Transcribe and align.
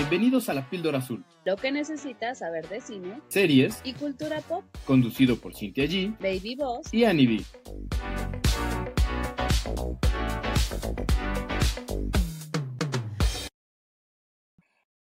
Bienvenidos 0.00 0.50
a 0.50 0.52
La 0.52 0.68
Píldora 0.68 0.98
Azul, 0.98 1.24
Lo 1.46 1.56
que 1.56 1.72
necesitas 1.72 2.40
saber 2.40 2.68
de 2.68 2.82
cine 2.82 3.18
series 3.28 3.80
y 3.82 3.94
cultura 3.94 4.42
pop. 4.42 4.62
conducido 4.84 5.36
por 5.38 5.54
Cintia 5.54 5.86
G 5.86 6.14
Baby 6.20 6.54
Boss. 6.54 6.92
y 6.92 7.04
Annie 7.06 7.26
B. 7.26 8.46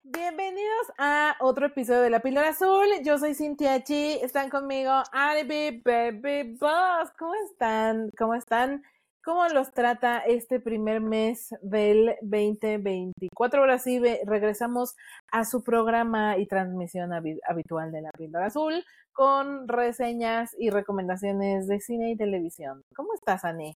Bienvenidos 0.02 0.86
a 0.98 1.36
otro 1.40 1.66
episodio 1.66 2.00
de 2.02 2.10
La 2.10 2.20
Píldora 2.20 2.48
Azul. 2.50 2.86
Yo 3.04 3.18
soy 3.18 3.34
Cintia 3.34 3.82
Chi. 3.82 4.18
Están 4.22 4.48
conmigo 4.48 4.90
Annie 5.12 5.82
Baby 5.84 6.56
Boss. 6.58 7.10
¿Cómo 7.18 7.32
están? 7.50 8.10
¿Cómo 8.16 8.34
están? 8.34 8.82
¿Cómo 9.28 9.46
los 9.48 9.72
trata 9.74 10.20
este 10.20 10.58
primer 10.58 11.02
mes 11.02 11.54
del 11.60 12.16
2024? 12.22 13.60
Ahora 13.60 13.78
sí, 13.78 14.00
regresamos 14.24 14.96
a 15.30 15.44
su 15.44 15.62
programa 15.62 16.38
y 16.38 16.46
transmisión 16.46 17.10
habi- 17.10 17.38
habitual 17.46 17.92
de 17.92 18.00
La 18.00 18.10
Píldora 18.12 18.46
Azul 18.46 18.82
con 19.12 19.68
reseñas 19.68 20.56
y 20.58 20.70
recomendaciones 20.70 21.68
de 21.68 21.78
cine 21.78 22.12
y 22.12 22.16
televisión. 22.16 22.80
¿Cómo 22.96 23.12
estás, 23.12 23.44
Annie? 23.44 23.76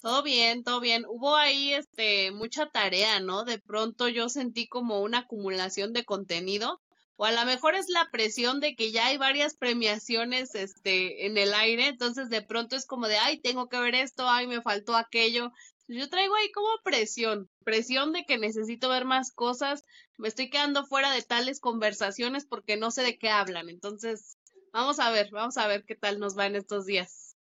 Todo 0.00 0.22
bien, 0.22 0.64
todo 0.64 0.80
bien. 0.80 1.04
Hubo 1.06 1.36
ahí 1.36 1.74
este 1.74 2.30
mucha 2.30 2.70
tarea, 2.70 3.20
¿no? 3.20 3.44
De 3.44 3.58
pronto 3.58 4.08
yo 4.08 4.30
sentí 4.30 4.68
como 4.68 5.02
una 5.02 5.18
acumulación 5.18 5.92
de 5.92 6.06
contenido, 6.06 6.80
o 7.20 7.24
a 7.24 7.32
lo 7.32 7.44
mejor 7.44 7.74
es 7.74 7.88
la 7.88 8.08
presión 8.12 8.60
de 8.60 8.76
que 8.76 8.92
ya 8.92 9.06
hay 9.06 9.18
varias 9.18 9.56
premiaciones 9.56 10.54
este 10.54 11.26
en 11.26 11.36
el 11.36 11.52
aire, 11.52 11.88
entonces 11.88 12.30
de 12.30 12.42
pronto 12.42 12.76
es 12.76 12.86
como 12.86 13.08
de, 13.08 13.18
ay, 13.18 13.40
tengo 13.40 13.68
que 13.68 13.80
ver 13.80 13.96
esto, 13.96 14.28
ay, 14.28 14.46
me 14.46 14.62
faltó 14.62 14.96
aquello. 14.96 15.50
Yo 15.88 16.08
traigo 16.08 16.36
ahí 16.36 16.52
como 16.52 16.68
presión, 16.84 17.50
presión 17.64 18.12
de 18.12 18.24
que 18.24 18.38
necesito 18.38 18.88
ver 18.88 19.04
más 19.04 19.32
cosas, 19.32 19.82
me 20.16 20.28
estoy 20.28 20.48
quedando 20.48 20.86
fuera 20.86 21.10
de 21.10 21.22
tales 21.22 21.58
conversaciones 21.58 22.46
porque 22.46 22.76
no 22.76 22.92
sé 22.92 23.02
de 23.02 23.18
qué 23.18 23.30
hablan. 23.30 23.68
Entonces, 23.68 24.38
vamos 24.72 25.00
a 25.00 25.10
ver, 25.10 25.28
vamos 25.32 25.56
a 25.56 25.66
ver 25.66 25.84
qué 25.84 25.96
tal 25.96 26.20
nos 26.20 26.38
va 26.38 26.46
en 26.46 26.54
estos 26.54 26.86
días. 26.86 27.36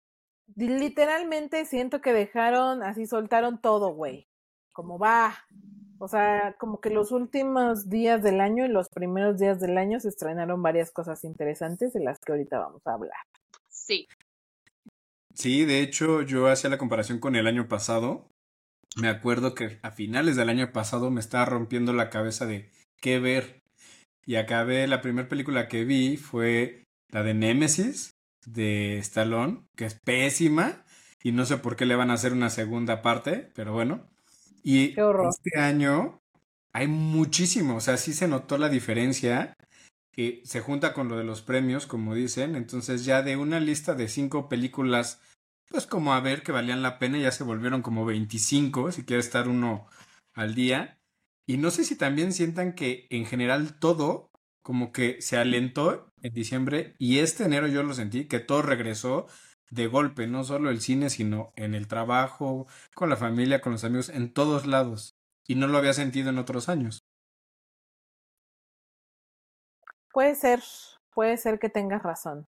Literalmente 0.55 1.65
siento 1.65 2.01
que 2.01 2.13
dejaron, 2.13 2.85
así 2.85 3.09
soltaron 3.09 3.61
todo, 3.61 3.89
güey. 3.89 4.29
Como 4.71 5.01
va. 5.01 5.37
O 5.99 6.09
sea, 6.09 6.57
como 6.59 6.81
que 6.81 6.91
los 6.91 7.13
últimos 7.13 7.89
días 7.89 8.23
del 8.23 8.41
año 8.41 8.65
y 8.65 8.69
los 8.69 8.89
primeros 8.89 9.39
días 9.39 9.61
del 9.61 9.79
año 9.79 10.01
se 10.01 10.09
estrenaron 10.09 10.63
varias 10.63 10.91
cosas 10.91 11.25
interesantes 11.25 11.93
de 11.93 12.01
las 12.01 12.19
que 12.19 12.33
ahorita 12.33 12.59
vamos 12.59 12.83
a 12.87 12.95
hablar. 12.95 13.17
Sí. 13.69 14.09
Sí, 15.35 15.65
de 15.65 15.81
hecho, 15.81 16.23
yo 16.23 16.49
hacía 16.49 16.71
la 16.71 16.79
comparación 16.79 17.19
con 17.19 17.37
el 17.37 17.47
año 17.47 17.69
pasado. 17.69 18.29
Me 18.97 19.09
acuerdo 19.09 19.55
que 19.55 19.79
a 19.83 19.91
finales 19.91 20.37
del 20.37 20.49
año 20.49 20.73
pasado 20.73 21.11
me 21.11 21.21
estaba 21.21 21.45
rompiendo 21.45 21.93
la 21.93 22.11
cabeza 22.11 22.47
de 22.47 22.71
qué 23.01 23.19
ver. 23.19 23.63
Y 24.27 24.37
acabé, 24.37 24.87
la 24.87 25.01
primera 25.01 25.29
película 25.29 25.69
que 25.69 25.85
vi 25.85 26.17
fue 26.17 26.85
la 27.11 27.23
de 27.23 27.35
Nemesis 27.35 28.13
de 28.47 28.99
Stallone, 28.99 29.65
que 29.77 29.87
es 29.87 29.99
pésima. 30.01 30.85
Y 31.23 31.33
no 31.33 31.47
sé 31.47 31.57
por 31.57 31.77
qué 31.77 31.87
le 31.87 31.97
van 31.97 32.11
a 32.11 32.15
hacer 32.15 32.33
una 32.33 32.51
segunda 32.51 33.03
parte, 33.03 33.51
pero 33.55 33.73
bueno. 33.73 34.09
Y 34.65 34.95
Qué 34.95 35.03
este 35.29 35.61
año 35.61 36.23
hay 36.73 36.89
muchísimo, 36.89 37.77
o 37.77 37.81
sea, 37.81 37.97
sí 37.99 38.13
se 38.15 38.27
notó 38.27 38.59
la 38.59 38.69
diferencia 38.69 39.55
que 40.13 40.41
se 40.45 40.61
junta 40.61 40.95
con 40.95 41.09
lo 41.09 41.17
de 41.19 41.25
los 41.25 41.43
premios, 41.43 41.87
como 41.87 42.15
dicen, 42.15 42.57
entonces 42.57 43.05
ya 43.05 43.23
de 43.23 43.37
una 43.37 43.61
lista 43.61 43.95
de 43.95 44.09
cinco 44.09 44.49
películas, 44.49 45.21
pues 45.69 45.87
como 45.87 46.15
a 46.15 46.21
ver 46.21 46.43
que 46.43 46.53
valían 46.53 46.83
la 46.83 46.99
pena, 46.99 47.19
ya 47.19 47.31
se 47.31 47.45
volvieron 47.45 47.83
como 47.83 48.05
25, 48.05 48.93
si 48.93 49.05
quiere 49.05 49.21
estar 49.21 49.49
uno 49.49 49.87
al 50.35 50.55
día. 50.55 50.99
Y 51.47 51.59
no 51.59 51.71
sé 51.71 51.85
si 51.85 51.97
también 51.97 52.33
sientan 52.33 52.75
que 52.75 53.07
en 53.11 53.27
general 53.27 53.79
todo 53.79 54.31
como 54.63 54.93
que 54.93 55.21
se 55.21 55.37
alentó 55.37 56.09
en 56.23 56.33
diciembre 56.33 56.95
y 56.99 57.19
este 57.19 57.45
enero 57.45 57.67
yo 57.67 57.83
lo 57.83 57.93
sentí, 57.93 58.27
que 58.27 58.41
todo 58.41 58.63
regresó 58.63 59.27
de 59.71 59.87
golpe, 59.87 60.27
no 60.27 60.45
solo 60.45 60.71
el 60.71 60.81
cine, 60.81 61.11
sino 61.11 61.53
en 61.57 61.75
el 61.75 61.89
trabajo, 61.89 62.67
con 62.95 63.11
la 63.11 63.17
familia, 63.17 63.61
con 63.61 63.73
los 63.73 63.85
amigos, 63.85 64.09
en 64.09 64.33
todos 64.33 64.67
lados. 64.67 65.15
Y 65.47 65.57
no 65.57 65.67
lo 65.67 65.79
había 65.79 65.93
sentido 65.93 66.31
en 66.31 66.39
otros 66.39 66.69
años. 66.69 67.01
Puede 70.13 70.35
ser, 70.37 70.63
puede 71.13 71.37
ser 71.37 71.59
que 71.59 71.69
tengas 71.69 72.03
razón. 72.03 72.47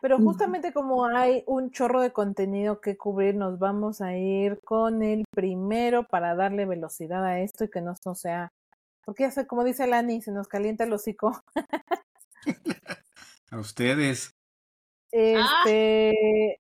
Pero 0.00 0.18
justamente 0.18 0.74
como 0.74 1.06
hay 1.06 1.44
un 1.46 1.70
chorro 1.70 2.02
de 2.02 2.12
contenido 2.12 2.80
que 2.82 2.96
cubrir, 2.96 3.34
nos 3.36 3.58
vamos 3.58 4.02
a 4.02 4.14
ir 4.14 4.60
con 4.62 5.02
el 5.02 5.24
primero 5.30 6.06
para 6.06 6.34
darle 6.34 6.66
velocidad 6.66 7.24
a 7.24 7.40
esto 7.40 7.64
y 7.64 7.70
que 7.70 7.80
no, 7.80 7.94
no 8.04 8.14
sea. 8.14 8.52
Porque 9.06 9.22
ya 9.22 9.30
sé, 9.30 9.46
como 9.46 9.64
dice 9.64 9.86
Lani, 9.86 10.20
se 10.20 10.30
nos 10.30 10.46
calienta 10.46 10.84
el 10.84 10.92
hocico. 10.92 11.42
A 13.50 13.58
ustedes. 13.58 14.33
Este, 15.14 16.60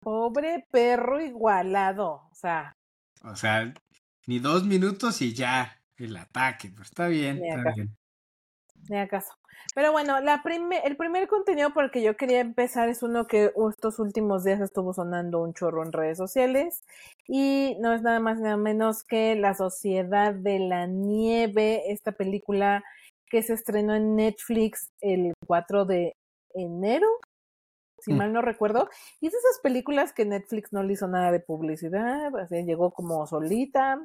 pobre 0.00 0.66
perro 0.70 1.20
igualado. 1.20 2.22
O 2.30 2.34
sea, 2.34 2.76
O 3.24 3.34
sea, 3.36 3.72
ni 4.26 4.38
dos 4.38 4.64
minutos 4.64 5.22
y 5.22 5.32
ya 5.34 5.80
el 5.96 6.16
ataque. 6.16 6.68
Pero 6.70 6.82
está 6.82 7.08
bien, 7.08 7.42
está 7.44 7.72
bien. 7.74 7.96
ni 8.88 8.98
acaso. 8.98 9.32
Pero 9.74 9.90
bueno, 9.92 10.20
la 10.20 10.42
prime- 10.42 10.82
el 10.84 10.96
primer 10.96 11.26
contenido 11.28 11.72
por 11.72 11.84
el 11.84 11.90
que 11.90 12.02
yo 12.02 12.16
quería 12.16 12.40
empezar 12.40 12.88
es 12.88 13.02
uno 13.02 13.26
que 13.26 13.50
estos 13.70 13.98
últimos 13.98 14.44
días 14.44 14.60
estuvo 14.60 14.92
sonando 14.92 15.42
un 15.42 15.54
chorro 15.54 15.82
en 15.82 15.92
redes 15.92 16.18
sociales 16.18 16.84
y 17.26 17.76
no 17.80 17.92
es 17.94 18.02
nada 18.02 18.20
más 18.20 18.38
nada 18.38 18.56
menos 18.58 19.02
que 19.02 19.34
La 19.34 19.54
Sociedad 19.54 20.34
de 20.34 20.58
la 20.60 20.86
Nieve, 20.86 21.90
esta 21.90 22.12
película 22.12 22.84
que 23.28 23.42
se 23.42 23.54
estrenó 23.54 23.94
en 23.94 24.14
Netflix 24.14 24.90
el 25.00 25.32
4 25.46 25.84
de 25.86 26.14
enero, 26.54 27.08
si 28.06 28.12
Mm. 28.12 28.16
mal 28.18 28.32
no 28.32 28.40
recuerdo, 28.40 28.88
y 29.20 29.26
es 29.26 29.32
de 29.32 29.38
esas 29.38 29.60
películas 29.62 30.12
que 30.12 30.24
Netflix 30.24 30.72
no 30.72 30.82
le 30.84 30.92
hizo 30.92 31.08
nada 31.08 31.32
de 31.32 31.40
publicidad, 31.40 32.34
así 32.38 32.62
llegó 32.64 32.92
como 32.92 33.26
solita, 33.26 34.04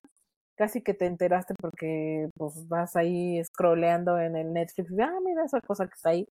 casi 0.57 0.81
que 0.83 0.93
te 0.95 1.05
enteraste 1.05 1.53
porque 1.59 2.29
pues 2.35 2.67
vas 2.67 2.95
ahí 2.95 3.43
scrolleando 3.43 4.19
en 4.19 4.35
el 4.35 4.51
Netflix 4.53 4.91
y 4.91 5.01
ah, 5.01 5.13
mira 5.23 5.45
esa 5.45 5.61
cosa 5.61 5.85
que 5.87 5.93
está 5.95 6.09
ahí. 6.09 6.27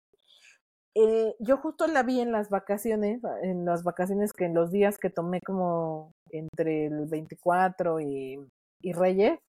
Eh, 0.95 1.35
yo 1.39 1.57
justo 1.57 1.85
la 1.87 2.01
vi 2.03 2.19
en 2.19 2.31
las 2.31 2.49
vacaciones, 2.49 3.21
en 3.43 3.63
las 3.65 3.83
vacaciones 3.83 4.33
que 4.33 4.45
en 4.45 4.55
los 4.55 4.71
días 4.71 4.97
que 4.97 5.11
tomé 5.11 5.39
como 5.41 6.11
entre 6.31 6.87
el 6.87 7.05
24 7.05 8.01
y, 8.01 8.39
y 8.81 8.93
Reyes, 8.93 9.39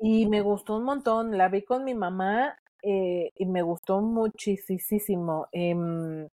y 0.00 0.26
me 0.28 0.40
gustó 0.40 0.76
un 0.76 0.84
montón, 0.84 1.38
la 1.38 1.48
vi 1.48 1.62
con 1.62 1.84
mi 1.84 1.94
mamá 1.94 2.56
eh, 2.86 3.32
y 3.34 3.46
me 3.46 3.62
gustó 3.62 4.00
muchísimo. 4.00 5.48
Em, 5.52 6.28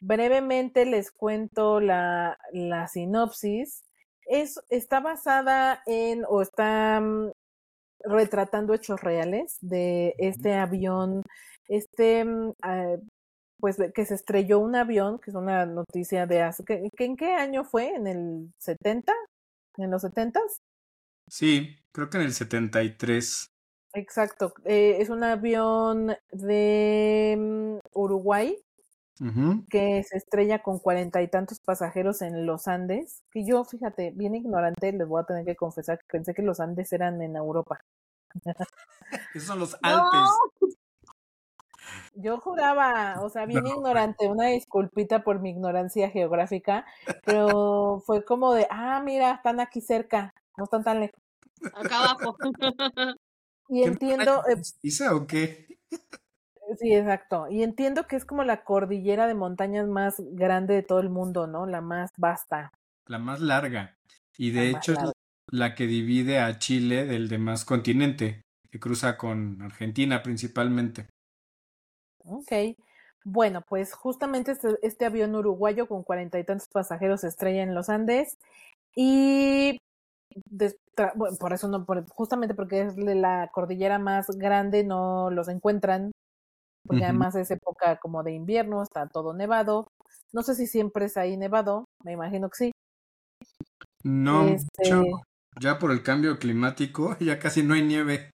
brevemente 0.00 0.84
les 0.84 1.10
cuento 1.10 1.80
la, 1.80 2.38
la 2.52 2.88
sinopsis. 2.88 3.84
Es, 4.26 4.60
está 4.68 5.00
basada 5.00 5.82
en, 5.86 6.24
o 6.28 6.42
está 6.42 7.00
mm, 7.00 7.30
retratando 8.04 8.74
hechos 8.74 9.00
reales 9.00 9.56
de 9.62 10.14
este 10.18 10.54
avión, 10.54 11.22
este, 11.68 12.24
ah, 12.62 12.96
pues 13.58 13.78
que 13.94 14.04
se 14.04 14.14
estrelló 14.14 14.58
un 14.58 14.76
avión, 14.76 15.18
que 15.18 15.30
es 15.30 15.36
una 15.36 15.64
noticia 15.64 16.26
de 16.26 16.42
hace, 16.42 16.64
que, 16.64 16.90
que 16.96 17.04
¿en 17.06 17.16
qué 17.16 17.32
año 17.34 17.64
fue? 17.64 17.94
¿En 17.94 18.06
el 18.06 18.52
70? 18.58 19.12
¿En 19.78 19.90
los 19.90 20.04
70s? 20.04 20.58
Sí, 21.28 21.76
creo 21.92 22.10
que 22.10 22.18
en 22.18 22.24
el 22.24 22.32
73. 22.32 23.55
Exacto, 23.96 24.52
eh, 24.66 24.98
es 25.00 25.08
un 25.08 25.24
avión 25.24 26.14
de 26.30 27.34
mm, 27.38 27.78
Uruguay 27.98 28.58
que 29.70 30.02
se 30.04 30.18
estrella 30.18 30.62
con 30.62 30.78
cuarenta 30.78 31.22
y 31.22 31.28
tantos 31.28 31.60
pasajeros 31.60 32.20
en 32.20 32.44
los 32.44 32.68
Andes, 32.68 33.22
que 33.30 33.46
yo, 33.46 33.64
fíjate, 33.64 34.10
bien 34.14 34.34
ignorante, 34.34 34.92
les 34.92 35.08
voy 35.08 35.22
a 35.22 35.24
tener 35.24 35.46
que 35.46 35.56
confesar 35.56 35.98
que 35.98 36.04
pensé 36.10 36.34
que 36.34 36.42
los 36.42 36.60
Andes 36.60 36.92
eran 36.92 37.22
en 37.22 37.36
Europa. 37.36 37.80
Esos 39.34 39.48
son 39.48 39.60
los 39.60 39.74
Alpes. 39.82 40.30
Yo 42.16 42.38
juraba, 42.38 43.22
o 43.22 43.30
sea, 43.30 43.46
bien 43.46 43.64
No. 43.64 43.70
ignorante, 43.70 44.28
una 44.28 44.48
disculpita 44.48 45.24
por 45.24 45.40
mi 45.40 45.50
ignorancia 45.50 46.10
geográfica, 46.10 46.84
pero 47.24 48.02
fue 48.04 48.24
como 48.26 48.52
de, 48.52 48.66
ah, 48.70 49.00
mira, 49.02 49.32
están 49.32 49.58
aquí 49.60 49.80
cerca, 49.80 50.34
no 50.58 50.64
están 50.64 50.84
tan 50.84 51.00
lejos. 51.00 51.20
Acá 51.74 51.96
abajo. 51.98 52.36
Y 53.68 53.80
¿Qué 53.80 53.86
no 53.86 53.92
entiendo, 53.92 54.42
eh, 54.48 55.08
o 55.12 55.26
qué? 55.26 55.78
sí, 56.78 56.94
exacto, 56.94 57.48
y 57.48 57.62
entiendo 57.62 58.06
que 58.06 58.16
es 58.16 58.24
como 58.24 58.44
la 58.44 58.64
cordillera 58.64 59.26
de 59.26 59.34
montañas 59.34 59.88
más 59.88 60.16
grande 60.18 60.74
de 60.74 60.82
todo 60.82 61.00
el 61.00 61.10
mundo, 61.10 61.46
¿no? 61.46 61.66
La 61.66 61.80
más 61.80 62.10
vasta. 62.16 62.70
La 63.06 63.18
más 63.18 63.40
larga. 63.40 63.96
Y 64.38 64.50
de 64.50 64.72
La 64.72 64.78
hecho 64.78 64.92
es 64.92 64.98
la 65.50 65.74
que 65.74 65.86
divide 65.86 66.40
a 66.40 66.58
Chile 66.58 67.06
del 67.06 67.28
demás 67.28 67.64
continente, 67.64 68.42
que 68.70 68.80
cruza 68.80 69.16
con 69.16 69.62
Argentina 69.62 70.22
principalmente. 70.22 71.06
Ok. 72.24 72.52
Bueno, 73.24 73.62
pues 73.68 73.92
justamente 73.92 74.52
este, 74.52 74.78
este 74.82 75.04
avión 75.04 75.34
uruguayo 75.34 75.88
con 75.88 76.04
cuarenta 76.04 76.38
y 76.38 76.44
tantos 76.44 76.68
pasajeros 76.68 77.22
se 77.22 77.28
estrella 77.28 77.62
en 77.62 77.74
los 77.74 77.88
Andes 77.88 78.38
y 78.94 79.78
bueno, 81.14 81.36
por 81.38 81.52
eso 81.52 81.68
no, 81.68 81.84
por, 81.84 82.08
justamente 82.08 82.54
porque 82.54 82.82
es 82.82 82.96
la 82.96 83.50
cordillera 83.52 83.98
más 83.98 84.26
grande, 84.28 84.84
no 84.84 85.30
los 85.30 85.48
encuentran, 85.48 86.12
porque 86.86 87.04
además 87.04 87.34
es 87.34 87.50
época 87.50 87.96
como 87.96 88.22
de 88.22 88.32
invierno, 88.32 88.82
está 88.82 89.06
todo 89.08 89.34
nevado. 89.34 89.88
No 90.32 90.42
sé 90.42 90.54
si 90.54 90.66
siempre 90.66 91.06
es 91.06 91.16
ahí 91.16 91.36
nevado, 91.36 91.84
me 92.04 92.12
imagino 92.12 92.48
que 92.48 92.56
sí. 92.56 92.72
No, 94.02 94.46
este... 94.46 95.02
ya 95.60 95.78
por 95.78 95.90
el 95.90 96.02
cambio 96.02 96.38
climático 96.38 97.16
ya 97.20 97.38
casi 97.38 97.62
no 97.62 97.74
hay 97.74 97.82
nieve. 97.82 98.30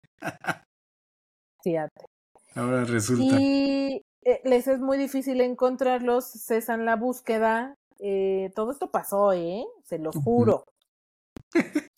Fíjate. 1.62 2.06
Ahora 2.54 2.84
resulta. 2.84 3.36
Y 3.40 4.02
eh, 4.24 4.40
les 4.44 4.68
es 4.68 4.80
muy 4.80 4.98
difícil 4.98 5.40
encontrarlos, 5.40 6.30
cesan 6.30 6.84
la 6.84 6.96
búsqueda. 6.96 7.74
Eh, 7.98 8.50
todo 8.54 8.72
esto 8.72 8.90
pasó, 8.90 9.32
¿eh? 9.32 9.64
Se 9.84 9.98
los 9.98 10.16
juro. 10.16 10.64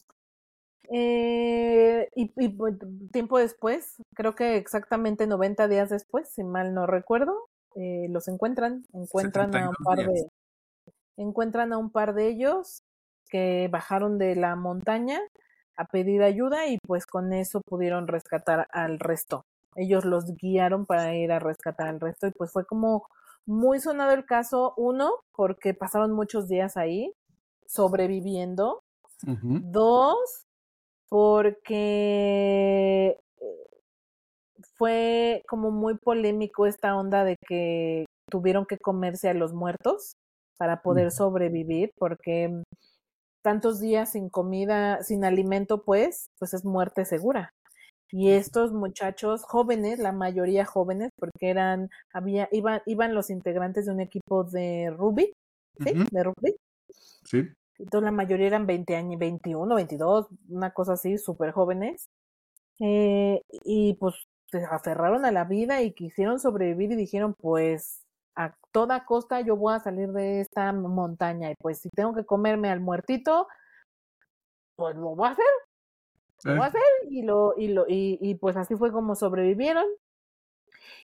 Eh, 0.90 2.10
y, 2.14 2.28
pues, 2.50 2.74
tiempo 3.10 3.38
después, 3.38 3.96
creo 4.14 4.34
que 4.34 4.56
exactamente 4.56 5.26
90 5.26 5.66
días 5.66 5.88
después, 5.88 6.28
si 6.28 6.44
mal 6.44 6.74
no 6.74 6.86
recuerdo, 6.86 7.48
eh, 7.74 8.06
los 8.10 8.28
encuentran, 8.28 8.84
encuentran 8.92 9.56
a 9.56 9.70
un 9.70 9.74
par 9.82 9.98
de 10.06 10.28
encuentran 11.16 11.72
a 11.72 11.78
un 11.78 11.90
par 11.90 12.14
de 12.14 12.28
ellos 12.28 12.82
que 13.30 13.68
bajaron 13.70 14.18
de 14.18 14.36
la 14.36 14.56
montaña 14.56 15.20
a 15.76 15.86
pedir 15.86 16.22
ayuda 16.22 16.68
y 16.68 16.78
pues 16.86 17.06
con 17.06 17.32
eso 17.32 17.60
pudieron 17.66 18.06
rescatar 18.06 18.68
al 18.70 18.98
resto. 19.00 19.44
Ellos 19.76 20.04
los 20.04 20.26
guiaron 20.36 20.86
para 20.86 21.14
ir 21.16 21.32
a 21.32 21.40
rescatar 21.40 21.88
al 21.88 22.00
resto 22.00 22.26
y 22.28 22.32
pues 22.32 22.52
fue 22.52 22.66
como 22.66 23.06
muy 23.46 23.80
sonado 23.80 24.12
el 24.12 24.24
caso, 24.24 24.74
uno, 24.76 25.12
porque 25.34 25.74
pasaron 25.74 26.12
muchos 26.12 26.48
días 26.48 26.76
ahí 26.76 27.12
sobreviviendo. 27.66 28.83
Dos, 29.72 30.44
porque 31.08 33.16
eh, 33.40 33.66
fue 34.76 35.42
como 35.48 35.70
muy 35.70 35.96
polémico 35.96 36.66
esta 36.66 36.96
onda 36.96 37.24
de 37.24 37.36
que 37.46 38.06
tuvieron 38.30 38.66
que 38.66 38.78
comerse 38.78 39.28
a 39.28 39.34
los 39.34 39.52
muertos 39.52 40.14
para 40.58 40.82
poder 40.82 41.10
sobrevivir, 41.10 41.90
porque 41.98 42.62
tantos 43.42 43.80
días 43.80 44.12
sin 44.12 44.28
comida, 44.28 45.02
sin 45.02 45.24
alimento, 45.24 45.82
pues, 45.82 46.26
pues 46.38 46.54
es 46.54 46.64
muerte 46.64 47.04
segura. 47.04 47.50
Y 48.10 48.30
estos 48.30 48.72
muchachos 48.72 49.42
jóvenes, 49.42 49.98
la 49.98 50.12
mayoría 50.12 50.64
jóvenes, 50.64 51.10
porque 51.18 51.50
eran, 51.50 51.90
había, 52.12 52.48
iban, 52.52 52.80
iban 52.86 53.14
los 53.14 53.28
integrantes 53.28 53.86
de 53.86 53.92
un 53.92 54.00
equipo 54.00 54.44
de 54.44 54.94
rugby, 54.96 55.32
¿sí? 55.82 55.92
De 56.10 56.22
rugby. 56.22 56.56
Sí. 57.24 57.48
Entonces 57.78 58.04
la 58.04 58.12
mayoría 58.12 58.46
eran 58.46 58.66
20 58.66 58.96
años, 58.96 59.18
21, 59.18 59.74
22, 59.74 60.26
una 60.48 60.70
cosa 60.72 60.94
así, 60.94 61.18
súper 61.18 61.52
jóvenes. 61.52 62.08
Eh, 62.80 63.42
y 63.64 63.94
pues 63.94 64.14
se 64.50 64.64
aferraron 64.64 65.24
a 65.24 65.32
la 65.32 65.44
vida 65.44 65.82
y 65.82 65.92
quisieron 65.92 66.38
sobrevivir 66.38 66.92
y 66.92 66.96
dijeron, 66.96 67.34
pues 67.34 68.04
a 68.36 68.56
toda 68.72 69.04
costa 69.04 69.40
yo 69.40 69.56
voy 69.56 69.74
a 69.74 69.80
salir 69.80 70.12
de 70.12 70.40
esta 70.40 70.72
montaña 70.72 71.50
y 71.50 71.54
pues 71.56 71.80
si 71.80 71.90
tengo 71.90 72.14
que 72.14 72.24
comerme 72.24 72.70
al 72.70 72.80
muertito, 72.80 73.46
pues 74.76 74.96
lo 74.96 75.14
voy 75.14 75.28
a 75.28 75.32
hacer. 75.32 75.44
Lo 76.44 76.52
voy 76.56 76.62
a 76.62 76.66
eh. 76.66 76.68
hacer 76.68 76.82
y 77.10 77.22
lo, 77.22 77.54
y 77.56 77.68
lo, 77.68 77.86
y, 77.88 78.18
y 78.20 78.34
pues 78.36 78.56
así 78.56 78.74
fue 78.76 78.92
como 78.92 79.14
sobrevivieron. 79.14 79.86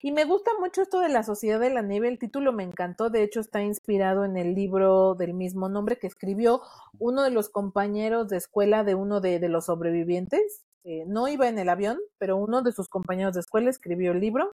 Y 0.02 0.12
me 0.12 0.26
gusta 0.26 0.52
mucho 0.60 0.82
esto 0.82 1.00
de 1.00 1.10
la 1.10 1.24
Sociedad 1.24 1.60
de 1.60 1.70
la 1.70 1.82
Nieve, 1.82 2.08
el 2.08 2.20
título 2.20 2.54
me 2.54 2.64
encantó, 2.64 3.10
de 3.10 3.24
hecho 3.24 3.40
está 3.40 3.62
inspirado 3.62 4.26
en 4.26 4.38
el 4.38 4.54
libro 4.54 5.16
del 5.16 5.34
mismo 5.34 5.70
nombre 5.70 5.98
que 5.98 6.08
escribió 6.08 6.62
uno 7.00 7.24
de 7.24 7.32
los 7.32 7.50
compañeros 7.50 8.30
de 8.30 8.38
escuela 8.38 8.84
de 8.84 8.96
uno 8.96 9.22
de, 9.22 9.40
los 9.50 9.66
sobrevivientes. 9.66 10.64
Eh, 10.84 11.04
no 11.06 11.28
iba 11.28 11.50
en 11.50 11.60
el 11.60 11.68
avión, 11.68 11.98
pero 12.18 12.38
uno 12.38 12.62
de 12.62 12.72
sus 12.72 12.88
compañeros 12.88 13.34
de 13.34 13.42
escuela 13.42 13.70
escribió 13.70 14.14
el 14.14 14.22
libro. 14.22 14.52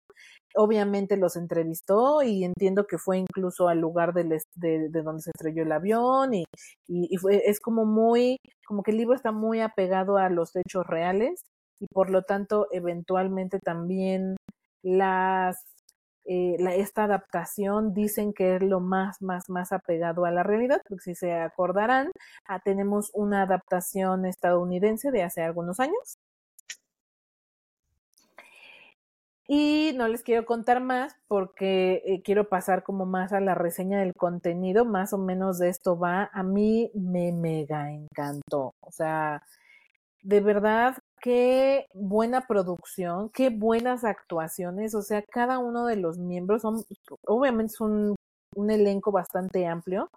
Obviamente 0.54 1.16
los 1.16 1.36
entrevistó 1.36 2.22
y 2.22 2.44
entiendo 2.44 2.86
que 2.86 2.98
fue 2.98 3.18
incluso 3.18 3.68
al 3.68 3.80
lugar 3.80 4.12
de, 4.14 4.40
de 4.54 5.02
donde 5.02 5.22
se 5.22 5.30
estrelló 5.30 5.64
el 5.64 5.72
avión 5.72 6.34
y, 6.34 6.44
y, 6.86 7.16
fue, 7.16 7.42
es 7.46 7.60
como 7.60 7.84
muy, 7.84 8.36
como 8.64 8.82
que 8.82 8.92
el 8.92 8.98
libro 8.98 9.14
está 9.14 9.32
muy 9.32 9.60
apegado 9.60 10.18
a 10.18 10.28
los 10.28 10.54
hechos 10.54 10.86
reales 10.86 11.42
y 11.80 11.86
por 11.86 12.10
lo 12.10 12.22
tanto 12.22 12.68
eventualmente 12.70 13.58
también 13.58 14.36
las 14.82 15.64
eh, 16.32 16.56
la, 16.60 16.74
esta 16.74 17.04
adaptación 17.04 17.92
dicen 17.94 18.32
que 18.32 18.56
es 18.56 18.62
lo 18.62 18.80
más, 18.80 19.20
más, 19.22 19.48
más 19.48 19.72
apegado 19.72 20.24
a 20.26 20.30
la 20.30 20.42
realidad, 20.42 20.80
porque 20.88 21.02
si 21.02 21.14
se 21.14 21.32
acordarán, 21.34 22.10
ah, 22.46 22.60
tenemos 22.60 23.10
una 23.14 23.42
adaptación 23.42 24.26
estadounidense 24.26 25.10
de 25.10 25.22
hace 25.24 25.42
algunos 25.42 25.80
años. 25.80 26.18
Y 29.48 29.92
no 29.96 30.06
les 30.06 30.22
quiero 30.22 30.46
contar 30.46 30.80
más 30.80 31.16
porque 31.26 32.02
eh, 32.06 32.22
quiero 32.22 32.48
pasar 32.48 32.84
como 32.84 33.04
más 33.04 33.32
a 33.32 33.40
la 33.40 33.56
reseña 33.56 33.98
del 33.98 34.14
contenido, 34.14 34.84
más 34.84 35.12
o 35.12 35.18
menos 35.18 35.58
de 35.58 35.68
esto 35.68 35.98
va. 35.98 36.30
A 36.32 36.44
mí 36.44 36.92
me 36.94 37.32
mega 37.32 37.90
encantó. 37.90 38.74
O 38.80 38.92
sea, 38.92 39.42
de 40.22 40.40
verdad 40.40 40.98
qué 41.20 41.86
buena 41.94 42.46
producción, 42.46 43.30
qué 43.30 43.50
buenas 43.50 44.04
actuaciones, 44.04 44.94
o 44.94 45.02
sea, 45.02 45.22
cada 45.22 45.58
uno 45.58 45.86
de 45.86 45.96
los 45.96 46.18
miembros 46.18 46.62
son, 46.62 46.84
obviamente 47.26 47.74
es 47.74 47.80
un, 47.80 48.16
elenco 48.68 49.12
bastante 49.12 49.66
amplio 49.66 50.10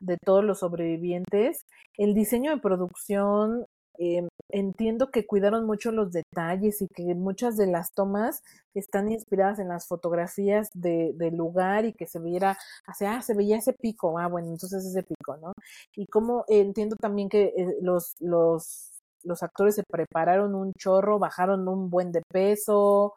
de 0.00 0.18
todos 0.18 0.44
los 0.44 0.60
sobrevivientes. 0.60 1.64
El 1.96 2.14
diseño 2.14 2.50
de 2.50 2.60
producción, 2.60 3.66
eh, 3.98 4.28
entiendo 4.50 5.10
que 5.10 5.26
cuidaron 5.26 5.66
mucho 5.66 5.90
los 5.90 6.12
detalles 6.12 6.82
y 6.82 6.88
que 6.88 7.14
muchas 7.14 7.56
de 7.56 7.66
las 7.66 7.92
tomas 7.92 8.42
están 8.74 9.10
inspiradas 9.10 9.58
en 9.58 9.68
las 9.68 9.86
fotografías 9.88 10.68
de, 10.74 11.14
lugar 11.32 11.86
y 11.86 11.94
que 11.94 12.06
se 12.06 12.20
viera, 12.20 12.56
o 12.86 12.92
ah, 13.06 13.22
se 13.22 13.34
veía 13.34 13.56
ese 13.56 13.72
pico, 13.72 14.18
ah, 14.18 14.28
bueno, 14.28 14.48
entonces 14.48 14.84
ese 14.84 15.02
pico, 15.02 15.36
¿no? 15.38 15.52
Y 15.96 16.06
como 16.06 16.44
entiendo 16.48 16.96
también 16.96 17.28
que 17.28 17.54
eh, 17.56 17.76
los, 17.80 18.14
los 18.20 18.97
los 19.24 19.42
actores 19.42 19.74
se 19.76 19.84
prepararon 19.90 20.54
un 20.54 20.72
chorro, 20.74 21.18
bajaron 21.18 21.68
un 21.68 21.90
buen 21.90 22.12
de 22.12 22.22
peso, 22.30 23.14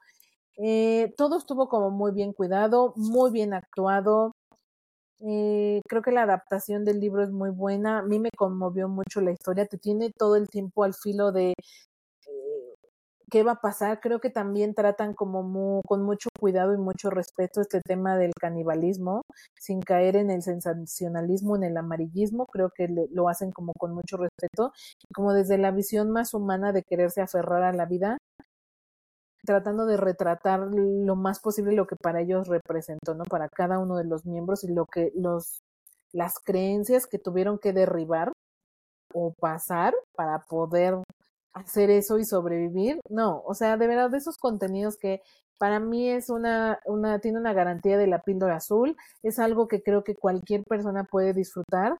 eh, 0.57 1.13
todo 1.17 1.37
estuvo 1.37 1.69
como 1.69 1.89
muy 1.91 2.11
bien 2.11 2.33
cuidado, 2.33 2.93
muy 2.95 3.31
bien 3.31 3.53
actuado. 3.53 4.33
Eh, 5.21 5.81
creo 5.87 6.01
que 6.01 6.11
la 6.11 6.23
adaptación 6.23 6.85
del 6.85 6.99
libro 6.99 7.23
es 7.23 7.31
muy 7.31 7.51
buena. 7.51 7.99
A 7.99 8.03
mí 8.03 8.19
me 8.19 8.29
conmovió 8.35 8.89
mucho 8.89 9.21
la 9.21 9.31
historia. 9.31 9.65
Te 9.67 9.77
tiene 9.77 10.11
todo 10.11 10.35
el 10.35 10.49
tiempo 10.49 10.83
al 10.83 10.93
filo 10.93 11.31
de 11.31 11.53
qué 13.31 13.43
va 13.43 13.53
a 13.53 13.61
pasar. 13.61 13.99
Creo 14.01 14.19
que 14.19 14.29
también 14.29 14.75
tratan 14.75 15.13
como 15.15 15.81
con 15.87 16.03
mucho 16.03 16.29
cuidado 16.39 16.73
y 16.73 16.77
mucho 16.77 17.09
respeto 17.09 17.61
este 17.61 17.81
tema 17.81 18.17
del 18.17 18.33
canibalismo, 18.39 19.23
sin 19.59 19.81
caer 19.81 20.17
en 20.17 20.29
el 20.29 20.43
sensacionalismo, 20.43 21.55
en 21.55 21.63
el 21.63 21.77
amarillismo. 21.77 22.45
Creo 22.47 22.69
que 22.75 22.87
lo 23.11 23.29
hacen 23.29 23.51
como 23.51 23.73
con 23.79 23.93
mucho 23.93 24.17
respeto, 24.17 24.73
como 25.15 25.33
desde 25.33 25.57
la 25.57 25.71
visión 25.71 26.11
más 26.11 26.33
humana 26.33 26.73
de 26.73 26.83
quererse 26.83 27.21
aferrar 27.21 27.63
a 27.63 27.73
la 27.73 27.85
vida, 27.85 28.17
tratando 29.45 29.85
de 29.85 29.97
retratar 29.97 30.59
lo 30.59 31.15
más 31.15 31.39
posible 31.39 31.71
lo 31.73 31.87
que 31.87 31.95
para 31.95 32.21
ellos 32.21 32.47
representó, 32.47 33.15
¿no? 33.15 33.23
Para 33.23 33.49
cada 33.49 33.79
uno 33.79 33.97
de 33.97 34.05
los 34.05 34.25
miembros 34.25 34.63
y 34.63 34.73
lo 34.73 34.85
que 34.85 35.11
los 35.15 35.61
las 36.13 36.39
creencias 36.39 37.07
que 37.07 37.19
tuvieron 37.19 37.57
que 37.57 37.71
derribar 37.71 38.33
o 39.13 39.33
pasar 39.39 39.93
para 40.13 40.39
poder 40.39 40.97
hacer 41.53 41.89
eso 41.89 42.17
y 42.19 42.25
sobrevivir. 42.25 42.99
No, 43.09 43.41
o 43.45 43.53
sea, 43.53 43.77
de 43.77 43.87
verdad, 43.87 44.09
de 44.09 44.17
esos 44.17 44.37
contenidos 44.37 44.97
que 44.97 45.21
para 45.57 45.79
mí 45.79 46.09
es 46.09 46.29
una, 46.29 46.79
una, 46.85 47.19
tiene 47.19 47.39
una 47.39 47.53
garantía 47.53 47.97
de 47.97 48.07
la 48.07 48.23
píldora 48.23 48.55
azul, 48.57 48.97
es 49.23 49.37
algo 49.39 49.67
que 49.67 49.83
creo 49.83 50.03
que 50.03 50.15
cualquier 50.15 50.63
persona 50.63 51.03
puede 51.03 51.33
disfrutar, 51.33 51.97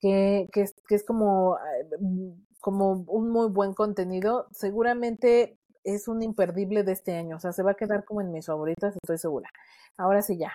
que, 0.00 0.48
que, 0.52 0.62
es, 0.62 0.74
que 0.88 0.94
es 0.96 1.04
como, 1.04 1.58
mm, 2.00 2.30
como 2.60 2.92
un 3.06 3.30
muy 3.30 3.48
buen 3.48 3.74
contenido. 3.74 4.48
Seguramente 4.52 5.58
es 5.84 6.08
un 6.08 6.22
imperdible 6.22 6.82
de 6.84 6.92
este 6.92 7.16
año, 7.16 7.36
o 7.36 7.40
sea, 7.40 7.52
se 7.52 7.62
va 7.62 7.72
a 7.72 7.74
quedar 7.74 8.04
como 8.04 8.20
en 8.20 8.32
mis 8.32 8.46
favoritas, 8.46 8.94
estoy 8.96 9.18
segura. 9.18 9.48
Ahora 9.96 10.22
sí 10.22 10.36
ya, 10.38 10.52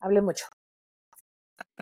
hable 0.00 0.22
mucho. 0.22 0.46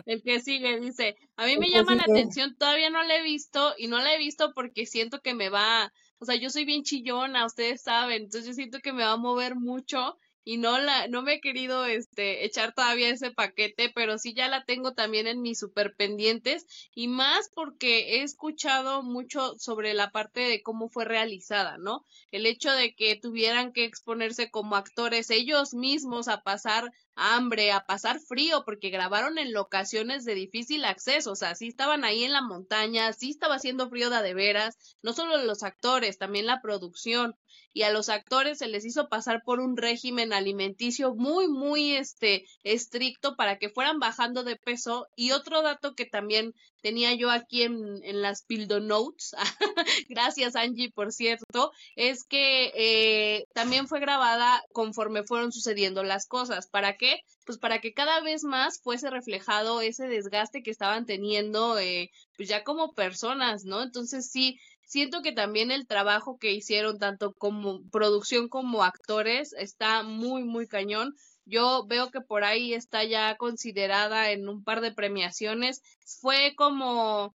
El 0.05 0.21
que 0.23 0.39
sigue 0.39 0.79
dice, 0.79 1.15
a 1.35 1.45
mí 1.45 1.57
me 1.57 1.69
llama 1.69 1.95
la 1.95 2.03
atención, 2.03 2.55
todavía 2.57 2.89
no 2.89 3.03
la 3.03 3.15
he 3.17 3.23
visto 3.23 3.73
y 3.77 3.87
no 3.87 3.99
la 3.99 4.13
he 4.13 4.17
visto 4.17 4.53
porque 4.53 4.85
siento 4.85 5.21
que 5.21 5.33
me 5.33 5.49
va, 5.49 5.93
o 6.19 6.25
sea, 6.25 6.35
yo 6.35 6.49
soy 6.49 6.65
bien 6.65 6.83
chillona, 6.83 7.45
ustedes 7.45 7.81
saben, 7.81 8.23
entonces 8.23 8.47
yo 8.47 8.53
siento 8.53 8.79
que 8.79 8.93
me 8.93 9.03
va 9.03 9.13
a 9.13 9.17
mover 9.17 9.55
mucho 9.55 10.17
y 10.43 10.57
no 10.57 10.79
la 10.79 11.07
no 11.07 11.21
me 11.21 11.35
he 11.35 11.41
querido 11.41 11.85
este 11.85 12.45
echar 12.45 12.73
todavía 12.73 13.09
ese 13.09 13.31
paquete, 13.31 13.91
pero 13.93 14.17
sí 14.17 14.33
ya 14.33 14.47
la 14.47 14.63
tengo 14.65 14.93
también 14.93 15.27
en 15.27 15.41
mis 15.41 15.59
super 15.59 15.95
pendientes 15.95 16.65
y 16.95 17.07
más 17.07 17.49
porque 17.53 18.15
he 18.15 18.23
escuchado 18.23 19.03
mucho 19.03 19.55
sobre 19.59 19.93
la 19.93 20.11
parte 20.11 20.41
de 20.41 20.63
cómo 20.63 20.89
fue 20.89 21.05
realizada, 21.05 21.77
¿no? 21.77 22.05
El 22.31 22.45
hecho 22.45 22.71
de 22.71 22.95
que 22.95 23.15
tuvieran 23.15 23.71
que 23.71 23.85
exponerse 23.85 24.49
como 24.49 24.75
actores 24.75 25.29
ellos 25.29 25.73
mismos 25.73 26.27
a 26.27 26.41
pasar 26.41 26.91
hambre, 27.15 27.71
a 27.71 27.85
pasar 27.85 28.19
frío, 28.19 28.63
porque 28.65 28.89
grabaron 28.89 29.37
en 29.37 29.53
locaciones 29.53 30.25
de 30.25 30.35
difícil 30.35 30.85
acceso, 30.85 31.31
o 31.31 31.35
sea, 31.35 31.55
sí 31.55 31.67
estaban 31.67 32.03
ahí 32.03 32.23
en 32.23 32.31
la 32.31 32.41
montaña, 32.41 33.13
sí 33.13 33.31
estaba 33.31 33.55
haciendo 33.55 33.89
frío 33.89 34.09
de, 34.09 34.21
de 34.21 34.33
veras, 34.33 34.77
no 35.01 35.13
solo 35.13 35.37
los 35.43 35.63
actores, 35.63 36.17
también 36.17 36.45
la 36.45 36.61
producción, 36.61 37.35
y 37.73 37.83
a 37.83 37.91
los 37.91 38.09
actores 38.09 38.57
se 38.57 38.67
les 38.67 38.85
hizo 38.85 39.07
pasar 39.07 39.43
por 39.43 39.59
un 39.59 39.77
régimen 39.77 40.33
alimenticio 40.33 41.15
muy, 41.15 41.47
muy 41.47 41.93
este, 41.93 42.45
estricto 42.63 43.35
para 43.35 43.57
que 43.57 43.69
fueran 43.69 43.99
bajando 43.99 44.43
de 44.43 44.57
peso. 44.57 45.07
Y 45.15 45.31
otro 45.31 45.61
dato 45.61 45.95
que 45.95 46.05
también 46.05 46.53
tenía 46.81 47.13
yo 47.13 47.29
aquí 47.29 47.63
en, 47.63 48.03
en 48.03 48.21
las 48.21 48.43
Pildo 48.43 48.79
Notes, 48.79 49.35
gracias 50.09 50.55
Angie, 50.55 50.91
por 50.91 51.11
cierto, 51.11 51.71
es 51.95 52.23
que 52.23 52.71
eh, 52.75 53.45
también 53.53 53.87
fue 53.87 53.99
grabada 53.99 54.61
conforme 54.73 55.23
fueron 55.23 55.51
sucediendo 55.51 56.03
las 56.03 56.27
cosas. 56.27 56.67
¿Para 56.67 56.97
qué? 56.97 57.19
Pues 57.45 57.57
para 57.57 57.79
que 57.79 57.93
cada 57.93 58.21
vez 58.21 58.43
más 58.43 58.81
fuese 58.81 59.09
reflejado 59.09 59.81
ese 59.81 60.07
desgaste 60.07 60.63
que 60.63 60.71
estaban 60.71 61.05
teniendo, 61.05 61.77
eh, 61.79 62.09
pues 62.37 62.49
ya 62.49 62.63
como 62.63 62.93
personas, 62.93 63.63
¿no? 63.65 63.81
Entonces 63.81 64.29
sí, 64.29 64.57
siento 64.91 65.21
que 65.21 65.31
también 65.31 65.71
el 65.71 65.87
trabajo 65.87 66.37
que 66.37 66.51
hicieron 66.51 66.99
tanto 66.99 67.33
como 67.33 67.81
producción 67.91 68.49
como 68.49 68.83
actores 68.83 69.53
está 69.53 70.03
muy, 70.03 70.43
muy 70.43 70.67
cañón. 70.67 71.15
Yo 71.45 71.85
veo 71.87 72.11
que 72.11 72.21
por 72.21 72.43
ahí 72.43 72.73
está 72.73 73.03
ya 73.03 73.35
considerada 73.37 74.31
en 74.31 74.47
un 74.47 74.63
par 74.63 74.81
de 74.81 74.91
premiaciones. 74.91 75.81
Fue 76.21 76.53
como 76.55 77.35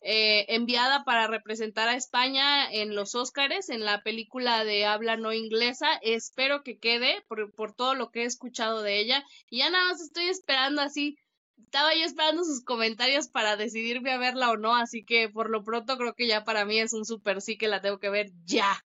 eh, 0.00 0.46
enviada 0.48 1.04
para 1.04 1.26
representar 1.26 1.88
a 1.88 1.96
España 1.96 2.70
en 2.70 2.94
los 2.94 3.14
Óscares, 3.14 3.68
en 3.68 3.84
la 3.84 4.02
película 4.02 4.64
de 4.64 4.86
habla 4.86 5.16
no 5.16 5.32
inglesa. 5.32 5.88
Espero 6.02 6.62
que 6.62 6.78
quede 6.78 7.24
por, 7.28 7.52
por 7.54 7.74
todo 7.74 7.94
lo 7.94 8.10
que 8.10 8.22
he 8.22 8.26
escuchado 8.26 8.82
de 8.82 9.00
ella. 9.00 9.24
Y 9.50 9.58
ya 9.58 9.70
nada 9.70 9.86
más 9.86 10.00
estoy 10.00 10.28
esperando 10.28 10.82
así 10.82 11.16
estaba 11.64 11.94
yo 11.94 12.04
esperando 12.04 12.44
sus 12.44 12.62
comentarios 12.62 13.28
para 13.28 13.56
decidirme 13.56 14.12
a 14.12 14.18
verla 14.18 14.50
o 14.50 14.56
no, 14.56 14.74
así 14.74 15.04
que 15.04 15.28
por 15.28 15.50
lo 15.50 15.64
pronto 15.64 15.96
creo 15.96 16.14
que 16.14 16.26
ya 16.26 16.44
para 16.44 16.64
mí 16.64 16.78
es 16.78 16.92
un 16.92 17.04
super 17.04 17.40
sí 17.40 17.58
que 17.58 17.68
la 17.68 17.80
tengo 17.80 17.98
que 17.98 18.10
ver 18.10 18.30
ya. 18.44 18.84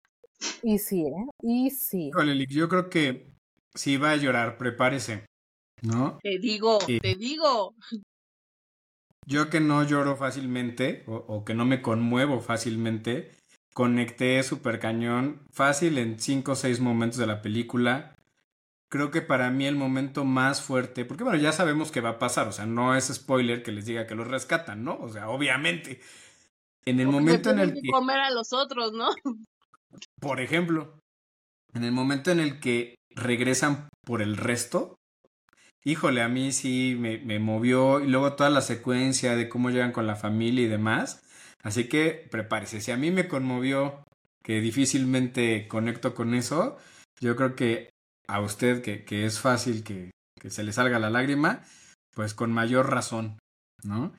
Y 0.62 0.78
sí, 0.78 1.02
¿eh? 1.02 1.26
Y 1.42 1.70
sí. 1.70 2.10
yo 2.48 2.68
creo 2.68 2.88
que 2.88 3.29
si 3.74 3.96
va 3.96 4.12
a 4.12 4.16
llorar, 4.16 4.58
prepárese, 4.58 5.26
¿no? 5.82 6.18
Te 6.22 6.38
digo, 6.38 6.78
te 6.78 7.14
digo. 7.14 7.74
Yo 9.26 9.50
que 9.50 9.60
no 9.60 9.84
lloro 9.84 10.16
fácilmente 10.16 11.04
o, 11.06 11.14
o 11.14 11.44
que 11.44 11.54
no 11.54 11.64
me 11.64 11.82
conmuevo 11.82 12.40
fácilmente, 12.40 13.32
conecté 13.74 14.42
super 14.42 14.80
cañón 14.80 15.42
fácil 15.52 15.98
en 15.98 16.18
cinco 16.18 16.52
o 16.52 16.56
seis 16.56 16.80
momentos 16.80 17.18
de 17.18 17.26
la 17.26 17.42
película 17.42 18.16
creo 18.90 19.10
que 19.10 19.22
para 19.22 19.50
mí 19.50 19.66
el 19.66 19.76
momento 19.76 20.24
más 20.24 20.60
fuerte, 20.60 21.04
porque 21.06 21.24
bueno, 21.24 21.38
ya 21.38 21.52
sabemos 21.52 21.90
que 21.90 22.00
va 22.02 22.10
a 22.10 22.18
pasar, 22.18 22.48
o 22.48 22.52
sea, 22.52 22.66
no 22.66 22.94
es 22.94 23.06
spoiler 23.06 23.62
que 23.62 23.72
les 23.72 23.86
diga 23.86 24.06
que 24.06 24.16
los 24.16 24.26
rescatan, 24.26 24.84
¿no? 24.84 24.98
O 25.00 25.08
sea, 25.08 25.30
obviamente. 25.30 26.00
En 26.84 26.98
el 26.98 27.06
momento 27.06 27.50
en 27.50 27.60
el 27.60 27.74
que... 27.74 27.88
comer 27.90 28.18
a 28.18 28.30
los 28.30 28.52
otros, 28.52 28.92
¿no? 28.92 29.10
Por 30.20 30.40
ejemplo, 30.40 31.00
en 31.72 31.84
el 31.84 31.92
momento 31.92 32.30
en 32.32 32.40
el 32.40 32.58
que 32.58 32.96
regresan 33.14 33.88
por 34.04 34.22
el 34.22 34.36
resto, 34.36 34.96
híjole, 35.84 36.22
a 36.22 36.28
mí 36.28 36.52
sí 36.52 36.96
me, 36.98 37.18
me 37.18 37.38
movió 37.38 38.00
y 38.00 38.08
luego 38.08 38.34
toda 38.34 38.50
la 38.50 38.60
secuencia 38.60 39.36
de 39.36 39.48
cómo 39.48 39.70
llegan 39.70 39.92
con 39.92 40.06
la 40.06 40.16
familia 40.16 40.64
y 40.64 40.68
demás. 40.68 41.22
Así 41.62 41.88
que 41.88 42.28
prepárese, 42.30 42.80
si 42.80 42.90
a 42.90 42.96
mí 42.96 43.10
me 43.10 43.28
conmovió 43.28 44.02
que 44.42 44.60
difícilmente 44.60 45.68
conecto 45.68 46.14
con 46.14 46.34
eso, 46.34 46.78
yo 47.20 47.36
creo 47.36 47.54
que 47.54 47.90
a 48.26 48.40
usted 48.40 48.82
que, 48.82 49.04
que 49.04 49.26
es 49.26 49.40
fácil 49.40 49.84
que, 49.84 50.10
que, 50.40 50.50
se 50.50 50.62
le 50.62 50.72
salga 50.72 50.98
la 50.98 51.10
lágrima, 51.10 51.62
pues 52.14 52.32
con 52.34 52.52
mayor 52.52 52.90
razón, 52.90 53.38
¿no? 53.82 54.12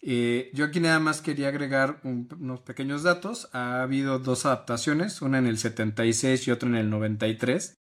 Eh, 0.00 0.50
yo 0.54 0.64
aquí 0.64 0.80
nada 0.80 1.00
más 1.00 1.20
quería 1.20 1.48
agregar 1.48 2.00
unos 2.04 2.60
pequeños 2.60 3.02
datos. 3.02 3.48
Ha 3.52 3.82
habido 3.82 4.20
dos 4.20 4.46
adaptaciones, 4.46 5.22
una 5.22 5.38
en 5.38 5.46
el 5.46 5.58
76 5.58 6.46
y 6.46 6.50
otra 6.52 6.68
en 6.68 6.76
el 6.76 6.88
93. 6.88 7.74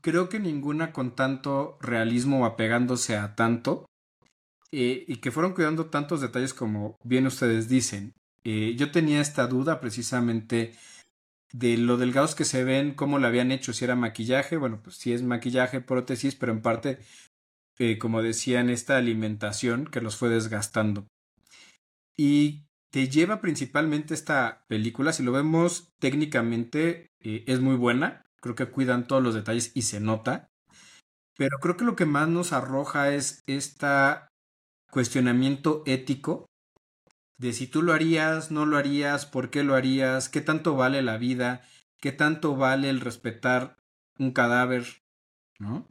Creo 0.00 0.28
que 0.28 0.38
ninguna 0.38 0.92
con 0.92 1.16
tanto 1.16 1.78
realismo 1.80 2.46
apegándose 2.46 3.16
a 3.16 3.34
tanto. 3.34 3.86
Eh, 4.72 5.04
y 5.06 5.16
que 5.16 5.30
fueron 5.30 5.54
cuidando 5.54 5.86
tantos 5.86 6.20
detalles 6.20 6.52
como 6.52 6.98
bien 7.04 7.26
ustedes 7.26 7.68
dicen. 7.68 8.14
Eh, 8.44 8.74
yo 8.76 8.90
tenía 8.90 9.20
esta 9.20 9.46
duda 9.46 9.80
precisamente 9.80 10.74
de 11.52 11.78
lo 11.78 11.96
delgados 11.96 12.34
que 12.34 12.44
se 12.44 12.64
ven, 12.64 12.94
cómo 12.94 13.18
lo 13.18 13.26
habían 13.26 13.52
hecho, 13.52 13.72
si 13.72 13.84
era 13.84 13.96
maquillaje, 13.96 14.56
bueno, 14.56 14.80
pues 14.82 14.96
sí 14.96 15.12
es 15.12 15.22
maquillaje, 15.22 15.80
prótesis, 15.80 16.34
pero 16.34 16.52
en 16.52 16.60
parte, 16.60 16.98
eh, 17.78 17.98
como 17.98 18.22
decían, 18.22 18.68
esta 18.68 18.96
alimentación 18.96 19.86
que 19.86 20.00
los 20.00 20.16
fue 20.16 20.28
desgastando. 20.28 21.06
Y 22.16 22.66
te 22.90 23.08
lleva 23.08 23.40
principalmente 23.40 24.14
esta 24.14 24.64
película, 24.68 25.12
si 25.12 25.22
lo 25.22 25.32
vemos 25.32 25.94
técnicamente, 25.98 27.12
es 27.20 27.60
muy 27.60 27.76
buena, 27.76 28.25
creo 28.46 28.68
que 28.68 28.72
cuidan 28.72 29.06
todos 29.06 29.22
los 29.22 29.34
detalles 29.34 29.72
y 29.74 29.82
se 29.82 30.00
nota, 30.00 30.48
pero 31.36 31.58
creo 31.58 31.76
que 31.76 31.84
lo 31.84 31.96
que 31.96 32.06
más 32.06 32.28
nos 32.28 32.52
arroja 32.52 33.12
es 33.12 33.42
este 33.46 33.86
cuestionamiento 34.90 35.82
ético 35.86 36.46
de 37.38 37.52
si 37.52 37.66
tú 37.66 37.82
lo 37.82 37.92
harías, 37.92 38.50
no 38.50 38.64
lo 38.64 38.78
harías, 38.78 39.26
por 39.26 39.50
qué 39.50 39.62
lo 39.62 39.74
harías, 39.74 40.28
qué 40.28 40.40
tanto 40.40 40.74
vale 40.74 41.02
la 41.02 41.18
vida, 41.18 41.62
qué 42.00 42.12
tanto 42.12 42.56
vale 42.56 42.88
el 42.88 43.00
respetar 43.00 43.76
un 44.18 44.32
cadáver, 44.32 45.02
¿no? 45.58 45.86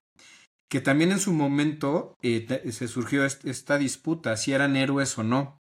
Que 0.69 0.81
también 0.81 1.12
en 1.12 1.19
su 1.19 1.33
momento 1.33 2.15
eh, 2.24 2.71
se 2.71 2.88
surgió 2.88 3.24
esta 3.25 3.77
disputa, 3.77 4.35
si 4.38 4.53
eran 4.53 4.75
héroes 4.75 5.17
o 5.19 5.24
no. 5.24 5.59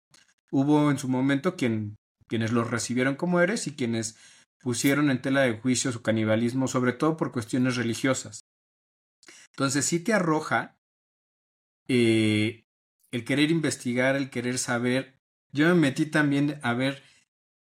Hubo 0.52 0.90
en 0.90 0.98
su 0.98 1.08
momento 1.08 1.56
quien, 1.56 1.96
quienes 2.28 2.52
los 2.52 2.72
recibieron 2.72 3.16
como 3.16 3.40
héroes 3.40 3.68
y 3.68 3.76
quienes 3.76 4.18
pusieron 4.60 5.10
en 5.10 5.22
tela 5.22 5.42
de 5.42 5.60
juicio 5.60 5.92
su 5.92 6.02
canibalismo, 6.02 6.68
sobre 6.68 6.94
todo 6.94 7.18
por 7.18 7.32
cuestiones 7.32 7.76
religiosas. 7.76 8.42
Entonces 9.52 9.86
sí 9.86 10.00
te 10.00 10.14
arroja 10.14 10.78
eh, 11.88 12.66
el 13.12 13.24
querer 13.24 13.52
investigar, 13.52 14.16
el 14.16 14.30
querer 14.30 14.58
saber 14.58 15.18
yo 15.52 15.68
me 15.70 15.74
metí 15.74 16.06
también 16.06 16.60
a 16.62 16.74
ver 16.74 17.04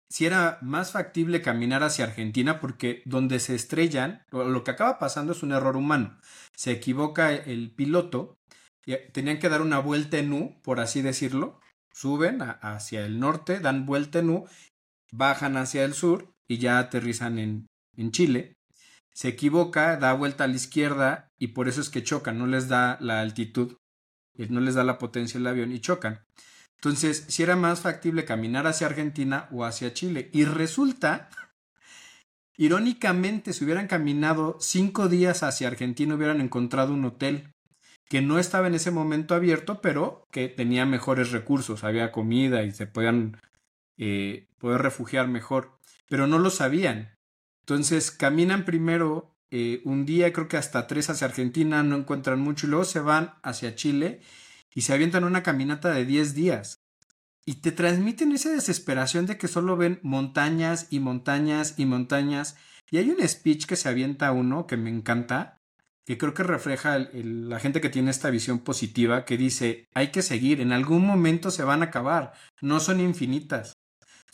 si 0.08 0.26
era 0.26 0.58
más 0.62 0.92
factible 0.92 1.42
caminar 1.42 1.82
hacia 1.82 2.04
Argentina 2.04 2.60
porque 2.60 3.02
donde 3.04 3.40
se 3.40 3.54
estrellan, 3.54 4.24
lo 4.30 4.64
que 4.64 4.70
acaba 4.70 4.98
pasando 4.98 5.32
es 5.32 5.42
un 5.42 5.52
error 5.52 5.76
humano. 5.76 6.18
Se 6.54 6.72
equivoca 6.72 7.34
el 7.34 7.72
piloto, 7.72 8.38
y 8.86 8.96
tenían 9.12 9.38
que 9.38 9.48
dar 9.48 9.62
una 9.62 9.78
vuelta 9.78 10.18
en 10.18 10.32
U, 10.32 10.60
por 10.62 10.80
así 10.80 11.02
decirlo, 11.02 11.60
suben 11.92 12.40
hacia 12.42 13.06
el 13.06 13.18
norte, 13.18 13.60
dan 13.60 13.86
vuelta 13.86 14.18
en 14.18 14.30
U, 14.30 14.48
bajan 15.10 15.56
hacia 15.56 15.84
el 15.84 15.94
sur 15.94 16.33
y 16.48 16.58
ya 16.58 16.78
aterrizan 16.78 17.38
en, 17.38 17.66
en 17.96 18.10
Chile. 18.10 18.56
Se 19.12 19.28
equivoca, 19.28 19.96
da 19.96 20.12
vuelta 20.12 20.44
a 20.44 20.48
la 20.48 20.56
izquierda 20.56 21.30
y 21.38 21.48
por 21.48 21.68
eso 21.68 21.80
es 21.80 21.88
que 21.88 22.02
chocan, 22.02 22.38
no 22.38 22.46
les 22.46 22.68
da 22.68 22.98
la 23.00 23.20
altitud, 23.20 23.76
eh, 24.36 24.48
no 24.50 24.60
les 24.60 24.74
da 24.74 24.84
la 24.84 24.98
potencia 24.98 25.38
el 25.38 25.46
avión 25.46 25.72
y 25.72 25.80
chocan. 25.80 26.24
Entonces, 26.76 27.24
si 27.28 27.42
era 27.42 27.56
más 27.56 27.80
factible 27.80 28.24
caminar 28.24 28.66
hacia 28.66 28.86
Argentina 28.86 29.48
o 29.50 29.64
hacia 29.64 29.94
Chile. 29.94 30.28
Y 30.32 30.44
resulta, 30.44 31.30
irónicamente, 32.56 33.52
si 33.52 33.64
hubieran 33.64 33.86
caminado 33.86 34.58
cinco 34.60 35.08
días 35.08 35.42
hacia 35.42 35.68
Argentina, 35.68 36.14
hubieran 36.14 36.40
encontrado 36.40 36.92
un 36.92 37.04
hotel 37.04 37.54
que 38.08 38.20
no 38.20 38.38
estaba 38.38 38.66
en 38.66 38.74
ese 38.74 38.90
momento 38.90 39.34
abierto, 39.34 39.80
pero 39.80 40.26
que 40.30 40.48
tenía 40.48 40.84
mejores 40.84 41.30
recursos, 41.30 41.84
había 41.84 42.12
comida 42.12 42.62
y 42.62 42.70
se 42.70 42.86
podían 42.86 43.40
eh, 43.96 44.48
poder 44.58 44.82
refugiar 44.82 45.26
mejor, 45.26 45.73
pero 46.08 46.26
no 46.26 46.38
lo 46.38 46.50
sabían. 46.50 47.16
Entonces 47.60 48.10
caminan 48.10 48.64
primero 48.64 49.34
eh, 49.50 49.82
un 49.84 50.04
día, 50.04 50.32
creo 50.32 50.48
que 50.48 50.56
hasta 50.56 50.86
tres 50.86 51.10
hacia 51.10 51.26
Argentina, 51.26 51.82
no 51.82 51.96
encuentran 51.96 52.40
mucho 52.40 52.66
y 52.66 52.70
luego 52.70 52.84
se 52.84 53.00
van 53.00 53.34
hacia 53.42 53.74
Chile 53.74 54.20
y 54.74 54.82
se 54.82 54.92
avientan 54.92 55.24
una 55.24 55.42
caminata 55.42 55.90
de 55.90 56.04
10 56.04 56.34
días. 56.34 56.80
Y 57.46 57.56
te 57.56 57.72
transmiten 57.72 58.32
esa 58.32 58.50
desesperación 58.50 59.26
de 59.26 59.38
que 59.38 59.48
solo 59.48 59.76
ven 59.76 60.00
montañas 60.02 60.88
y 60.90 60.98
montañas 60.98 61.74
y 61.78 61.86
montañas. 61.86 62.56
Y 62.90 62.98
hay 62.98 63.10
un 63.10 63.26
speech 63.26 63.66
que 63.66 63.76
se 63.76 63.88
avienta 63.88 64.32
uno 64.32 64.66
que 64.66 64.76
me 64.76 64.90
encanta, 64.90 65.58
que 66.04 66.18
creo 66.18 66.34
que 66.34 66.42
refleja 66.42 66.98
la 67.12 67.60
gente 67.60 67.80
que 67.80 67.90
tiene 67.90 68.10
esta 68.10 68.30
visión 68.30 68.58
positiva, 68.58 69.24
que 69.24 69.36
dice, 69.36 69.88
hay 69.94 70.10
que 70.10 70.22
seguir, 70.22 70.60
en 70.60 70.72
algún 70.72 71.06
momento 71.06 71.50
se 71.50 71.64
van 71.64 71.82
a 71.82 71.86
acabar, 71.86 72.32
no 72.60 72.80
son 72.80 73.00
infinitas. 73.00 73.74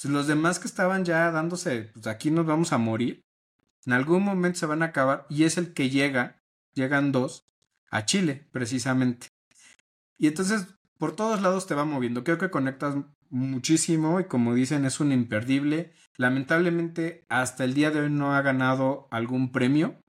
Los 0.08 0.26
demás 0.26 0.58
que 0.58 0.68
estaban 0.68 1.04
ya 1.04 1.30
dándose, 1.30 1.90
pues 1.92 2.06
aquí 2.06 2.30
nos 2.30 2.46
vamos 2.46 2.72
a 2.72 2.78
morir, 2.78 3.24
en 3.86 3.92
algún 3.92 4.22
momento 4.22 4.58
se 4.58 4.66
van 4.66 4.82
a 4.82 4.86
acabar 4.86 5.26
y 5.28 5.44
es 5.44 5.58
el 5.58 5.72
que 5.72 5.90
llega, 5.90 6.42
llegan 6.74 7.12
dos, 7.12 7.46
a 7.90 8.04
Chile 8.04 8.48
precisamente. 8.52 9.28
Y 10.16 10.28
entonces 10.28 10.66
por 11.00 11.16
todos 11.16 11.40
lados 11.40 11.66
te 11.66 11.74
va 11.74 11.86
moviendo. 11.86 12.24
Creo 12.24 12.36
que 12.36 12.50
conectas 12.50 12.94
muchísimo 13.30 14.20
y 14.20 14.24
como 14.24 14.54
dicen 14.54 14.84
es 14.84 15.00
un 15.00 15.12
imperdible. 15.12 15.92
Lamentablemente 16.18 17.24
hasta 17.30 17.64
el 17.64 17.72
día 17.72 17.90
de 17.90 18.00
hoy 18.00 18.10
no 18.10 18.34
ha 18.34 18.42
ganado 18.42 19.08
algún 19.10 19.50
premio. 19.50 20.02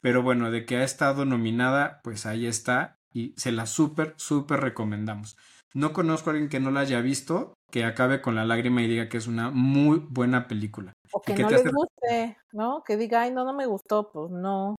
Pero 0.00 0.22
bueno, 0.22 0.50
de 0.50 0.66
que 0.66 0.76
ha 0.76 0.84
estado 0.84 1.24
nominada, 1.24 2.00
pues 2.04 2.26
ahí 2.26 2.46
está. 2.46 3.00
Y 3.10 3.32
se 3.38 3.52
la 3.52 3.64
súper, 3.64 4.14
súper 4.18 4.60
recomendamos. 4.60 5.38
No 5.74 5.92
conozco 5.92 6.30
a 6.30 6.32
alguien 6.32 6.48
que 6.48 6.60
no 6.60 6.70
la 6.70 6.80
haya 6.80 7.00
visto, 7.00 7.54
que 7.70 7.84
acabe 7.84 8.22
con 8.22 8.34
la 8.34 8.44
lágrima 8.44 8.82
y 8.82 8.88
diga 8.88 9.08
que 9.08 9.18
es 9.18 9.26
una 9.26 9.50
muy 9.50 9.98
buena 10.08 10.48
película. 10.48 10.92
O 11.12 11.20
que 11.20 11.32
¿Y 11.32 11.36
qué 11.36 11.42
no 11.42 11.48
hace- 11.48 11.70
guste, 11.70 12.36
¿no? 12.52 12.82
Que 12.84 12.96
diga, 12.96 13.22
ay, 13.22 13.30
no, 13.32 13.44
no 13.44 13.52
me 13.52 13.66
gustó, 13.66 14.10
pues 14.10 14.30
no. 14.30 14.76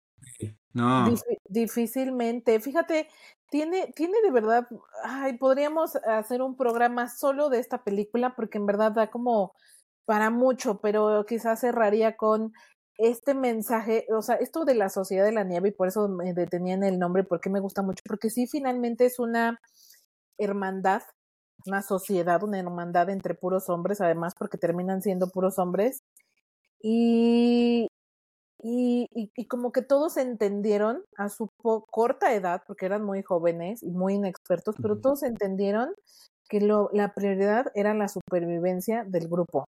No, 0.74 1.06
Difí- 1.06 1.38
difícilmente. 1.48 2.60
Fíjate, 2.60 3.08
tiene, 3.50 3.92
tiene 3.94 4.20
de 4.22 4.30
verdad, 4.30 4.68
ay, 5.02 5.36
podríamos 5.38 5.96
hacer 5.96 6.42
un 6.42 6.56
programa 6.56 7.08
solo 7.08 7.48
de 7.48 7.58
esta 7.58 7.82
película 7.82 8.34
porque 8.36 8.58
en 8.58 8.66
verdad 8.66 8.92
da 8.92 9.10
como 9.10 9.54
para 10.04 10.30
mucho, 10.30 10.80
pero 10.80 11.24
quizás 11.26 11.60
cerraría 11.60 12.16
con 12.16 12.52
este 12.96 13.34
mensaje, 13.34 14.06
o 14.10 14.22
sea, 14.22 14.36
esto 14.36 14.64
de 14.64 14.74
la 14.74 14.88
sociedad 14.88 15.24
de 15.24 15.32
la 15.32 15.44
nieve 15.44 15.68
y 15.68 15.72
por 15.72 15.88
eso 15.88 16.08
me 16.08 16.34
detenía 16.34 16.74
en 16.74 16.82
el 16.84 16.98
nombre, 16.98 17.24
porque 17.24 17.48
me 17.50 17.60
gusta 17.60 17.82
mucho, 17.82 18.02
porque 18.06 18.28
sí, 18.30 18.46
finalmente 18.46 19.06
es 19.06 19.18
una 19.18 19.60
hermandad, 20.38 21.02
una 21.66 21.82
sociedad, 21.82 22.42
una 22.42 22.58
hermandad 22.60 23.10
entre 23.10 23.34
puros 23.34 23.68
hombres, 23.68 24.00
además 24.00 24.34
porque 24.38 24.58
terminan 24.58 25.02
siendo 25.02 25.28
puros 25.30 25.58
hombres. 25.58 26.00
Y, 26.82 27.88
y, 28.62 29.08
y, 29.14 29.32
y 29.36 29.46
como 29.48 29.72
que 29.72 29.82
todos 29.82 30.16
entendieron 30.16 31.04
a 31.16 31.28
su 31.28 31.48
po- 31.62 31.86
corta 31.90 32.34
edad, 32.34 32.62
porque 32.66 32.86
eran 32.86 33.04
muy 33.04 33.22
jóvenes 33.22 33.82
y 33.82 33.90
muy 33.92 34.14
inexpertos, 34.14 34.76
pero 34.82 35.00
todos 35.00 35.22
entendieron 35.24 35.94
que 36.48 36.60
lo, 36.60 36.90
la 36.92 37.14
prioridad 37.14 37.66
era 37.74 37.94
la 37.94 38.08
supervivencia 38.08 39.04
del 39.06 39.28
grupo. 39.28 39.66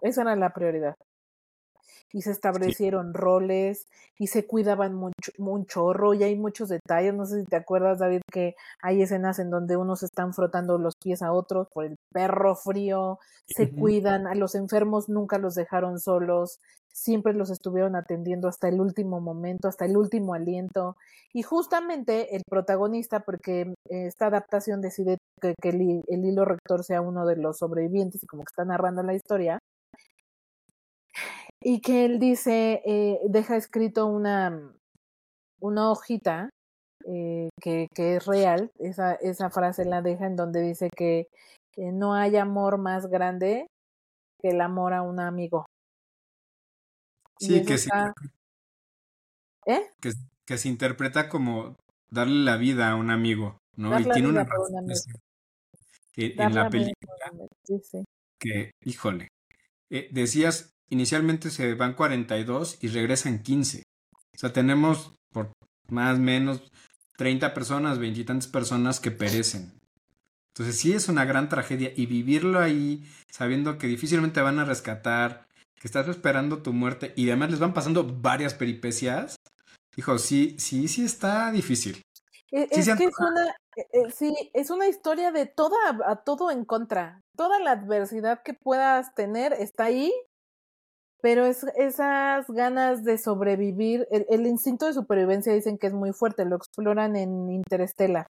Esa 0.00 0.22
era 0.22 0.34
la 0.34 0.52
prioridad. 0.52 0.96
Y 2.12 2.22
se 2.22 2.30
establecieron 2.30 3.12
roles 3.12 3.86
y 4.18 4.28
se 4.28 4.46
cuidaban 4.46 4.94
mucho, 4.94 5.30
un 5.38 5.66
chorro 5.66 6.14
y 6.14 6.22
hay 6.22 6.36
muchos 6.36 6.70
detalles. 6.70 7.12
No 7.14 7.26
sé 7.26 7.40
si 7.40 7.46
te 7.46 7.56
acuerdas, 7.56 7.98
David, 7.98 8.22
que 8.32 8.54
hay 8.82 9.02
escenas 9.02 9.38
en 9.38 9.50
donde 9.50 9.76
unos 9.76 10.02
están 10.02 10.32
frotando 10.32 10.78
los 10.78 10.94
pies 11.02 11.20
a 11.22 11.32
otros 11.32 11.68
por 11.72 11.84
el 11.84 11.96
perro 12.12 12.56
frío, 12.56 13.18
se 13.46 13.70
cuidan, 13.70 14.26
a 14.26 14.34
los 14.34 14.54
enfermos 14.54 15.08
nunca 15.08 15.38
los 15.38 15.54
dejaron 15.54 16.00
solos, 16.00 16.60
siempre 16.90 17.32
los 17.34 17.50
estuvieron 17.50 17.94
atendiendo 17.94 18.48
hasta 18.48 18.68
el 18.68 18.80
último 18.80 19.20
momento, 19.20 19.68
hasta 19.68 19.84
el 19.84 19.96
último 19.96 20.32
aliento. 20.34 20.96
Y 21.34 21.42
justamente 21.42 22.34
el 22.36 22.42
protagonista, 22.48 23.20
porque 23.20 23.60
eh, 23.90 24.06
esta 24.06 24.26
adaptación 24.26 24.80
decide 24.80 25.18
que, 25.40 25.54
que 25.60 25.68
el, 25.68 25.82
hi- 25.82 26.02
el 26.08 26.24
hilo 26.24 26.44
rector 26.46 26.82
sea 26.84 27.02
uno 27.02 27.26
de 27.26 27.36
los 27.36 27.58
sobrevivientes 27.58 28.22
y 28.22 28.26
como 28.26 28.42
que 28.44 28.50
está 28.50 28.64
narrando 28.64 29.02
la 29.02 29.14
historia, 29.14 29.58
y 31.62 31.80
que 31.80 32.04
él 32.04 32.18
dice, 32.18 32.82
eh, 32.84 33.18
deja 33.28 33.56
escrito 33.56 34.06
una, 34.06 34.72
una 35.60 35.90
hojita 35.90 36.50
eh, 37.06 37.48
que, 37.60 37.88
que 37.94 38.16
es 38.16 38.26
real, 38.26 38.70
esa, 38.78 39.14
esa 39.14 39.50
frase 39.50 39.84
la 39.84 40.02
deja 40.02 40.26
en 40.26 40.36
donde 40.36 40.60
dice 40.62 40.90
que 40.94 41.26
no 41.76 42.14
hay 42.14 42.36
amor 42.36 42.78
más 42.78 43.06
grande 43.06 43.66
que 44.40 44.50
el 44.50 44.60
amor 44.60 44.94
a 44.94 45.02
un 45.02 45.20
amigo. 45.20 45.66
Sí, 47.38 47.64
que, 47.64 47.74
está- 47.74 48.12
¿Eh? 49.66 49.86
que, 50.00 50.12
que 50.46 50.58
se 50.58 50.68
interpreta 50.68 51.28
como 51.28 51.76
darle 52.10 52.44
la 52.44 52.56
vida 52.56 52.90
a 52.90 52.96
un 52.96 53.10
amigo, 53.10 53.58
¿no? 53.76 53.98
Y 53.98 54.04
tiene 54.04 54.28
una 54.28 54.42
un 54.42 54.48
razón 54.48 54.74
en 56.16 56.54
la 56.54 56.68
película 56.68 57.32
sí, 57.64 57.78
sí. 57.80 58.04
que, 58.40 58.72
híjole, 58.84 59.28
eh, 59.90 60.08
decías, 60.10 60.70
inicialmente 60.90 61.50
se 61.50 61.74
van 61.74 61.94
42 61.94 62.78
y 62.80 62.88
regresan 62.88 63.42
15. 63.42 63.82
O 64.12 64.38
sea, 64.38 64.52
tenemos 64.52 65.12
por 65.32 65.52
más 65.88 66.16
o 66.16 66.20
menos 66.20 66.62
30 67.16 67.54
personas, 67.54 67.98
veintitantas 67.98 68.48
personas 68.48 69.00
que 69.00 69.10
perecen. 69.10 69.72
Entonces 70.54 70.80
sí 70.80 70.92
es 70.92 71.08
una 71.08 71.24
gran 71.24 71.48
tragedia 71.48 71.92
y 71.94 72.06
vivirlo 72.06 72.58
ahí 72.58 73.04
sabiendo 73.30 73.78
que 73.78 73.86
difícilmente 73.86 74.40
van 74.40 74.58
a 74.58 74.64
rescatar, 74.64 75.46
que 75.76 75.86
estás 75.86 76.08
esperando 76.08 76.62
tu 76.62 76.72
muerte 76.72 77.12
y 77.16 77.28
además 77.28 77.50
les 77.50 77.60
van 77.60 77.74
pasando 77.74 78.04
varias 78.04 78.54
peripecias. 78.54 79.36
Dijo, 79.94 80.18
sí, 80.18 80.56
sí, 80.58 80.88
sí 80.88 81.04
está 81.04 81.50
difícil. 81.52 82.02
Eh, 82.50 82.68
Sí 82.72 82.80
Es 82.80 82.96
que 82.96 83.04
es 83.04 83.18
una, 83.18 83.56
eh, 83.76 83.86
eh, 83.92 84.10
sí, 84.10 84.34
es 84.54 84.70
una 84.70 84.88
historia 84.88 85.30
de 85.30 85.46
toda, 85.46 85.76
a 86.06 86.16
todo 86.16 86.50
en 86.50 86.64
contra. 86.64 87.22
Toda 87.36 87.60
la 87.60 87.72
adversidad 87.72 88.42
que 88.42 88.54
puedas 88.54 89.14
tener 89.14 89.52
está 89.52 89.84
ahí, 89.84 90.12
pero 91.20 91.46
es 91.46 91.64
esas 91.76 92.46
ganas 92.48 93.04
de 93.04 93.18
sobrevivir, 93.18 94.06
el, 94.10 94.26
el 94.28 94.46
instinto 94.46 94.86
de 94.86 94.92
supervivencia 94.92 95.52
dicen 95.52 95.78
que 95.78 95.88
es 95.88 95.92
muy 95.92 96.12
fuerte, 96.12 96.44
lo 96.44 96.56
exploran 96.56 97.16
en 97.16 97.50
Interstellar. 97.50 98.26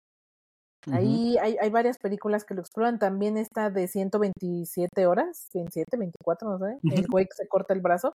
Ujú. 0.87 0.97
Ahí 0.97 1.37
hay, 1.39 1.57
hay 1.61 1.71
varias 1.71 1.99
películas 1.99 2.45
que 2.45 2.55
lo 2.55 2.61
exploran, 2.61 2.99
también 2.99 3.37
esta 3.39 3.71
de 3.71 3.87
127 3.87 5.07
horas, 5.07 5.49
27, 5.55 5.97
24, 5.97 6.51
no 6.51 6.59
sé, 6.59 6.79
el 6.91 7.07
güey 7.09 7.27
que 7.27 7.37
se 7.37 7.47
corta 7.47 7.73
el 7.73 7.81
brazo. 7.81 8.15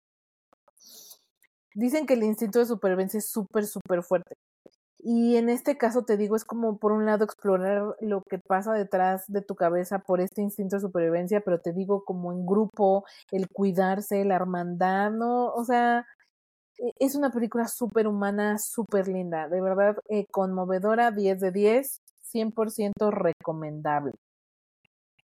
Dicen 1.74 2.06
que 2.06 2.14
el 2.14 2.24
instinto 2.24 2.58
de 2.58 2.66
supervivencia 2.66 3.18
es 3.18 3.28
súper, 3.28 3.66
súper 3.66 4.02
fuerte. 4.02 4.34
Y 5.08 5.36
en 5.36 5.48
este 5.48 5.78
caso 5.78 6.02
te 6.02 6.16
digo, 6.16 6.34
es 6.34 6.44
como 6.44 6.78
por 6.78 6.90
un 6.90 7.06
lado 7.06 7.24
explorar 7.24 7.94
lo 8.00 8.22
que 8.22 8.40
pasa 8.40 8.72
detrás 8.72 9.22
de 9.28 9.40
tu 9.40 9.54
cabeza 9.54 10.00
por 10.00 10.20
este 10.20 10.42
instinto 10.42 10.74
de 10.74 10.80
supervivencia, 10.80 11.42
pero 11.42 11.60
te 11.60 11.72
digo 11.72 12.04
como 12.04 12.32
en 12.32 12.44
grupo, 12.44 13.04
el 13.30 13.48
cuidarse, 13.48 14.24
la 14.24 14.34
hermandad, 14.34 15.12
¿no? 15.12 15.52
O 15.52 15.64
sea, 15.64 16.04
e- 16.78 16.92
es 16.98 17.14
una 17.14 17.30
película 17.30 17.68
súper 17.68 18.08
humana, 18.08 18.58
súper 18.58 19.06
linda, 19.06 19.48
de 19.48 19.60
verdad 19.60 19.96
eh, 20.08 20.26
conmovedora, 20.32 21.12
10 21.12 21.38
de 21.38 21.52
10, 21.52 22.00
100% 22.22 23.12
recomendable. 23.12 24.10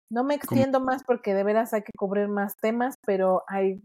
No 0.09 0.23
me 0.23 0.35
extiendo 0.35 0.79
más 0.79 1.03
porque 1.03 1.33
de 1.33 1.43
veras 1.43 1.73
hay 1.73 1.83
que 1.83 1.91
cubrir 1.97 2.29
más 2.29 2.55
temas, 2.61 2.95
pero 3.05 3.43
hay... 3.49 3.81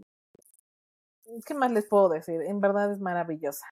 ¿Qué 1.44 1.54
más 1.54 1.72
les 1.72 1.88
puedo 1.88 2.08
decir? 2.10 2.42
En 2.42 2.60
verdad 2.60 2.92
es 2.92 3.00
maravillosa. 3.00 3.66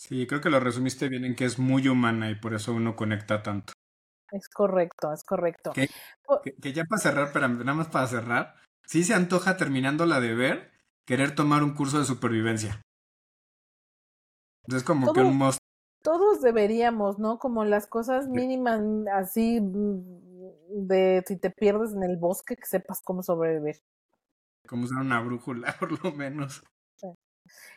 Sí, 0.00 0.26
creo 0.26 0.40
que 0.40 0.48
lo 0.48 0.60
resumiste 0.60 1.10
bien 1.10 1.26
en 1.26 1.36
que 1.36 1.44
es 1.44 1.58
muy 1.58 1.86
humana 1.86 2.30
y 2.30 2.34
por 2.34 2.54
eso 2.54 2.72
uno 2.72 2.96
conecta 2.96 3.42
tanto. 3.42 3.74
Es 4.32 4.48
correcto, 4.48 5.12
es 5.12 5.22
correcto. 5.24 5.72
Que, 5.74 5.88
que 6.54 6.72
ya 6.72 6.84
para 6.84 7.02
cerrar, 7.02 7.30
pero 7.34 7.48
nada 7.48 7.74
más 7.74 7.88
para 7.88 8.06
cerrar, 8.06 8.54
sí 8.86 9.04
se 9.04 9.12
antoja 9.12 9.58
terminando 9.58 10.06
la 10.06 10.20
de 10.20 10.34
ver, 10.34 10.70
querer 11.04 11.34
tomar 11.34 11.62
un 11.62 11.74
curso 11.74 11.98
de 11.98 12.06
supervivencia. 12.06 12.80
Es 14.68 14.84
como 14.84 15.12
que 15.12 15.20
un 15.20 15.36
must. 15.36 15.58
todos 16.02 16.40
deberíamos, 16.40 17.18
¿no? 17.18 17.38
Como 17.38 17.66
las 17.66 17.86
cosas 17.86 18.26
mínimas, 18.26 18.80
mm, 18.80 19.06
así 19.08 19.60
mm, 19.60 20.86
de 20.88 21.22
si 21.26 21.36
te 21.36 21.50
pierdes 21.50 21.92
en 21.92 22.04
el 22.04 22.16
bosque, 22.16 22.56
que 22.56 22.64
sepas 22.64 23.02
cómo 23.02 23.22
sobrevivir. 23.22 23.76
como 24.66 24.84
usar 24.84 25.02
una 25.02 25.20
brújula, 25.20 25.76
por 25.78 26.02
lo 26.02 26.12
menos. 26.12 26.62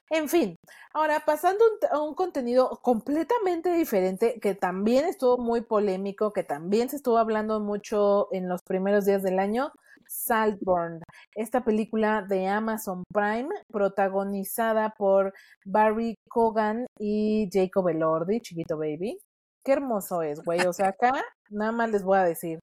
En 0.10 0.30
fin, 0.30 0.58
ahora 0.94 1.24
pasando 1.26 1.64
a 1.92 2.00
un 2.00 2.14
contenido 2.14 2.80
completamente 2.82 3.72
diferente, 3.74 4.40
que 4.40 4.54
también 4.54 5.06
estuvo 5.06 5.38
muy 5.38 5.62
polémico, 5.62 6.34
que 6.34 6.44
también 6.44 6.90
se 6.90 6.98
estuvo 6.98 7.18
hablando 7.18 7.60
mucho 7.60 8.28
en 8.32 8.48
los 8.50 8.62
primeros 8.64 9.06
días 9.06 9.24
del 9.24 9.40
año, 9.40 9.72
Saltburn, 10.08 11.02
esta 11.36 11.64
película 11.64 12.22
de 12.22 12.48
Amazon 12.48 13.04
Prime, 13.12 13.50
protagonizada 13.72 14.94
por 14.98 15.34
Barry 15.66 16.16
Cogan 16.30 16.86
y 17.00 17.50
Jacob 17.52 17.90
Elordi, 17.90 18.42
chiquito 18.42 18.78
baby. 18.78 19.18
Qué 19.66 19.74
hermoso 19.74 20.22
es, 20.22 20.44
güey. 20.44 20.62
O 20.68 20.74
sea, 20.74 20.90
acá 20.90 21.14
nada 21.50 21.72
más 21.72 21.90
les 21.90 22.04
voy 22.04 22.18
a 22.18 22.24
decir. 22.24 22.60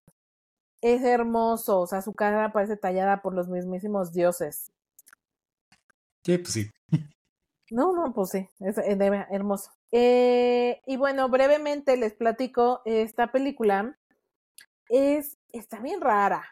Es 0.82 1.02
hermoso, 1.02 1.80
o 1.80 1.86
sea, 1.86 2.02
su 2.02 2.12
cara 2.12 2.52
parece 2.52 2.76
tallada 2.76 3.22
por 3.22 3.34
los 3.34 3.48
mismísimos 3.48 4.12
dioses. 4.12 4.70
Sí, 6.24 6.38
pues 6.38 6.52
sí. 6.52 6.70
No, 7.70 7.92
no, 7.92 8.12
pues 8.12 8.30
sí, 8.30 8.48
es 8.58 8.78
hermoso. 8.78 9.70
Eh, 9.92 10.80
y 10.86 10.96
bueno, 10.96 11.28
brevemente 11.28 11.96
les 11.96 12.14
platico, 12.14 12.82
esta 12.84 13.30
película 13.30 13.96
es, 14.88 15.38
está 15.52 15.78
bien 15.80 16.00
rara. 16.00 16.44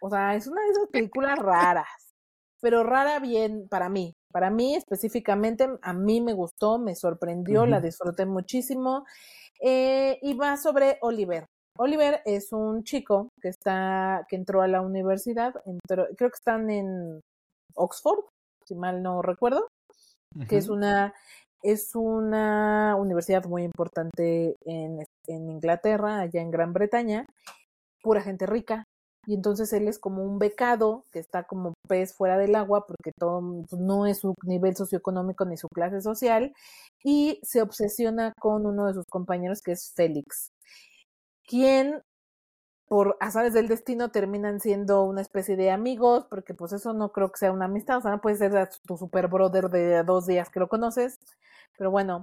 O 0.00 0.10
sea, 0.10 0.34
es 0.34 0.46
una 0.46 0.62
de 0.62 0.70
esas 0.70 0.88
películas 0.90 1.38
raras, 1.38 2.14
pero 2.60 2.82
rara 2.82 3.20
bien 3.20 3.68
para 3.68 3.88
mí. 3.88 4.14
Para 4.32 4.50
mí 4.50 4.74
específicamente, 4.74 5.68
a 5.80 5.92
mí 5.92 6.20
me 6.20 6.34
gustó, 6.34 6.78
me 6.78 6.94
sorprendió, 6.94 7.64
la 7.64 7.80
disfruté 7.80 8.26
muchísimo. 8.26 9.06
Eh, 9.60 10.18
y 10.22 10.34
va 10.34 10.56
sobre 10.56 10.98
Oliver. 11.00 11.46
Oliver 11.78 12.20
es 12.24 12.52
un 12.52 12.82
chico 12.82 13.30
que 13.40 13.48
está, 13.48 14.26
que 14.28 14.36
entró 14.36 14.62
a 14.62 14.68
la 14.68 14.80
universidad, 14.80 15.54
entró, 15.64 16.06
creo 16.16 16.30
que 16.30 16.36
están 16.36 16.70
en 16.70 17.20
Oxford, 17.74 18.24
si 18.68 18.74
mal 18.74 19.02
no 19.02 19.22
recuerdo 19.22 19.68
que 20.48 20.58
es 20.58 20.68
una 20.68 21.14
es 21.62 21.96
una 21.96 22.94
universidad 22.96 23.44
muy 23.46 23.64
importante 23.64 24.54
en, 24.64 25.00
en 25.26 25.50
Inglaterra, 25.50 26.20
allá 26.20 26.40
en 26.40 26.52
Gran 26.52 26.72
Bretaña, 26.72 27.26
pura 28.00 28.20
gente 28.22 28.46
rica, 28.46 28.84
y 29.26 29.34
entonces 29.34 29.72
él 29.72 29.88
es 29.88 29.98
como 29.98 30.22
un 30.22 30.38
becado 30.38 31.04
que 31.12 31.18
está 31.18 31.42
como 31.44 31.74
pez 31.86 32.14
fuera 32.14 32.38
del 32.38 32.54
agua 32.54 32.86
porque 32.86 33.12
todo 33.18 33.42
pues, 33.68 33.78
no 33.78 34.06
es 34.06 34.20
su 34.20 34.34
nivel 34.44 34.74
socioeconómico 34.74 35.44
ni 35.44 35.58
su 35.58 35.68
clase 35.68 36.00
social 36.00 36.54
y 37.04 37.38
se 37.42 37.60
obsesiona 37.60 38.32
con 38.40 38.64
uno 38.64 38.86
de 38.86 38.94
sus 38.94 39.04
compañeros 39.10 39.60
que 39.60 39.72
es 39.72 39.92
Félix, 39.94 40.50
quien 41.46 42.00
por 42.88 43.16
azares 43.20 43.52
del 43.52 43.68
destino 43.68 44.10
terminan 44.10 44.60
siendo 44.60 45.04
una 45.04 45.20
especie 45.20 45.56
de 45.56 45.70
amigos, 45.70 46.26
porque 46.28 46.54
pues 46.54 46.72
eso 46.72 46.94
no 46.94 47.12
creo 47.12 47.30
que 47.30 47.38
sea 47.38 47.52
una 47.52 47.66
amistad, 47.66 47.98
o 47.98 48.00
sea, 48.00 48.10
no 48.10 48.20
puede 48.20 48.36
ser 48.36 48.68
tu 48.86 48.96
super 48.96 49.28
brother 49.28 49.68
de 49.68 50.02
dos 50.04 50.26
días 50.26 50.50
que 50.50 50.60
lo 50.60 50.68
conoces, 50.68 51.18
pero 51.76 51.90
bueno, 51.90 52.22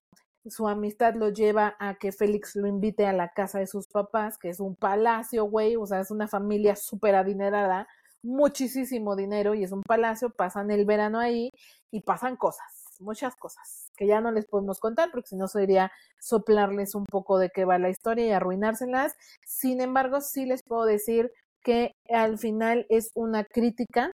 su 0.49 0.67
amistad 0.67 1.15
lo 1.15 1.29
lleva 1.29 1.75
a 1.79 1.95
que 1.95 2.11
Félix 2.11 2.55
lo 2.55 2.67
invite 2.67 3.05
a 3.05 3.13
la 3.13 3.29
casa 3.29 3.59
de 3.59 3.67
sus 3.67 3.87
papás, 3.87 4.37
que 4.37 4.49
es 4.49 4.59
un 4.59 4.75
palacio, 4.75 5.45
güey, 5.45 5.75
o 5.75 5.85
sea, 5.85 5.99
es 5.99 6.11
una 6.11 6.27
familia 6.27 6.75
súper 6.75 7.15
adinerada, 7.15 7.87
muchísimo 8.23 9.15
dinero 9.15 9.53
y 9.53 9.63
es 9.63 9.71
un 9.71 9.83
palacio, 9.83 10.31
pasan 10.31 10.71
el 10.71 10.85
verano 10.85 11.19
ahí 11.19 11.51
y 11.91 12.01
pasan 12.01 12.35
cosas, 12.37 12.84
muchas 13.01 13.35
cosas, 13.35 13.91
que 13.97 14.07
ya 14.07 14.21
no 14.21 14.31
les 14.31 14.45
podemos 14.47 14.79
contar 14.79 15.09
porque 15.11 15.29
si 15.29 15.35
no 15.35 15.47
sería 15.47 15.91
soplarles 16.19 16.95
un 16.95 17.05
poco 17.05 17.37
de 17.37 17.49
qué 17.49 17.65
va 17.65 17.77
la 17.79 17.89
historia 17.89 18.25
y 18.25 18.31
arruinárselas. 18.31 19.15
Sin 19.45 19.81
embargo, 19.81 20.21
sí 20.21 20.45
les 20.45 20.61
puedo 20.63 20.85
decir 20.85 21.31
que 21.63 21.93
al 22.09 22.37
final 22.37 22.85
es 22.89 23.11
una 23.15 23.43
crítica 23.43 24.11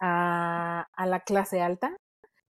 a, 0.00 0.86
la 1.06 1.20
clase 1.20 1.60
alta, 1.60 1.96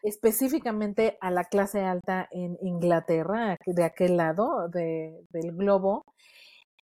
específicamente 0.02 1.18
a 1.20 1.30
la 1.30 1.44
clase 1.44 1.82
alta 1.82 2.28
en 2.30 2.56
Inglaterra, 2.62 3.56
de 3.66 3.84
aquel 3.84 4.16
lado 4.16 4.68
de, 4.68 5.20
del 5.30 5.52
globo. 5.54 6.02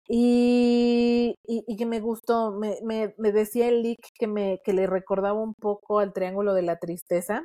Y, 0.09 1.35
y, 1.44 1.76
que 1.76 1.85
me 1.85 1.98
gustó, 1.98 2.52
me, 2.52 2.79
me, 2.85 3.12
me 3.18 3.33
decía 3.33 3.66
el 3.66 3.83
leak 3.83 3.98
que, 4.16 4.29
me, 4.29 4.61
que 4.64 4.72
le 4.72 4.87
recordaba 4.87 5.42
un 5.42 5.55
poco 5.55 5.98
al 5.98 6.12
Triángulo 6.12 6.55
de 6.55 6.62
la 6.62 6.76
Tristeza, 6.76 7.44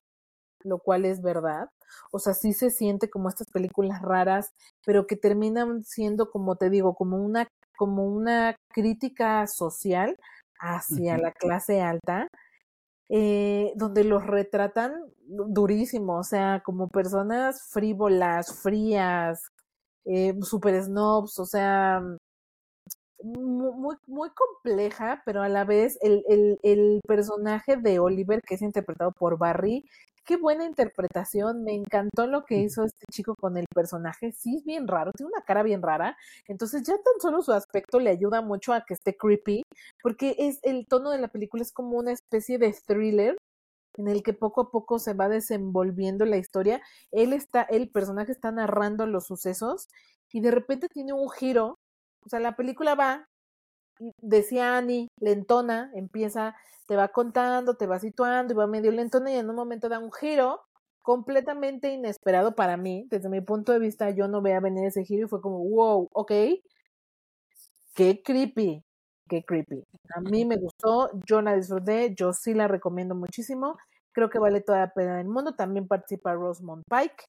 lo 0.64 0.80
cual 0.80 1.06
es 1.06 1.22
verdad. 1.22 1.70
O 2.12 2.20
sea, 2.20 2.34
sí 2.34 2.54
se 2.54 2.70
siente 2.70 3.10
como 3.10 3.30
estas 3.30 3.50
películas 3.52 4.02
raras, 4.02 4.52
pero 4.86 5.08
que 5.08 5.16
terminan 5.16 5.84
siendo, 5.84 6.32
como 6.32 6.56
te 6.56 6.70
digo, 6.70 6.96
como 6.96 7.18
una, 7.18 7.48
como 7.78 8.06
una 8.06 8.56
crítica 8.74 9.48
social 9.48 10.16
hacia 10.60 11.18
la 11.18 11.32
clase 11.32 11.82
alta 11.82 12.28
eh, 13.14 13.74
donde 13.76 14.06
los 14.06 14.26
retratan 14.26 14.94
durísimo, 15.28 16.20
o 16.20 16.24
sea, 16.24 16.62
como 16.64 16.88
personas 16.88 17.68
frívolas, 17.70 18.62
frías, 18.62 19.50
eh, 20.06 20.34
super 20.42 20.82
snobs, 20.82 21.38
o 21.38 21.46
sea, 21.46 22.02
muy, 23.22 23.96
muy 24.08 24.30
compleja, 24.30 25.22
pero 25.26 25.42
a 25.44 25.50
la 25.50 25.66
vez 25.66 25.98
el, 26.02 26.24
el, 26.30 26.60
el 26.64 27.02
personaje 27.06 27.76
de 27.76 28.00
Oliver, 28.00 28.42
que 28.44 28.56
es 28.56 28.62
interpretado 28.62 29.12
por 29.12 29.38
Barry, 29.38 29.84
qué 30.26 30.38
buena 30.38 30.66
interpretación, 30.66 31.64
me 31.64 31.74
encantó 31.74 32.28
lo 32.28 32.46
que 32.46 32.58
hizo 32.60 32.84
este 32.84 33.06
chico 33.12 33.36
con 33.36 33.58
el 33.58 33.66
personaje, 33.74 34.32
sí 34.32 34.58
es 34.58 34.66
bien 34.66 34.88
raro, 34.88 35.12
tiene 35.14 35.32
una 35.34 35.44
cara 35.44 35.64
bien 35.64 35.82
rara, 35.82 36.18
entonces 36.48 36.84
ya 36.84 36.94
tan 36.94 37.20
solo 37.22 37.42
su 37.42 37.52
aspecto 37.54 38.00
le 38.00 38.12
ayuda 38.12 38.42
mucho 38.42 38.74
a 38.74 38.82
que 38.86 38.94
esté 38.94 39.16
creepy, 39.16 39.64
porque 40.02 40.36
es 40.38 40.60
el 40.64 40.88
tono 40.88 41.12
de 41.12 41.20
la 41.20 41.28
película 41.30 41.64
es 41.64 41.72
como 41.72 41.98
una 41.98 42.12
especie 42.12 42.58
de 42.58 42.76
thriller 42.86 43.38
en 43.98 44.08
el 44.08 44.24
que 44.24 44.34
poco 44.34 44.62
a 44.62 44.72
poco 44.72 45.00
se 45.00 45.14
va 45.14 45.28
desenvolviendo 45.30 46.26
la 46.26 46.38
historia, 46.38 46.82
él 47.12 47.34
está, 47.34 47.64
el 47.64 47.90
personaje 47.90 48.32
está 48.32 48.52
narrando 48.52 49.06
los 49.06 49.26
sucesos 49.26 49.90
y 50.32 50.42
de 50.42 50.52
repente 50.52 50.88
tiene 50.88 51.14
un 51.14 51.30
giro, 51.30 51.76
o 52.26 52.30
sea, 52.30 52.40
la 52.40 52.56
película 52.56 52.96
va 52.96 53.26
decía 54.22 54.78
Annie, 54.78 55.08
lentona, 55.20 55.92
empieza, 55.94 56.56
te 56.92 56.98
va 56.98 57.08
contando, 57.08 57.76
te 57.76 57.88
va 57.88 58.00
situando 58.00 58.52
y 58.52 58.58
va 58.58 58.68
medio 58.68 58.92
lentona 58.92 59.32
y 59.32 59.38
en 59.38 59.50
un 59.50 59.56
momento 59.56 59.88
da 59.88 59.98
un 59.98 60.12
giro 60.12 60.60
completamente 61.02 61.88
inesperado 61.94 62.54
para 62.54 62.76
mí. 62.76 63.08
Desde 63.10 63.30
mi 63.30 63.40
punto 63.40 63.72
de 63.72 63.80
vista, 63.80 64.10
yo 64.10 64.28
no 64.28 64.42
veía 64.42 64.60
venir 64.60 64.84
ese 64.84 65.06
giro 65.06 65.26
y 65.26 65.30
fue 65.30 65.40
como, 65.40 65.60
wow, 65.70 66.10
ok, 66.12 66.32
qué 67.96 68.22
creepy, 68.22 68.84
qué 69.30 69.42
creepy. 69.46 69.86
A 70.14 70.20
mí 70.20 70.44
me 70.44 70.58
gustó, 70.58 71.12
yo 71.26 71.42
la 71.42 71.56
disfruté, 71.56 72.14
yo 72.14 72.34
sí 72.34 72.54
la 72.54 72.68
recomiendo 72.68 73.16
muchísimo. 73.16 73.78
Creo 74.12 74.30
que 74.30 74.40
vale 74.40 74.60
toda 74.60 74.80
la 74.80 74.94
pena 74.94 75.16
del 75.16 75.30
mundo. 75.30 75.56
También 75.56 75.88
participa 75.88 76.34
Rosemont 76.34 76.84
Pike. 76.90 77.24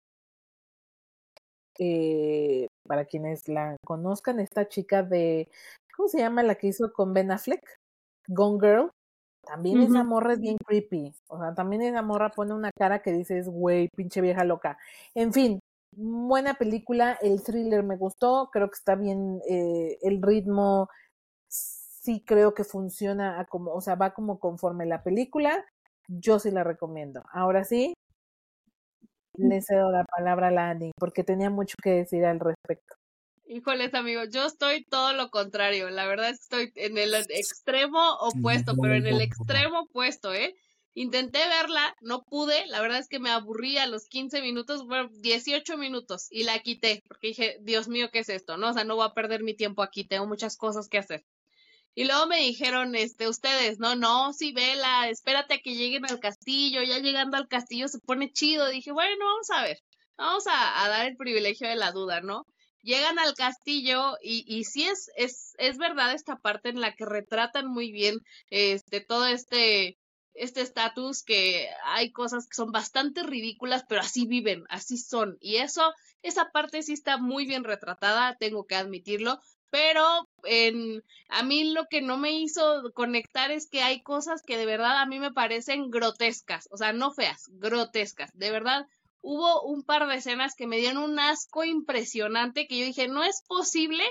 Eh, 1.79 2.67
para 2.85 3.05
quienes 3.05 3.47
la 3.47 3.77
conozcan, 3.87 4.41
esta 4.41 4.67
chica 4.67 5.05
de 5.05 5.49
¿Cómo 5.97 6.09
se 6.09 6.19
llama 6.19 6.43
la 6.43 6.57
que 6.57 6.67
hizo 6.67 6.93
con 6.93 7.15
Ben 7.15 7.31
Affleck? 7.31 7.63
Gone 8.27 8.59
Girl. 8.61 8.91
También 9.45 9.83
esa 9.83 10.05
morra 10.05 10.35
es 10.35 10.41
bien 10.41 10.57
creepy. 10.65 11.15
O 11.29 11.39
sea, 11.39 11.55
también 11.55 11.83
esa 11.83 12.03
morra 12.03 12.31
pone 12.31 12.55
una 12.55 12.71
cara 12.73 13.03
que 13.03 13.13
dices, 13.13 13.49
güey, 13.49 13.89
pinche 13.95 14.21
vieja 14.21 14.45
loca. 14.45 14.79
En 15.15 15.33
fin, 15.33 15.61
buena 15.97 16.55
película. 16.55 17.19
El 17.21 17.43
thriller 17.43 17.83
me 17.83 17.97
gustó. 17.97 18.51
Creo 18.53 18.69
que 18.69 18.77
está 18.77 18.95
bien 18.95 19.41
eh, 19.49 19.99
el 20.03 20.23
ritmo. 20.23 20.89
Sí 21.49 22.25
creo 22.27 22.55
que 22.55 22.65
funciona 22.65 23.45
como, 23.49 23.73
o 23.73 23.81
sea, 23.81 23.95
va 23.97 24.15
como 24.15 24.39
conforme 24.41 24.87
la 24.87 25.03
película. 25.03 25.65
Yo 26.09 26.39
sí 26.39 26.51
la 26.51 26.65
recomiendo. 26.65 27.23
Ahora 27.33 27.65
sí, 27.65 27.95
le 29.37 29.61
cedo 29.63 29.91
la 29.91 30.05
palabra 30.05 30.49
a 30.49 30.51
Lani 30.51 30.93
porque 30.99 31.25
tenía 31.25 31.51
mucho 31.51 31.77
que 31.83 31.91
decir 31.91 32.25
al 32.25 32.41
respecto. 32.41 32.97
Híjoles, 33.55 33.93
amigos, 33.93 34.31
yo 34.31 34.47
estoy 34.47 34.83
todo 34.85 35.13
lo 35.13 35.29
contrario. 35.29 35.91
La 35.91 36.07
verdad 36.07 36.31
es 36.31 36.39
que 36.39 36.43
estoy 36.43 36.73
en 36.77 36.97
el 36.97 37.13
extremo 37.15 38.15
opuesto, 38.21 38.75
pero 38.81 38.95
en 38.95 39.07
el 39.07 39.21
extremo 39.21 39.81
opuesto, 39.81 40.33
¿eh? 40.33 40.55
Intenté 40.95 41.39
verla, 41.49 41.95
no 42.01 42.23
pude, 42.23 42.67
la 42.69 42.81
verdad 42.81 42.99
es 42.99 43.09
que 43.09 43.19
me 43.19 43.29
aburrí 43.29 43.77
a 43.77 43.87
los 43.87 44.07
15 44.07 44.41
minutos, 44.41 44.87
bueno, 44.87 45.11
18 45.21 45.77
minutos 45.77 46.29
y 46.31 46.45
la 46.45 46.59
quité, 46.61 47.03
porque 47.07 47.29
dije, 47.29 47.59
Dios 47.61 47.89
mío, 47.89 48.09
¿qué 48.11 48.21
es 48.21 48.31
esto? 48.31 48.57
No, 48.57 48.71
o 48.71 48.73
sea, 48.73 48.85
no 48.85 48.97
voy 48.97 49.07
a 49.07 49.13
perder 49.13 49.43
mi 49.43 49.53
tiempo 49.53 49.83
aquí, 49.83 50.05
tengo 50.05 50.27
muchas 50.27 50.57
cosas 50.57 50.89
que 50.89 50.97
hacer. 50.97 51.23
Y 51.95 52.05
luego 52.05 52.27
me 52.27 52.39
dijeron, 52.39 52.95
este, 52.95 53.29
ustedes, 53.29 53.79
no, 53.79 53.97
no, 53.97 54.33
sí, 54.33 54.55
vela, 54.55 55.11
espérate 55.11 55.55
a 55.55 55.59
que 55.59 55.75
lleguen 55.75 56.07
al 56.07 56.21
castillo, 56.21 56.83
ya 56.83 57.01
llegando 57.01 57.37
al 57.37 57.49
castillo 57.49 57.89
se 57.89 57.99
pone 57.99 58.33
chido. 58.33 58.69
dije, 58.71 58.93
bueno, 58.93 59.27
vamos 59.27 59.51
a 59.51 59.63
ver, 59.63 59.79
vamos 60.17 60.47
a, 60.47 60.85
a 60.85 60.89
dar 60.89 61.07
el 61.07 61.17
privilegio 61.19 61.69
de 61.69 61.77
la 61.77 61.93
duda, 61.93 62.23
¿no? 62.23 62.47
Llegan 62.83 63.19
al 63.19 63.35
castillo 63.35 64.17
y, 64.23 64.65
sí 64.65 64.85
es, 64.85 65.11
es, 65.17 65.55
es 65.59 65.79
verdad 65.79 66.13
esta 66.13 66.37
parte 66.37 66.69
en 66.69 66.81
la 66.81 66.95
que 66.95 67.05
retratan 67.05 67.67
muy 67.67 67.93
bien 67.93 68.19
este, 68.51 69.01
todo 69.01 69.27
este 69.27 69.99
este 70.35 70.63
estatus 70.63 71.23
que 71.23 71.69
hay 71.85 72.11
cosas 72.11 72.49
que 72.49 72.55
son 72.55 72.73
bastante 72.73 73.23
ridículas, 73.23 73.85
pero 73.89 74.01
así 74.01 74.27
viven, 74.27 74.65
así 74.69 74.97
son. 74.97 75.37
Y 75.41 75.57
eso, 75.57 75.93
esa 76.23 76.51
parte 76.53 76.83
sí 76.83 76.93
está 76.95 77.19
muy 77.19 77.47
bien 77.47 77.65
retratada, 77.65 78.37
tengo 78.39 78.65
que 78.67 78.77
admitirlo. 78.77 79.41
Pero 79.71 80.29
en, 80.45 81.03
a 81.29 81.43
mí 81.43 81.73
lo 81.73 81.87
que 81.87 82.03
no 82.03 82.19
me 82.19 82.33
hizo 82.33 82.93
conectar 82.95 83.51
es 83.51 83.69
que 83.69 83.81
hay 83.81 84.03
cosas 84.03 84.43
que 84.43 84.59
de 84.59 84.67
verdad 84.67 85.01
a 85.01 85.07
mí 85.07 85.19
me 85.19 85.33
parecen 85.33 85.91
grotescas, 85.91 86.69
o 86.71 86.77
sea, 86.77 86.93
no 86.93 87.13
feas, 87.13 87.49
grotescas. 87.53 88.31
De 88.35 88.51
verdad, 88.51 88.87
hubo 89.23 89.63
un 89.63 89.83
par 89.83 90.07
de 90.07 90.17
escenas 90.17 90.55
que 90.55 90.67
me 90.67 90.79
dieron 90.79 91.03
un 91.03 91.19
asco 91.19 91.65
impresionante 91.65 92.67
que 92.67 92.79
yo 92.79 92.85
dije, 92.85 93.09
no 93.09 93.25
es 93.25 93.43
posible 93.47 94.05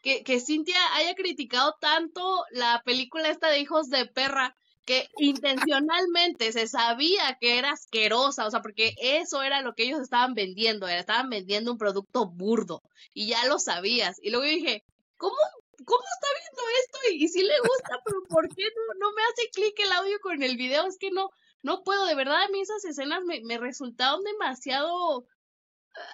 que, 0.00 0.22
que 0.22 0.40
Cintia 0.40 0.78
haya 0.94 1.14
criticado 1.14 1.76
tanto 1.80 2.44
la 2.50 2.82
película 2.84 3.28
esta 3.28 3.48
de 3.48 3.60
Hijos 3.60 3.88
de 3.88 4.06
Perra 4.06 4.56
que 4.84 5.08
intencionalmente 5.18 6.52
se 6.52 6.66
sabía 6.66 7.38
que 7.40 7.58
era 7.58 7.72
asquerosa, 7.72 8.46
o 8.46 8.50
sea, 8.50 8.60
porque 8.60 8.94
eso 9.00 9.42
era 9.42 9.62
lo 9.62 9.74
que 9.74 9.84
ellos 9.84 10.00
estaban 10.00 10.34
vendiendo, 10.34 10.86
estaban 10.86 11.30
vendiendo 11.30 11.72
un 11.72 11.78
producto 11.78 12.26
burdo 12.26 12.82
y 13.14 13.28
ya 13.28 13.46
lo 13.46 13.58
sabías. 13.58 14.18
Y 14.22 14.30
luego 14.30 14.44
dije, 14.44 14.84
¿cómo, 15.16 15.36
cómo 15.86 16.04
está 16.14 16.28
viendo 16.38 16.62
esto? 16.82 16.98
Y, 17.14 17.28
si 17.28 17.42
le 17.42 17.58
gusta, 17.60 17.98
pero 18.04 18.22
¿por 18.28 18.54
qué 18.54 18.64
no, 18.64 19.08
no 19.08 19.14
me 19.14 19.22
hace 19.22 19.48
clic 19.50 19.78
el 19.80 19.92
audio 19.92 20.20
con 20.20 20.42
el 20.42 20.56
video? 20.56 20.86
Es 20.86 20.98
que 20.98 21.10
no, 21.10 21.30
no 21.64 21.82
puedo, 21.82 22.04
de 22.04 22.14
verdad 22.14 22.42
a 22.42 22.48
mí 22.48 22.60
esas 22.60 22.84
escenas 22.84 23.24
me, 23.24 23.40
me 23.40 23.56
resultaron 23.58 24.22
demasiado, 24.22 25.26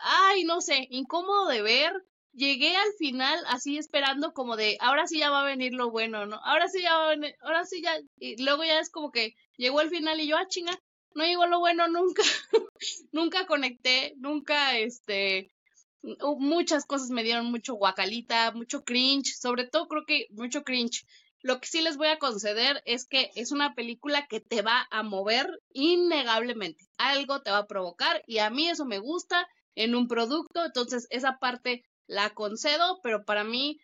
ay, 0.02 0.44
no 0.44 0.60
sé, 0.60 0.86
incómodo 0.90 1.48
de 1.48 1.60
ver. 1.60 1.92
Llegué 2.32 2.76
al 2.76 2.92
final 2.98 3.40
así 3.48 3.76
esperando 3.76 4.32
como 4.32 4.56
de, 4.56 4.78
ahora 4.80 5.08
sí 5.08 5.18
ya 5.18 5.30
va 5.30 5.40
a 5.40 5.44
venir 5.46 5.74
lo 5.74 5.90
bueno, 5.90 6.26
¿no? 6.26 6.36
Ahora 6.44 6.68
sí 6.68 6.82
ya 6.82 6.96
va 6.96 7.06
a 7.06 7.10
venir, 7.10 7.34
ahora 7.42 7.66
sí 7.66 7.82
ya, 7.82 7.98
y 8.18 8.40
luego 8.40 8.62
ya 8.62 8.78
es 8.78 8.90
como 8.90 9.10
que 9.10 9.34
llegó 9.56 9.80
el 9.80 9.90
final 9.90 10.20
y 10.20 10.28
yo, 10.28 10.36
ah, 10.36 10.46
chinga, 10.46 10.78
no 11.16 11.24
llegó 11.24 11.46
lo 11.48 11.58
bueno 11.58 11.88
nunca, 11.88 12.22
nunca 13.12 13.46
conecté, 13.46 14.14
nunca, 14.18 14.78
este, 14.78 15.50
muchas 16.38 16.84
cosas 16.84 17.10
me 17.10 17.24
dieron 17.24 17.50
mucho 17.50 17.74
guacalita, 17.74 18.52
mucho 18.52 18.84
cringe, 18.84 19.34
sobre 19.36 19.66
todo 19.66 19.88
creo 19.88 20.04
que 20.06 20.26
mucho 20.30 20.62
cringe. 20.62 21.04
Lo 21.42 21.60
que 21.60 21.68
sí 21.68 21.80
les 21.80 21.96
voy 21.96 22.08
a 22.08 22.18
conceder 22.18 22.82
es 22.84 23.06
que 23.06 23.30
es 23.34 23.50
una 23.50 23.74
película 23.74 24.26
que 24.26 24.40
te 24.40 24.62
va 24.62 24.86
a 24.90 25.02
mover 25.02 25.60
innegablemente. 25.72 26.84
Algo 26.98 27.40
te 27.40 27.50
va 27.50 27.58
a 27.58 27.66
provocar 27.66 28.22
y 28.26 28.38
a 28.38 28.50
mí 28.50 28.68
eso 28.68 28.84
me 28.84 28.98
gusta 28.98 29.48
en 29.74 29.94
un 29.94 30.08
producto, 30.08 30.64
entonces 30.64 31.06
esa 31.10 31.38
parte 31.38 31.82
la 32.06 32.30
concedo, 32.30 33.00
pero 33.02 33.24
para 33.24 33.44
mí 33.44 33.78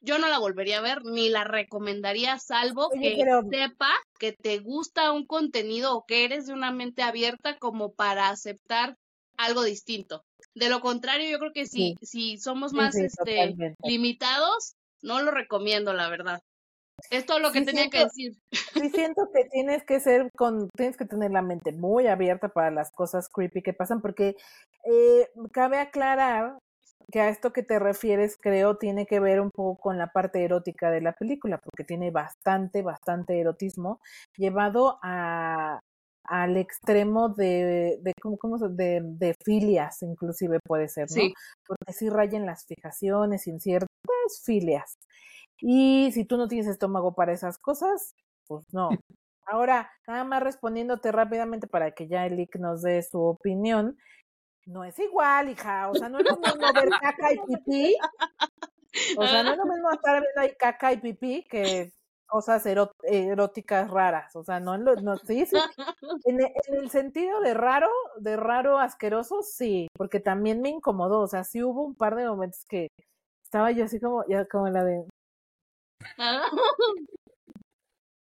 yo 0.00 0.18
no 0.18 0.28
la 0.28 0.38
volvería 0.38 0.78
a 0.78 0.82
ver 0.82 1.04
ni 1.04 1.28
la 1.28 1.44
recomendaría 1.44 2.38
salvo 2.38 2.88
Oye, 2.88 3.00
que 3.16 3.16
pero- 3.24 3.42
sepa 3.50 3.90
que 4.18 4.32
te 4.32 4.58
gusta 4.58 5.12
un 5.12 5.26
contenido 5.26 5.94
o 5.96 6.04
que 6.06 6.24
eres 6.24 6.46
de 6.46 6.52
una 6.52 6.70
mente 6.70 7.02
abierta 7.02 7.58
como 7.58 7.92
para 7.92 8.28
aceptar 8.28 8.96
algo 9.36 9.62
distinto. 9.64 10.22
De 10.54 10.70
lo 10.70 10.80
contrario, 10.80 11.28
yo 11.28 11.38
creo 11.38 11.52
que 11.52 11.66
si, 11.66 11.94
si 12.00 12.38
somos 12.38 12.70
Sí, 12.70 12.76
más 12.76 12.94
sí, 12.94 13.02
este 13.04 13.36
totalmente. 13.36 13.76
limitados, 13.86 14.74
no 15.02 15.20
lo 15.20 15.30
recomiendo, 15.30 15.92
la 15.92 16.08
verdad. 16.08 16.40
Es 17.10 17.26
todo 17.26 17.38
lo 17.38 17.52
que 17.52 17.60
Sí, 17.60 17.66
tenía 17.66 17.88
que 17.88 18.04
decir. 18.04 18.32
Sí 18.52 18.90
siento 18.90 19.30
que 19.32 19.44
tienes 19.50 19.84
que 19.84 20.00
ser 20.00 20.30
con, 20.36 20.68
tienes 20.76 20.96
que 20.96 21.04
tener 21.06 21.30
la 21.30 21.42
mente 21.42 21.72
muy 21.72 22.06
abierta 22.06 22.48
para 22.48 22.70
las 22.70 22.90
cosas 22.90 23.28
creepy 23.28 23.62
que 23.62 23.72
pasan, 23.72 24.00
porque 24.00 24.36
eh, 24.84 25.28
cabe 25.52 25.78
aclarar 25.78 26.58
que 27.12 27.20
a 27.20 27.28
esto 27.28 27.52
que 27.52 27.62
te 27.62 27.78
refieres, 27.78 28.36
creo, 28.40 28.76
tiene 28.78 29.06
que 29.06 29.20
ver 29.20 29.40
un 29.40 29.50
poco 29.50 29.78
con 29.80 29.98
la 29.98 30.08
parte 30.08 30.42
erótica 30.44 30.90
de 30.90 31.00
la 31.00 31.12
película, 31.12 31.58
porque 31.62 31.84
tiene 31.84 32.10
bastante, 32.10 32.82
bastante 32.82 33.38
erotismo, 33.40 34.00
llevado 34.36 34.98
a 35.02 35.80
al 36.28 36.56
extremo 36.56 37.28
de, 37.28 37.98
de 38.02 38.12
¿cómo, 38.20 38.36
cómo 38.36 38.58
se- 38.58 38.68
de, 38.70 39.00
de 39.04 39.34
filias, 39.44 40.02
inclusive 40.02 40.58
puede 40.66 40.88
ser, 40.88 41.08
¿no? 41.08 41.14
Sí. 41.14 41.32
Porque 41.64 41.92
sí 41.92 42.10
rayen 42.10 42.46
las 42.46 42.64
fijaciones 42.66 43.46
y 43.46 43.50
en 43.50 43.60
ciertas 43.60 43.88
filias. 44.44 44.96
Y 45.60 46.10
si 46.12 46.24
tú 46.24 46.36
no 46.36 46.48
tienes 46.48 46.66
estómago 46.66 47.14
para 47.14 47.32
esas 47.32 47.58
cosas, 47.58 48.14
pues 48.46 48.64
no. 48.72 48.88
Ahora, 49.48 49.90
nada 50.08 50.24
más 50.24 50.42
respondiéndote 50.42 51.12
rápidamente 51.12 51.68
para 51.68 51.92
que 51.92 52.08
ya 52.08 52.26
Elick 52.26 52.56
nos 52.56 52.82
dé 52.82 53.02
su 53.02 53.20
opinión. 53.22 53.96
No 54.66 54.82
es 54.84 54.98
igual, 54.98 55.48
hija. 55.50 55.88
O 55.88 55.94
sea, 55.94 56.08
no 56.08 56.18
es 56.18 56.26
lo 56.26 56.36
mismo 56.60 56.72
ver 56.74 56.88
caca 57.00 57.32
y 57.32 57.38
pipí. 57.38 57.96
O 59.16 59.26
sea, 59.26 59.42
no 59.44 59.52
es 59.52 59.58
lo 59.58 59.66
mismo 59.66 59.90
estar 59.92 60.20
viendo 60.20 60.40
ahí 60.40 60.54
caca 60.58 60.92
y 60.92 60.96
pipí 60.98 61.44
que 61.48 61.92
cosas 62.26 62.66
eró- 62.66 62.90
eróticas 63.04 63.88
raras. 63.88 64.34
O 64.34 64.42
sea, 64.42 64.58
no, 64.58 64.76
no 64.78 65.16
sí, 65.18 65.46
sí. 65.46 65.56
En, 66.24 66.40
e- 66.40 66.52
en 66.66 66.74
el 66.74 66.90
sentido 66.90 67.40
de 67.40 67.54
raro, 67.54 67.88
de 68.18 68.36
raro 68.36 68.78
asqueroso, 68.78 69.42
sí, 69.42 69.86
porque 69.96 70.18
también 70.18 70.60
me 70.60 70.70
incomodó. 70.70 71.20
O 71.20 71.28
sea, 71.28 71.44
sí 71.44 71.62
hubo 71.62 71.84
un 71.84 71.94
par 71.94 72.16
de 72.16 72.28
momentos 72.28 72.64
que 72.68 72.88
estaba 73.44 73.70
yo 73.70 73.84
así 73.84 74.00
como, 74.00 74.24
ya 74.26 74.44
como 74.46 74.68
la 74.68 74.82
de, 74.82 75.04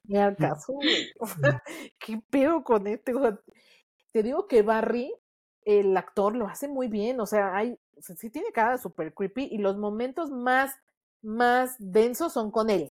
Ni 0.06 0.18
al 0.18 0.36
caso, 0.36 0.74
güey. 0.74 1.12
¿qué 2.00 2.20
pedo 2.30 2.64
con 2.64 2.88
este? 2.88 3.14
Te 4.12 4.24
digo 4.24 4.48
que 4.48 4.62
Barry, 4.62 5.14
el 5.66 5.96
actor, 5.98 6.36
lo 6.36 6.48
hace 6.48 6.68
muy 6.68 6.88
bien. 6.88 7.20
O 7.20 7.26
sea, 7.26 7.56
hay, 7.56 7.78
sí 8.00 8.30
tiene 8.30 8.52
cara 8.52 8.78
super 8.78 9.14
creepy 9.14 9.48
y 9.52 9.58
los 9.60 9.78
momentos 9.78 10.30
más, 10.32 10.76
más 11.22 11.76
densos 11.80 12.34
son 12.34 12.52
con 12.52 12.70
él. 12.70 12.90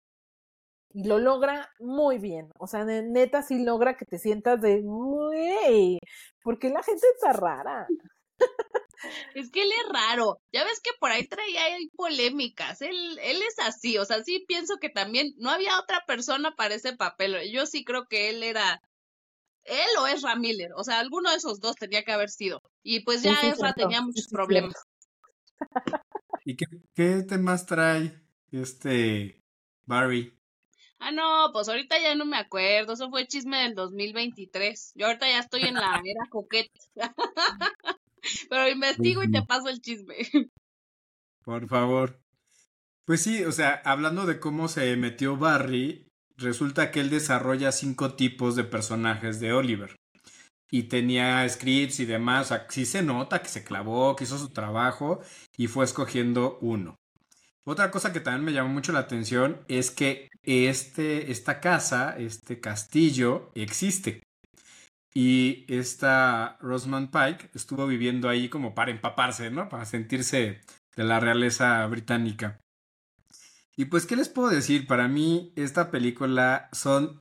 Y 0.94 1.04
lo 1.08 1.18
logra 1.18 1.70
muy 1.80 2.18
bien. 2.18 2.50
O 2.58 2.66
sea, 2.66 2.84
ne- 2.84 3.02
neta 3.02 3.42
sí 3.42 3.64
logra 3.64 3.96
que 3.96 4.06
te 4.06 4.18
sientas 4.18 4.60
de, 4.60 4.82
güey, 4.82 5.98
¿por 6.42 6.58
qué 6.58 6.70
la 6.70 6.82
gente 6.82 7.06
está 7.14 7.32
rara? 7.32 7.92
Es 9.34 9.50
que 9.50 9.62
él 9.62 9.70
es 9.70 9.92
raro. 9.92 10.40
Ya 10.52 10.64
ves 10.64 10.80
que 10.80 10.90
por 10.98 11.10
ahí 11.10 11.26
traía 11.26 11.62
polémicas. 11.96 12.82
Él, 12.82 13.18
él 13.22 13.40
es 13.42 13.58
así. 13.58 13.98
O 13.98 14.04
sea, 14.04 14.22
sí 14.22 14.44
pienso 14.46 14.78
que 14.78 14.88
también 14.88 15.34
no 15.38 15.50
había 15.50 15.78
otra 15.78 16.04
persona 16.06 16.54
para 16.56 16.74
ese 16.74 16.94
papel. 16.94 17.50
Yo 17.52 17.66
sí 17.66 17.84
creo 17.84 18.06
que 18.06 18.30
él 18.30 18.42
era. 18.42 18.82
Él 19.64 19.88
o 20.00 20.06
es 20.06 20.22
Miller. 20.38 20.72
O 20.76 20.84
sea, 20.84 20.98
alguno 20.98 21.30
de 21.30 21.36
esos 21.36 21.60
dos 21.60 21.76
tenía 21.76 22.02
que 22.02 22.12
haber 22.12 22.30
sido. 22.30 22.62
Y 22.82 23.00
pues 23.00 23.22
ya 23.22 23.36
sí, 23.36 23.46
Ezra 23.46 23.72
tenía 23.74 24.02
muchos 24.02 24.28
problemas. 24.28 24.74
¿Y 26.44 26.56
qué, 26.56 26.66
qué 26.94 27.22
temas 27.22 27.66
trae 27.66 28.20
este 28.50 29.40
Barry? 29.86 30.36
Ah, 30.98 31.10
no, 31.10 31.50
pues 31.52 31.68
ahorita 31.68 31.98
ya 31.98 32.14
no 32.14 32.24
me 32.24 32.36
acuerdo. 32.36 32.92
Eso 32.92 33.10
fue 33.10 33.26
chisme 33.26 33.58
del 33.62 33.74
2023. 33.74 34.92
Yo 34.94 35.06
ahorita 35.06 35.28
ya 35.28 35.40
estoy 35.40 35.62
en 35.62 35.74
la 35.74 36.00
era 36.04 36.28
coquete. 36.30 36.70
Pero 38.50 38.68
investigo 38.68 39.22
y 39.22 39.30
te 39.30 39.42
paso 39.42 39.68
el 39.68 39.80
chisme. 39.80 40.16
Por 41.44 41.68
favor. 41.68 42.20
Pues 43.04 43.22
sí, 43.22 43.44
o 43.44 43.52
sea, 43.52 43.82
hablando 43.84 44.26
de 44.26 44.38
cómo 44.38 44.68
se 44.68 44.96
metió 44.96 45.36
Barry, 45.36 46.06
resulta 46.36 46.90
que 46.90 47.00
él 47.00 47.10
desarrolla 47.10 47.72
cinco 47.72 48.14
tipos 48.14 48.54
de 48.54 48.64
personajes 48.64 49.40
de 49.40 49.52
Oliver. 49.52 49.96
Y 50.70 50.84
tenía 50.84 51.46
scripts 51.48 52.00
y 52.00 52.06
demás, 52.06 52.46
o 52.46 52.48
sea, 52.48 52.66
sí 52.70 52.86
se 52.86 53.02
nota 53.02 53.42
que 53.42 53.48
se 53.48 53.64
clavó, 53.64 54.16
que 54.16 54.24
hizo 54.24 54.38
su 54.38 54.50
trabajo 54.50 55.20
y 55.56 55.66
fue 55.66 55.84
escogiendo 55.84 56.58
uno. 56.62 56.96
Otra 57.64 57.90
cosa 57.90 58.12
que 58.12 58.20
también 58.20 58.44
me 58.44 58.52
llamó 58.52 58.70
mucho 58.70 58.92
la 58.92 59.00
atención 59.00 59.64
es 59.68 59.90
que 59.90 60.28
este, 60.42 61.30
esta 61.30 61.60
casa, 61.60 62.16
este 62.18 62.60
castillo, 62.60 63.50
existe. 63.54 64.22
Y 65.14 65.66
esta 65.68 66.56
Rosamund 66.60 67.10
Pike 67.10 67.50
estuvo 67.54 67.86
viviendo 67.86 68.28
ahí 68.28 68.48
como 68.48 68.74
para 68.74 68.90
empaparse, 68.90 69.50
¿no? 69.50 69.68
Para 69.68 69.84
sentirse 69.84 70.60
de 70.96 71.04
la 71.04 71.20
realeza 71.20 71.86
británica. 71.86 72.60
Y 73.76 73.86
pues, 73.86 74.06
¿qué 74.06 74.16
les 74.16 74.28
puedo 74.28 74.48
decir? 74.48 74.86
Para 74.86 75.08
mí, 75.08 75.52
esta 75.56 75.90
película 75.90 76.68
son 76.72 77.20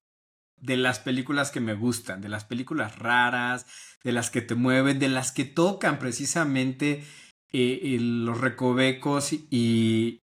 de 0.58 0.78
las 0.78 1.00
películas 1.00 1.52
que 1.52 1.60
me 1.60 1.74
gustan, 1.74 2.22
de 2.22 2.30
las 2.30 2.46
películas 2.46 2.98
raras, 3.00 3.66
de 4.04 4.12
las 4.12 4.30
que 4.30 4.42
te 4.42 4.56
mueven, 4.56 5.00
de 5.00 5.10
las 5.10 5.32
que 5.32 5.46
tocan 5.46 5.98
precisamente 5.98 7.04
eh, 7.52 7.98
los 8.00 8.40
recovecos 8.40 9.34
y 9.34 10.20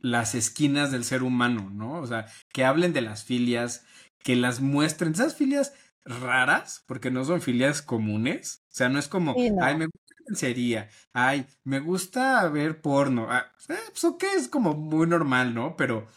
las 0.00 0.34
esquinas 0.34 0.90
del 0.90 1.04
ser 1.04 1.22
humano, 1.22 1.70
¿no? 1.70 2.00
O 2.00 2.06
sea, 2.06 2.26
que 2.52 2.64
hablen 2.64 2.92
de 2.92 3.02
las 3.02 3.24
filias, 3.24 3.86
que 4.22 4.34
las 4.34 4.60
muestren, 4.60 5.12
esas 5.12 5.36
filias 5.36 5.72
raras, 6.04 6.84
porque 6.86 7.10
no 7.10 7.24
son 7.24 7.40
filias 7.42 7.82
comunes, 7.82 8.64
o 8.68 8.72
sea, 8.74 8.88
no 8.88 8.98
es 8.98 9.08
como, 9.08 9.34
Sí, 9.34 9.50
no. 9.50 9.62
ay, 9.64 9.76
me 9.76 9.86
gusta 9.86 10.14
la 10.18 10.24
lencería, 10.28 10.88
ay, 11.12 11.46
me 11.64 11.80
gusta 11.80 12.48
ver 12.48 12.80
porno, 12.80 13.26
ah, 13.30 13.46
eh, 13.68 13.74
pues 13.90 14.04
ok, 14.04 14.24
es 14.36 14.48
como 14.48 14.74
muy 14.74 15.06
normal, 15.06 15.54
¿no? 15.54 15.76
Pero 15.76 16.08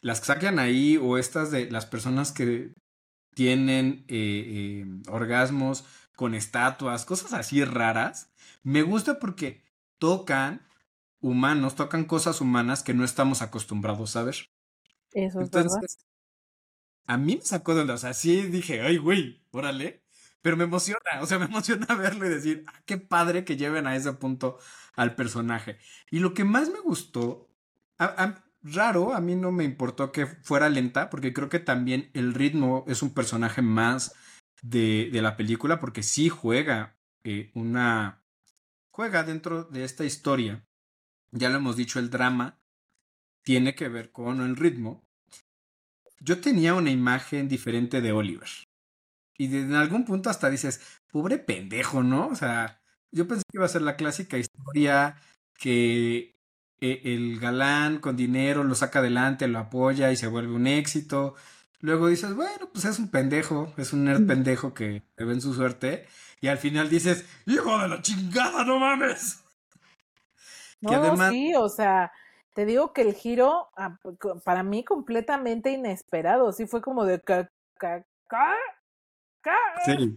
las 0.00 0.20
que 0.20 0.26
sacan 0.26 0.58
ahí 0.58 0.96
o 0.96 1.18
estas 1.18 1.50
de 1.50 1.70
las 1.70 1.86
personas 1.86 2.32
que 2.32 2.74
tienen 3.34 4.04
eh, 4.08 4.84
eh, 4.84 4.86
orgasmos 5.08 5.84
con 6.16 6.34
estatuas, 6.34 7.04
cosas 7.04 7.32
así 7.32 7.64
raras, 7.64 8.30
me 8.62 8.82
gusta 8.82 9.18
porque 9.18 9.62
tocan 9.98 10.62
humanos, 11.20 11.74
tocan 11.76 12.04
cosas 12.04 12.40
humanas 12.40 12.82
que 12.82 12.94
no 12.94 13.04
estamos 13.04 13.42
acostumbrados 13.42 14.16
a 14.16 14.24
ver. 14.24 14.36
Eso 15.12 15.40
es 15.40 15.50
verdad. 15.50 15.80
Entonces, 15.80 15.98
a 17.06 17.16
mí 17.18 17.36
me 17.36 17.42
sacó 17.42 17.74
de 17.74 17.82
onda, 17.82 17.94
o 17.94 17.98
sea, 17.98 18.14
sí 18.14 18.42
dije, 18.42 18.80
ay, 18.80 18.96
güey, 18.98 19.42
órale, 19.50 20.04
pero 20.42 20.56
me 20.56 20.64
emociona, 20.64 21.00
o 21.20 21.26
sea, 21.26 21.38
me 21.40 21.46
emociona 21.46 21.86
verlo 21.94 22.26
y 22.26 22.30
decir, 22.30 22.64
ah, 22.68 22.82
qué 22.86 22.98
padre 22.98 23.44
que 23.44 23.56
lleven 23.56 23.86
a 23.86 23.96
ese 23.96 24.12
punto 24.14 24.58
al 24.94 25.14
personaje. 25.14 25.78
Y 26.10 26.18
lo 26.20 26.34
que 26.34 26.44
más 26.44 26.70
me 26.70 26.80
gustó, 26.80 27.48
a- 27.98 28.42
raro, 28.62 29.12
a 29.14 29.20
mí 29.20 29.34
no 29.34 29.52
me 29.52 29.64
importó 29.64 30.12
que 30.12 30.26
fuera 30.26 30.68
lenta, 30.68 31.10
porque 31.10 31.32
creo 31.32 31.48
que 31.48 31.58
también 31.58 32.10
el 32.14 32.34
ritmo 32.34 32.84
es 32.88 33.02
un 33.02 33.12
personaje 33.14 33.62
más 33.62 34.14
de, 34.62 35.10
de 35.12 35.22
la 35.22 35.36
película, 35.36 35.80
porque 35.80 36.02
sí 36.02 36.28
juega 36.28 36.96
eh, 37.24 37.50
una... 37.54 38.22
juega 38.90 39.24
dentro 39.24 39.64
de 39.64 39.84
esta 39.84 40.04
historia. 40.04 40.66
Ya 41.32 41.50
lo 41.50 41.56
hemos 41.58 41.76
dicho, 41.76 41.98
el 41.98 42.10
drama 42.10 42.60
tiene 43.42 43.74
que 43.74 43.88
ver 43.88 44.12
con 44.12 44.40
el 44.40 44.56
ritmo. 44.56 45.06
Yo 46.24 46.40
tenía 46.40 46.74
una 46.74 46.90
imagen 46.90 47.48
diferente 47.48 48.00
de 48.00 48.12
Oliver. 48.12 48.48
Y 49.36 49.54
en 49.56 49.74
algún 49.74 50.04
punto 50.04 50.30
hasta 50.30 50.50
dices, 50.50 50.80
pobre 51.10 51.38
pendejo, 51.38 52.02
¿no? 52.02 52.28
O 52.28 52.34
sea, 52.36 52.80
yo 53.10 53.26
pensé 53.26 53.42
que 53.50 53.58
iba 53.58 53.64
a 53.64 53.68
ser 53.68 53.82
la 53.82 53.96
clásica 53.96 54.38
historia 54.38 55.16
que 55.58 56.36
eh, 56.80 57.00
el 57.04 57.40
galán 57.40 57.98
con 57.98 58.16
dinero 58.16 58.62
lo 58.64 58.74
saca 58.74 59.00
adelante, 59.00 59.48
lo 59.48 59.58
apoya 59.58 60.12
y 60.12 60.16
se 60.16 60.26
vuelve 60.28 60.52
un 60.54 60.66
éxito. 60.66 61.34
Luego 61.80 62.06
dices, 62.08 62.34
bueno, 62.34 62.68
pues 62.72 62.84
es 62.84 62.98
un 63.00 63.10
pendejo, 63.10 63.72
es 63.76 63.92
un 63.92 64.04
nerd 64.04 64.26
pendejo 64.26 64.74
que 64.74 65.02
le 65.16 65.24
ven 65.24 65.40
su 65.40 65.54
suerte. 65.54 66.06
Y 66.40 66.46
al 66.48 66.58
final 66.58 66.88
dices, 66.88 67.24
hijo 67.46 67.76
de 67.78 67.88
la 67.88 68.00
chingada, 68.02 68.64
no 68.64 68.78
mames. 68.78 69.42
No, 70.80 70.90
que 70.90 70.96
además- 70.96 71.30
sí, 71.30 71.52
o 71.56 71.68
sea, 71.68 72.12
te 72.54 72.66
digo 72.66 72.92
que 72.92 73.02
el 73.02 73.14
giro 73.14 73.70
ah, 73.76 73.98
co- 74.20 74.40
para 74.40 74.62
mí 74.62 74.84
completamente 74.84 75.70
inesperado, 75.72 76.52
sí 76.52 76.66
fue 76.66 76.82
como 76.82 77.04
de 77.04 77.20
ca, 77.20 77.50
ca, 77.78 78.04
ca, 78.28 78.56
ca. 79.42 79.58
Sí. 79.84 80.16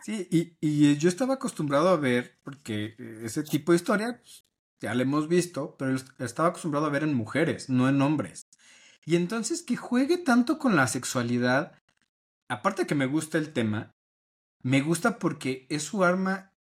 Sí, 0.00 0.28
y, 0.30 0.56
y 0.60 0.96
yo 0.98 1.08
estaba 1.08 1.34
acostumbrado 1.34 1.88
a 1.88 1.96
ver, 1.96 2.38
porque 2.42 2.94
eh, 2.98 3.20
ese 3.24 3.42
tipo 3.42 3.72
de 3.72 3.76
historia 3.76 4.18
pues, 4.20 4.44
ya 4.80 4.94
la 4.94 5.02
hemos 5.02 5.28
visto, 5.28 5.76
pero 5.78 5.94
est- 5.94 6.20
estaba 6.20 6.50
acostumbrado 6.50 6.86
a 6.86 6.90
ver 6.90 7.04
en 7.04 7.14
mujeres, 7.14 7.70
no 7.70 7.88
en 7.88 8.02
hombres. 8.02 8.46
Y 9.06 9.16
entonces 9.16 9.62
que 9.62 9.76
juegue 9.76 10.18
tanto 10.18 10.58
con 10.58 10.76
la 10.76 10.86
sexualidad, 10.88 11.72
aparte 12.48 12.86
que 12.86 12.94
me 12.96 13.06
gusta 13.06 13.38
el 13.38 13.52
tema, 13.52 13.92
me 14.62 14.82
gusta 14.82 15.18
porque 15.18 15.66
es 15.70 15.84
su 15.84 16.04
arma, 16.04 16.52
eh, 16.52 16.53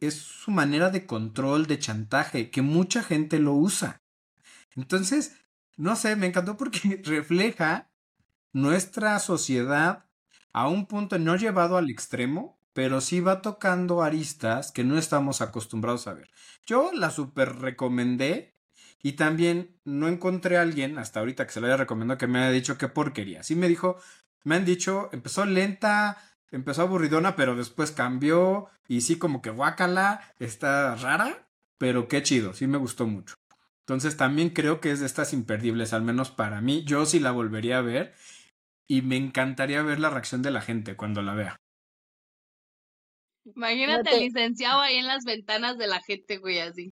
es 0.00 0.14
su 0.14 0.50
manera 0.50 0.90
de 0.90 1.06
control, 1.06 1.66
de 1.66 1.78
chantaje, 1.78 2.50
que 2.50 2.62
mucha 2.62 3.02
gente 3.02 3.38
lo 3.38 3.52
usa. 3.52 4.02
Entonces, 4.74 5.36
no 5.76 5.96
sé, 5.96 6.16
me 6.16 6.26
encantó 6.26 6.56
porque 6.56 7.00
refleja 7.04 7.90
nuestra 8.52 9.18
sociedad 9.18 10.06
a 10.52 10.68
un 10.68 10.86
punto 10.86 11.18
no 11.18 11.36
llevado 11.36 11.76
al 11.76 11.90
extremo, 11.90 12.58
pero 12.72 13.00
sí 13.00 13.20
va 13.20 13.42
tocando 13.42 14.02
aristas 14.02 14.72
que 14.72 14.84
no 14.84 14.98
estamos 14.98 15.40
acostumbrados 15.40 16.06
a 16.06 16.14
ver. 16.14 16.30
Yo 16.66 16.92
la 16.92 17.10
super 17.10 17.56
recomendé 17.56 18.54
y 19.02 19.12
también 19.12 19.78
no 19.84 20.08
encontré 20.08 20.56
a 20.56 20.62
alguien 20.62 20.98
hasta 20.98 21.20
ahorita 21.20 21.46
que 21.46 21.52
se 21.52 21.60
lo 21.60 21.66
haya 21.66 21.76
recomendado 21.76 22.18
que 22.18 22.26
me 22.26 22.38
haya 22.38 22.50
dicho 22.50 22.78
qué 22.78 22.88
porquería. 22.88 23.42
Sí 23.42 23.54
me 23.54 23.68
dijo, 23.68 23.98
me 24.44 24.56
han 24.56 24.64
dicho, 24.64 25.10
empezó 25.12 25.44
lenta, 25.44 26.16
empezó 26.50 26.82
aburridona, 26.82 27.36
pero 27.36 27.56
después 27.56 27.92
cambió 27.92 28.68
y 28.88 29.02
sí 29.02 29.18
como 29.18 29.42
que 29.42 29.50
guácala, 29.50 30.20
está 30.38 30.94
rara, 30.96 31.48
pero 31.78 32.08
qué 32.08 32.22
chido, 32.22 32.52
sí 32.52 32.66
me 32.66 32.78
gustó 32.78 33.06
mucho. 33.06 33.34
Entonces 33.80 34.16
también 34.16 34.50
creo 34.50 34.80
que 34.80 34.90
es 34.90 35.00
de 35.00 35.06
estas 35.06 35.32
imperdibles, 35.32 35.92
al 35.92 36.02
menos 36.02 36.30
para 36.30 36.60
mí. 36.60 36.84
Yo 36.84 37.06
sí 37.06 37.20
la 37.20 37.30
volvería 37.30 37.78
a 37.78 37.82
ver 37.82 38.14
y 38.88 39.02
me 39.02 39.16
encantaría 39.16 39.82
ver 39.82 40.00
la 40.00 40.10
reacción 40.10 40.42
de 40.42 40.50
la 40.50 40.60
gente 40.60 40.96
cuando 40.96 41.22
la 41.22 41.34
vea. 41.34 41.56
Imagínate 43.44 44.10
al 44.10 44.20
licenciado 44.20 44.80
ahí 44.80 44.96
en 44.96 45.06
las 45.06 45.24
ventanas 45.24 45.78
de 45.78 45.86
la 45.86 46.00
gente, 46.00 46.38
güey, 46.38 46.58
así. 46.58 46.92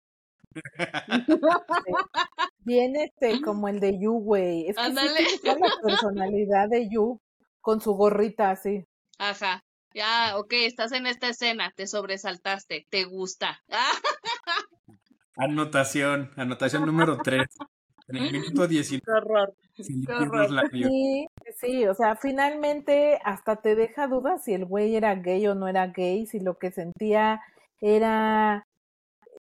Bien, 2.59 2.95
este, 2.95 3.41
como 3.41 3.67
el 3.67 3.81
de 3.81 3.99
Yu, 3.99 4.13
güey. 4.13 4.67
Es 4.69 4.77
que 4.77 4.83
sí 4.85 5.39
la 5.43 5.57
personalidad 5.83 6.69
de 6.69 6.87
Yu, 6.89 7.19
con 7.59 7.81
su 7.81 7.93
gorrita 7.93 8.51
así. 8.51 8.86
Ajá. 9.17 9.63
Ya, 9.93 10.37
ok, 10.37 10.53
estás 10.53 10.91
en 10.91 11.07
esta 11.07 11.29
escena, 11.29 11.71
te 11.75 11.87
sobresaltaste, 11.87 12.85
te 12.89 13.05
gusta. 13.05 13.61
Anotación, 15.35 16.31
anotación 16.35 16.85
número 16.85 17.17
3. 17.17 17.47
En 18.09 18.15
el 18.15 18.31
minuto 18.31 18.69
19. 18.69 19.03
qué 19.05 19.11
horror. 19.11 19.53
sin 19.75 19.85
qué 19.85 20.13
limpiar 20.13 20.21
horror. 20.21 20.37
los 20.43 20.51
labios. 20.51 20.89
Sí, 20.89 21.27
sí, 21.59 21.85
o 21.87 21.93
sea, 21.93 22.15
finalmente 22.15 23.19
hasta 23.21 23.57
te 23.57 23.75
deja 23.75 24.07
dudas 24.07 24.45
si 24.45 24.53
el 24.53 24.63
güey 24.63 24.95
era 24.95 25.13
gay 25.15 25.45
o 25.47 25.55
no 25.55 25.67
era 25.67 25.87
gay, 25.87 26.25
si 26.25 26.39
lo 26.39 26.57
que 26.57 26.71
sentía 26.71 27.41
era, 27.81 28.65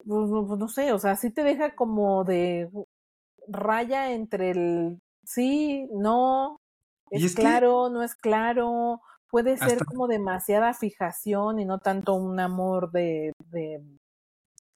pues, 0.07 0.29
no 0.29 0.47
pues, 0.47 0.59
no 0.61 0.69
sé, 0.69 0.93
o 0.93 0.99
sea, 0.99 1.17
sí 1.17 1.31
te 1.31 1.43
deja 1.43 1.75
como 1.75 2.23
de 2.25 2.69
raya 3.49 4.13
entre 4.13 4.51
el 4.51 5.01
sí, 5.25 5.89
no, 5.95 6.61
es 7.11 7.35
que- 7.35 7.41
claro, 7.41 7.89
no 7.89 8.03
es 8.03 8.15
claro, 8.15 9.01
puede 9.31 9.57
ser 9.57 9.73
Hasta- 9.73 9.85
como 9.85 10.07
demasiada 10.09 10.75
fijación 10.75 11.59
y 11.61 11.65
no 11.65 11.79
tanto 11.79 12.15
un 12.15 12.39
amor 12.41 12.91
de, 12.93 13.33
de, 13.51 13.81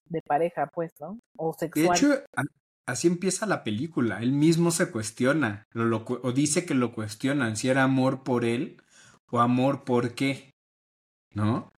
de 0.08 0.22
pareja, 0.26 0.68
pues, 0.72 0.92
¿no? 1.00 1.18
O 1.36 1.52
De 1.52 1.58
sexual. 1.58 1.96
hecho, 1.96 2.12
a- 2.36 2.42
así 2.86 3.08
empieza 3.08 3.46
la 3.46 3.64
película. 3.64 4.20
Él 4.20 4.32
mismo 4.32 4.70
se 4.70 4.90
cuestiona, 4.90 5.64
lo- 5.72 5.84
lo 5.84 6.04
cu- 6.04 6.20
o 6.22 6.32
dice 6.32 6.64
que 6.66 6.74
lo 6.74 6.92
cuestionan, 6.92 7.56
si 7.56 7.68
era 7.68 7.82
amor 7.82 8.22
por 8.22 8.44
él 8.44 8.82
o 9.30 9.40
amor 9.40 9.84
por 9.84 10.14
qué, 10.14 10.50
¿no? 11.34 11.70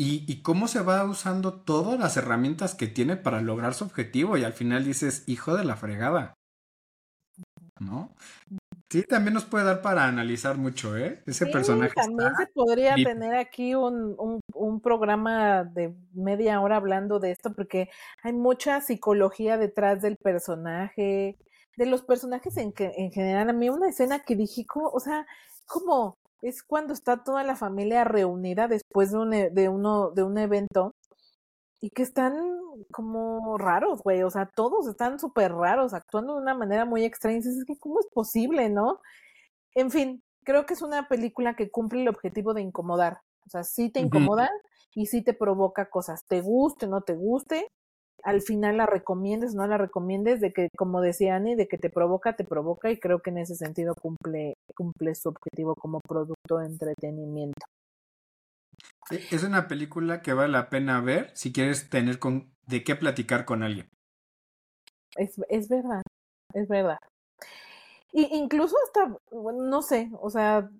Y, 0.00 0.24
y 0.32 0.42
cómo 0.42 0.68
se 0.68 0.80
va 0.80 1.04
usando 1.04 1.60
todas 1.62 1.98
las 1.98 2.16
herramientas 2.16 2.74
que 2.76 2.86
tiene 2.86 3.16
para 3.16 3.40
lograr 3.40 3.74
su 3.74 3.84
objetivo 3.84 4.36
y 4.36 4.44
al 4.44 4.52
final 4.52 4.84
dices, 4.84 5.24
hijo 5.26 5.56
de 5.56 5.64
la 5.64 5.76
fregada, 5.76 6.34
¿no? 7.80 8.12
Sí, 8.90 9.02
también 9.02 9.34
nos 9.34 9.44
puede 9.44 9.64
dar 9.66 9.82
para 9.82 10.04
analizar 10.06 10.56
mucho, 10.56 10.96
¿eh? 10.96 11.22
Ese 11.26 11.44
Sí, 11.44 11.52
personaje 11.52 11.92
también 11.94 12.30
está... 12.30 12.44
se 12.46 12.46
podría 12.54 12.94
tener 12.96 13.34
aquí 13.36 13.74
un, 13.74 14.14
un, 14.18 14.40
un 14.54 14.80
programa 14.80 15.64
de 15.64 15.94
media 16.14 16.60
hora 16.62 16.76
hablando 16.76 17.18
de 17.18 17.32
esto, 17.32 17.52
porque 17.54 17.90
hay 18.22 18.32
mucha 18.32 18.80
psicología 18.80 19.58
detrás 19.58 20.00
del 20.00 20.16
personaje, 20.16 21.36
de 21.76 21.86
los 21.86 22.02
personajes 22.02 22.56
en, 22.56 22.72
que, 22.72 22.92
en 22.96 23.10
general. 23.12 23.50
A 23.50 23.52
mí 23.52 23.68
una 23.68 23.90
escena 23.90 24.20
que 24.20 24.36
dije, 24.36 24.64
¿cómo? 24.66 24.88
o 24.88 25.00
sea, 25.00 25.26
¿cómo? 25.66 26.16
Es 26.40 26.62
cuando 26.62 26.94
está 26.94 27.22
toda 27.24 27.44
la 27.44 27.56
familia 27.56 28.04
reunida 28.04 28.68
después 28.68 29.10
de 29.12 29.18
un, 29.18 29.34
e- 29.34 29.50
de 29.50 29.68
uno, 29.68 30.12
de 30.12 30.22
un 30.22 30.38
evento 30.38 30.92
y 31.80 31.90
que 31.90 32.02
están 32.02 32.34
como 32.90 33.56
raros, 33.58 34.02
güey, 34.02 34.22
o 34.22 34.30
sea, 34.30 34.46
todos 34.54 34.88
están 34.88 35.18
súper 35.18 35.52
raros, 35.52 35.94
actuando 35.94 36.34
de 36.34 36.42
una 36.42 36.54
manera 36.54 36.84
muy 36.84 37.04
extraña. 37.04 37.36
Y 37.36 37.40
dices, 37.40 37.58
es 37.58 37.64
que 37.64 37.78
¿cómo 37.78 38.00
es 38.00 38.06
posible, 38.12 38.68
no? 38.68 39.00
En 39.74 39.90
fin, 39.90 40.22
creo 40.44 40.66
que 40.66 40.74
es 40.74 40.82
una 40.82 41.08
película 41.08 41.54
que 41.54 41.70
cumple 41.70 42.02
el 42.02 42.08
objetivo 42.08 42.54
de 42.54 42.62
incomodar. 42.62 43.20
O 43.46 43.50
sea, 43.50 43.64
sí 43.64 43.90
te 43.90 44.00
incomoda 44.00 44.50
y 44.94 45.06
sí 45.06 45.22
te 45.22 45.34
provoca 45.34 45.88
cosas. 45.88 46.24
Te 46.26 46.40
guste, 46.40 46.88
no 46.88 47.02
te 47.02 47.14
guste. 47.14 47.68
Al 48.24 48.42
final 48.42 48.78
la 48.78 48.86
recomiendes, 48.86 49.54
no 49.54 49.66
la 49.66 49.78
recomiendes, 49.78 50.40
de 50.40 50.52
que, 50.52 50.68
como 50.76 51.00
decía 51.00 51.36
Annie, 51.36 51.54
de 51.54 51.68
que 51.68 51.78
te 51.78 51.88
provoca, 51.88 52.34
te 52.34 52.44
provoca, 52.44 52.90
y 52.90 52.98
creo 52.98 53.20
que 53.20 53.30
en 53.30 53.38
ese 53.38 53.54
sentido 53.54 53.94
cumple, 53.94 54.54
cumple 54.74 55.14
su 55.14 55.28
objetivo 55.28 55.76
como 55.76 56.00
producto 56.00 56.58
de 56.58 56.66
entretenimiento. 56.66 57.64
E- 59.10 59.26
Es 59.30 59.42
una 59.42 59.68
película 59.68 60.22
que 60.22 60.32
vale 60.32 60.52
la 60.52 60.68
pena 60.70 61.00
ver 61.00 61.30
si 61.34 61.52
quieres 61.52 61.88
tener 61.90 62.18
con, 62.18 62.52
de 62.66 62.84
qué 62.84 62.96
platicar 62.96 63.44
con 63.44 63.62
alguien. 63.62 63.90
Es, 65.16 65.34
es 65.48 65.68
verdad, 65.68 66.02
es 66.54 66.68
verdad. 66.68 66.98
Y 68.12 68.34
incluso 68.36 68.76
hasta, 68.86 69.16
bueno, 69.30 69.62
no 69.64 69.82
sé, 69.82 70.10
o 70.20 70.30
sea, 70.30 70.70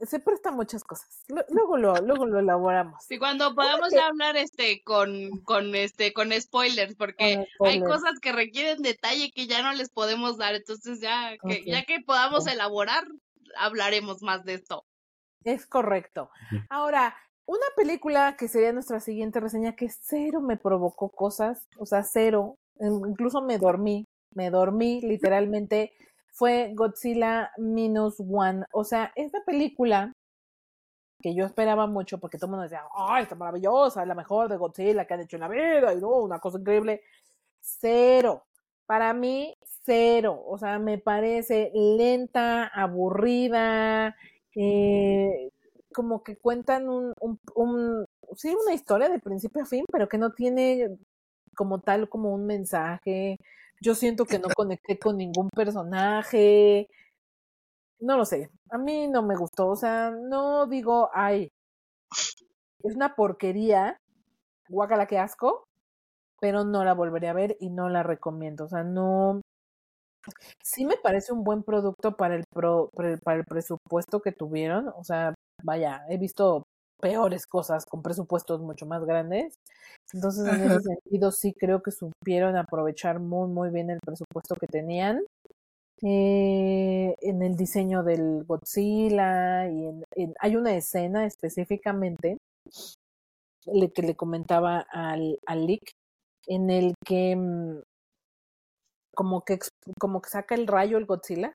se 0.00 0.18
presta 0.20 0.50
muchas 0.50 0.84
cosas. 0.84 1.24
Lu- 1.28 1.44
Luego 1.50 1.76
lo, 1.76 1.94
luego 1.96 2.26
lo 2.26 2.38
elaboramos. 2.38 3.02
Sí, 3.04 3.18
cuando 3.18 3.54
podamos 3.54 3.92
ya 3.92 4.06
hablar 4.06 4.36
este 4.36 4.82
con, 4.82 5.30
con 5.44 5.74
este 5.74 6.12
con 6.12 6.32
spoilers, 6.32 6.94
porque 6.96 7.34
Con 7.58 7.68
hay 7.68 7.80
cosas 7.82 8.18
que 8.20 8.32
requieren 8.32 8.82
detalle 8.82 9.30
que 9.32 9.46
ya 9.46 9.62
no 9.62 9.72
les 9.72 9.90
podemos 9.90 10.38
dar, 10.38 10.54
entonces 10.54 11.00
ya 11.00 11.36
que 11.38 11.64
ya 11.66 11.84
que 11.84 12.00
podamos 12.00 12.46
elaborar, 12.46 13.04
hablaremos 13.58 14.22
más 14.22 14.44
de 14.44 14.54
esto. 14.54 14.84
Es 15.44 15.66
correcto. 15.66 16.30
Ahora, 16.68 17.14
una 17.46 17.66
película 17.76 18.36
que 18.36 18.48
sería 18.48 18.72
nuestra 18.72 19.00
siguiente 19.00 19.40
reseña 19.40 19.74
que 19.74 19.88
cero 19.88 20.40
me 20.40 20.56
provocó 20.56 21.08
cosas, 21.08 21.66
o 21.78 21.86
sea, 21.86 22.02
cero, 22.02 22.56
in- 22.78 23.02
incluso 23.08 23.42
me 23.42 23.58
dormí, 23.58 24.06
me 24.34 24.50
dormí 24.50 25.00
literalmente, 25.00 25.92
fue 26.32 26.72
Godzilla 26.74 27.50
Minus 27.56 28.20
One. 28.20 28.64
O 28.72 28.84
sea, 28.84 29.12
esta 29.16 29.42
película 29.44 30.12
que 31.22 31.34
yo 31.34 31.44
esperaba 31.44 31.86
mucho 31.86 32.18
porque 32.18 32.38
todo 32.38 32.46
el 32.46 32.50
mundo 32.52 32.62
decía, 32.62 32.82
¡ay, 32.96 33.24
está 33.24 33.34
maravillosa! 33.34 34.02
Es 34.02 34.08
la 34.08 34.14
mejor 34.14 34.48
de 34.48 34.56
Godzilla 34.56 35.04
que 35.06 35.14
han 35.14 35.20
hecho 35.20 35.36
en 35.36 35.40
la 35.42 35.48
vida, 35.48 35.92
y 35.92 36.00
no, 36.00 36.08
una 36.08 36.38
cosa 36.38 36.58
increíble. 36.58 37.02
Cero. 37.60 38.44
Para 38.86 39.12
mí, 39.12 39.54
cero. 39.84 40.40
O 40.46 40.56
sea, 40.58 40.78
me 40.78 40.98
parece 40.98 41.70
lenta, 41.74 42.66
aburrida, 42.68 44.16
eh, 44.60 45.50
como 45.94 46.22
que 46.22 46.36
cuentan 46.36 46.88
un, 46.88 47.12
un, 47.20 47.38
un, 47.54 48.06
sí, 48.36 48.54
una 48.54 48.74
historia 48.74 49.08
de 49.08 49.18
principio 49.20 49.62
a 49.62 49.66
fin, 49.66 49.84
pero 49.90 50.08
que 50.08 50.18
no 50.18 50.32
tiene 50.32 50.88
como 51.56 51.80
tal 51.80 52.08
como 52.08 52.34
un 52.34 52.46
mensaje. 52.46 53.36
Yo 53.80 53.94
siento 53.94 54.24
que 54.26 54.38
no 54.38 54.48
conecté 54.56 54.98
con 54.98 55.16
ningún 55.16 55.48
personaje. 55.50 56.88
No 58.00 58.16
lo 58.16 58.24
sé. 58.24 58.50
A 58.70 58.78
mí 58.78 59.08
no 59.08 59.22
me 59.22 59.36
gustó. 59.36 59.68
O 59.68 59.76
sea, 59.76 60.10
no 60.10 60.66
digo, 60.66 61.10
ay, 61.14 61.50
es 62.82 62.94
una 62.94 63.14
porquería. 63.14 63.98
Guácala, 64.68 65.06
qué 65.06 65.18
asco. 65.18 65.64
Pero 66.40 66.64
no 66.64 66.84
la 66.84 66.94
volveré 66.94 67.28
a 67.28 67.34
ver 67.34 67.56
y 67.60 67.70
no 67.70 67.88
la 67.88 68.02
recomiendo. 68.02 68.64
O 68.64 68.68
sea, 68.68 68.84
no. 68.84 69.40
Sí 70.62 70.84
me 70.84 70.96
parece 70.96 71.32
un 71.32 71.44
buen 71.44 71.62
producto 71.62 72.16
para 72.16 72.34
el, 72.36 72.44
pro, 72.52 72.90
para 73.24 73.36
el, 73.38 73.44
presupuesto 73.44 74.20
que 74.20 74.32
tuvieron. 74.32 74.88
O 74.88 75.04
sea, 75.04 75.34
vaya, 75.62 76.02
he 76.08 76.18
visto 76.18 76.64
peores 77.00 77.46
cosas 77.46 77.86
con 77.86 78.02
presupuestos 78.02 78.60
mucho 78.60 78.86
más 78.86 79.04
grandes. 79.04 79.54
Entonces, 80.12 80.46
en 80.46 80.60
Ajá. 80.60 80.66
ese 80.66 80.80
sentido, 80.82 81.30
sí 81.32 81.52
creo 81.54 81.82
que 81.82 81.90
supieron 81.92 82.56
aprovechar 82.56 83.20
muy, 83.20 83.48
muy 83.48 83.70
bien 83.70 83.90
el 83.90 84.00
presupuesto 84.04 84.54
que 84.56 84.66
tenían. 84.66 85.22
Eh, 86.02 87.14
en 87.20 87.42
el 87.42 87.56
diseño 87.56 88.02
del 88.02 88.44
Godzilla 88.44 89.68
y 89.68 89.86
en, 89.86 90.04
en- 90.16 90.34
hay 90.40 90.56
una 90.56 90.74
escena 90.74 91.26
específicamente 91.26 92.38
le, 93.66 93.92
que 93.92 94.02
le 94.02 94.14
comentaba 94.16 94.86
al, 94.90 95.38
al 95.46 95.66
Lick 95.66 95.92
en 96.46 96.70
el 96.70 96.94
que 97.04 97.36
mm, 97.36 97.80
como 99.14 99.44
que 99.44 99.58
como 100.00 100.22
que 100.22 100.30
saca 100.30 100.54
el 100.54 100.66
rayo 100.66 100.98
el 100.98 101.06
Godzilla 101.06 101.54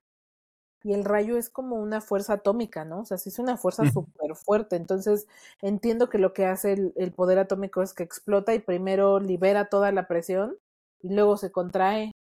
y 0.84 0.94
el 0.94 1.04
rayo 1.06 1.38
es 1.38 1.50
como 1.50 1.78
una 1.78 2.02
fuerza 2.02 2.34
atómica, 2.34 2.86
¿no? 2.86 3.02
O 3.02 3.06
sea, 3.06 3.18
sí 3.18 3.30
es 3.30 3.40
una 3.40 3.58
fuerza 3.58 3.86
Ujú. 3.86 3.88
súper 3.88 4.36
fuerte. 4.36 4.76
Entonces, 4.76 5.28
entiendo 5.62 6.10
que 6.10 6.20
lo 6.20 6.34
que 6.34 6.46
hace 6.46 6.74
el, 6.74 6.94
el 6.96 7.12
poder 7.12 7.40
atómico 7.40 7.82
es 7.82 7.94
que 7.94 8.04
explota 8.04 8.54
y 8.54 8.60
primero 8.60 9.20
libera 9.20 9.66
toda 9.70 9.92
la 9.92 10.08
presión 10.08 10.58
y 11.02 11.10
luego 11.14 11.38
se 11.38 11.52
contrae. 11.52 12.12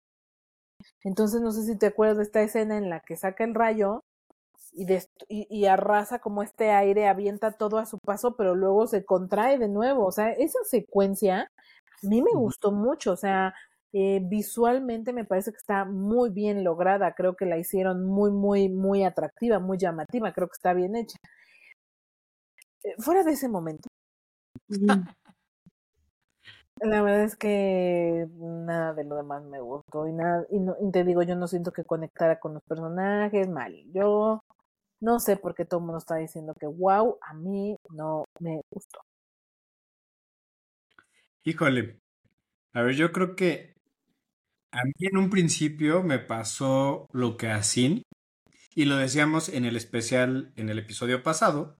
Entonces, 1.02 1.40
no 1.40 1.52
sé 1.52 1.62
si 1.64 1.76
te 1.78 1.86
acuerdas 1.86 2.16
de 2.18 2.22
esta 2.24 2.42
escena 2.42 2.76
en 2.78 2.90
la 2.90 3.00
que 3.00 3.16
saca 3.16 3.44
el 3.44 3.54
rayo 3.54 4.00
y, 4.72 4.86
y, 5.28 5.46
y 5.50 5.66
arrasa 5.66 6.20
como 6.20 6.42
este 6.42 6.70
aire, 6.72 7.08
avienta 7.08 7.52
todo 7.52 7.78
a 7.78 7.86
su 7.86 7.98
paso, 7.98 8.36
pero 8.36 8.54
luego 8.54 8.86
se 8.86 9.04
contrae 9.04 9.58
de 9.58 9.68
nuevo. 9.68 10.06
O 10.06 10.12
sea, 10.12 10.32
esa 10.32 10.60
secuencia 10.64 11.50
a 12.04 12.06
mí 12.08 12.22
me 12.22 12.32
gustó 12.34 12.72
mucho. 12.72 13.12
O 13.12 13.16
sea, 13.16 13.54
Eh, 13.96 14.20
visualmente 14.24 15.12
me 15.12 15.24
parece 15.24 15.52
que 15.52 15.58
está 15.58 15.84
muy 15.84 16.30
bien 16.30 16.64
lograda, 16.64 17.14
creo 17.14 17.36
que 17.36 17.46
la 17.46 17.58
hicieron 17.58 18.04
muy, 18.04 18.32
muy, 18.32 18.68
muy 18.68 19.04
atractiva, 19.04 19.60
muy 19.60 19.78
llamativa, 19.78 20.32
creo 20.32 20.48
que 20.48 20.54
está 20.56 20.72
bien 20.74 20.96
hecha. 20.96 21.16
Eh, 22.82 22.94
fuera 22.98 23.22
de 23.22 23.32
ese 23.32 23.48
momento, 23.48 23.88
la 26.80 27.02
verdad 27.02 27.22
es 27.22 27.36
que 27.36 28.26
nada 28.36 28.94
de 28.94 29.04
lo 29.04 29.14
demás 29.14 29.44
me 29.44 29.60
gustó 29.60 30.08
y 30.08 30.12
nada, 30.12 30.44
y, 30.50 30.58
no, 30.58 30.74
y 30.80 30.90
te 30.90 31.04
digo, 31.04 31.22
yo 31.22 31.36
no 31.36 31.46
siento 31.46 31.70
que 31.70 31.84
conectara 31.84 32.40
con 32.40 32.54
los 32.54 32.64
personajes, 32.64 33.48
mal. 33.48 33.76
Yo 33.92 34.42
no 35.00 35.20
sé 35.20 35.36
por 35.36 35.54
qué 35.54 35.64
todo 35.64 35.78
el 35.78 35.86
mundo 35.86 35.98
está 35.98 36.16
diciendo 36.16 36.52
que 36.58 36.66
wow, 36.66 37.16
a 37.20 37.34
mí 37.34 37.76
no 37.90 38.24
me 38.40 38.60
gustó. 38.70 38.98
Híjole, 41.44 42.00
a 42.72 42.82
ver, 42.82 42.96
yo 42.96 43.12
creo 43.12 43.36
que 43.36 43.73
a 44.74 44.84
mí 44.84 44.92
en 45.06 45.16
un 45.16 45.30
principio 45.30 46.02
me 46.02 46.18
pasó 46.18 47.06
lo 47.12 47.36
que 47.36 47.48
a 47.48 47.62
Sin, 47.62 48.02
y 48.74 48.86
lo 48.86 48.96
decíamos 48.96 49.48
en 49.48 49.64
el 49.64 49.76
especial, 49.76 50.52
en 50.56 50.68
el 50.68 50.80
episodio 50.80 51.22
pasado, 51.22 51.76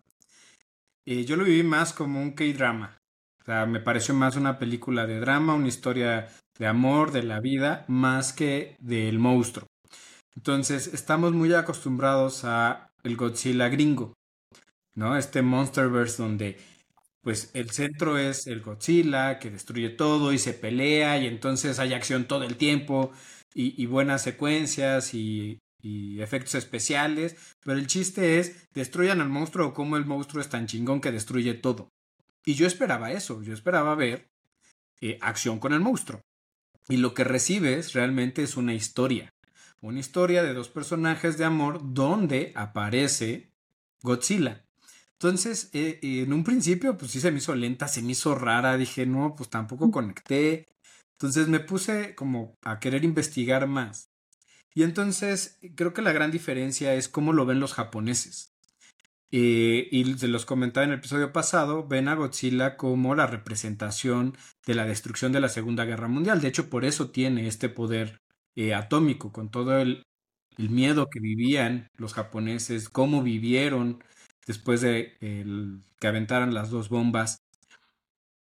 eh, 1.04 1.24
yo 1.24 1.34
lo 1.34 1.44
viví 1.44 1.64
más 1.64 1.92
como 1.92 2.22
un 2.22 2.32
K-drama. 2.32 2.96
O 3.42 3.44
sea, 3.44 3.66
me 3.66 3.80
pareció 3.80 4.14
más 4.14 4.36
una 4.36 4.60
película 4.60 5.06
de 5.06 5.18
drama, 5.18 5.54
una 5.54 5.68
historia 5.68 6.28
de 6.56 6.66
amor, 6.68 7.10
de 7.10 7.24
la 7.24 7.40
vida, 7.40 7.84
más 7.88 8.32
que 8.32 8.76
del 8.78 9.18
monstruo. 9.18 9.66
Entonces, 10.36 10.86
estamos 10.86 11.32
muy 11.32 11.52
acostumbrados 11.52 12.44
a 12.44 12.90
el 13.02 13.16
Godzilla 13.16 13.68
gringo, 13.68 14.14
¿no? 14.94 15.16
Este 15.16 15.42
Monsterverse 15.42 16.22
donde 16.22 16.58
pues 17.24 17.50
el 17.54 17.70
centro 17.70 18.18
es 18.18 18.46
el 18.46 18.60
Godzilla 18.60 19.38
que 19.38 19.50
destruye 19.50 19.88
todo 19.88 20.32
y 20.32 20.38
se 20.38 20.52
pelea 20.52 21.18
y 21.18 21.26
entonces 21.26 21.78
hay 21.78 21.94
acción 21.94 22.26
todo 22.26 22.44
el 22.44 22.56
tiempo 22.56 23.12
y, 23.54 23.86
buenas 23.86 24.22
secuencias 24.22 25.14
y, 25.14 25.60
efectos 25.82 26.54
especiales, 26.54 27.36
pero 27.62 27.78
el 27.78 27.86
chiste 27.86 28.38
es 28.38 28.72
destruyan 28.72 29.20
al 29.20 29.28
monstruo 29.28 29.68
o 29.68 29.74
como 29.74 29.96
el 29.98 30.06
monstruo 30.06 30.40
es 30.40 30.48
tan 30.48 30.66
chingón 30.66 31.00
que 31.00 31.12
destruye 31.12 31.54
todo. 31.54 31.90
Y 32.44 32.54
yo 32.54 32.66
esperaba 32.66 33.12
eso, 33.12 33.42
yo 33.42 33.52
esperaba 33.52 33.94
ver 33.94 34.30
eh, 35.00 35.18
acción 35.20 35.58
con 35.58 35.72
el 35.74 35.80
monstruo. 35.80 36.22
Y 36.88 36.96
lo 36.96 37.12
que 37.12 37.24
recibes 37.24 37.92
realmente 37.92 38.42
es 38.42 38.56
una 38.56 38.74
historia, 38.74 39.34
una 39.80 40.00
historia 40.00 40.42
de 40.42 40.54
dos 40.54 40.68
personajes 40.68 41.36
de 41.36 41.44
amor 41.44 41.80
donde 41.82 42.52
aparece 42.54 43.52
Godzilla. 44.02 44.63
Entonces, 45.24 45.70
eh, 45.72 46.00
en 46.02 46.34
un 46.34 46.44
principio, 46.44 46.98
pues 46.98 47.12
sí 47.12 47.18
se 47.18 47.30
me 47.30 47.38
hizo 47.38 47.54
lenta, 47.54 47.88
se 47.88 48.02
me 48.02 48.12
hizo 48.12 48.34
rara, 48.34 48.76
dije, 48.76 49.06
no, 49.06 49.34
pues 49.34 49.48
tampoco 49.48 49.90
conecté. 49.90 50.66
Entonces 51.12 51.48
me 51.48 51.60
puse 51.60 52.14
como 52.14 52.58
a 52.62 52.78
querer 52.78 53.04
investigar 53.04 53.66
más. 53.66 54.10
Y 54.74 54.82
entonces 54.82 55.58
creo 55.76 55.94
que 55.94 56.02
la 56.02 56.12
gran 56.12 56.30
diferencia 56.30 56.94
es 56.94 57.08
cómo 57.08 57.32
lo 57.32 57.46
ven 57.46 57.58
los 57.58 57.72
japoneses. 57.72 58.52
Eh, 59.32 59.88
y 59.90 60.12
se 60.18 60.28
los 60.28 60.44
comentaba 60.44 60.84
en 60.84 60.92
el 60.92 60.98
episodio 60.98 61.32
pasado, 61.32 61.88
ven 61.88 62.08
a 62.08 62.16
Godzilla 62.16 62.76
como 62.76 63.14
la 63.14 63.26
representación 63.26 64.36
de 64.66 64.74
la 64.74 64.84
destrucción 64.84 65.32
de 65.32 65.40
la 65.40 65.48
Segunda 65.48 65.86
Guerra 65.86 66.08
Mundial. 66.08 66.42
De 66.42 66.48
hecho, 66.48 66.68
por 66.68 66.84
eso 66.84 67.10
tiene 67.10 67.48
este 67.48 67.70
poder 67.70 68.20
eh, 68.56 68.74
atómico, 68.74 69.32
con 69.32 69.50
todo 69.50 69.78
el, 69.78 70.02
el, 70.58 70.68
miedo 70.68 71.08
que 71.08 71.20
vivían 71.20 71.88
los 71.96 72.12
japoneses, 72.12 72.90
cómo 72.90 73.22
vivieron 73.22 74.04
después 74.46 74.80
de 74.80 75.16
que 75.98 76.06
aventaran 76.06 76.54
las 76.54 76.70
dos 76.70 76.88
bombas. 76.88 77.38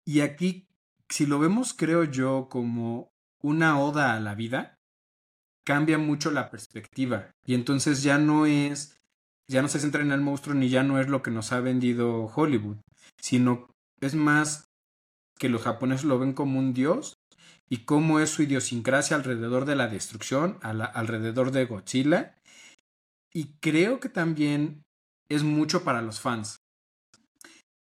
Y 0.04 0.20
aquí, 0.20 0.66
si 1.08 1.26
lo 1.26 1.38
vemos, 1.38 1.74
creo 1.74 2.04
yo, 2.04 2.48
como 2.50 3.12
una 3.40 3.78
oda 3.78 4.14
a 4.14 4.20
la 4.20 4.34
vida, 4.34 4.78
cambia 5.64 5.98
mucho 5.98 6.30
la 6.30 6.50
perspectiva. 6.50 7.30
Y 7.44 7.54
entonces 7.54 8.02
ya 8.02 8.18
no 8.18 8.46
es, 8.46 9.00
ya 9.48 9.62
no 9.62 9.68
se 9.68 9.80
centra 9.80 10.02
en 10.02 10.12
el 10.12 10.20
monstruo 10.20 10.54
ni 10.54 10.68
ya 10.68 10.82
no 10.82 11.00
es 11.00 11.08
lo 11.08 11.22
que 11.22 11.30
nos 11.30 11.52
ha 11.52 11.60
vendido 11.60 12.26
Hollywood, 12.26 12.76
sino 13.20 13.68
es 14.00 14.14
más 14.14 14.68
que 15.38 15.48
los 15.48 15.62
japoneses 15.62 16.04
lo 16.04 16.18
ven 16.18 16.32
como 16.32 16.58
un 16.58 16.74
dios 16.74 17.16
y 17.68 17.78
cómo 17.78 18.20
es 18.20 18.30
su 18.30 18.42
idiosincrasia 18.42 19.16
alrededor 19.16 19.64
de 19.64 19.76
la 19.76 19.88
destrucción, 19.88 20.58
alrededor 20.62 21.50
de 21.50 21.64
Godzilla. 21.64 22.36
Y 23.32 23.54
creo 23.60 24.00
que 24.00 24.08
también 24.08 24.83
es 25.28 25.42
mucho 25.42 25.84
para 25.84 26.02
los 26.02 26.20
fans. 26.20 26.58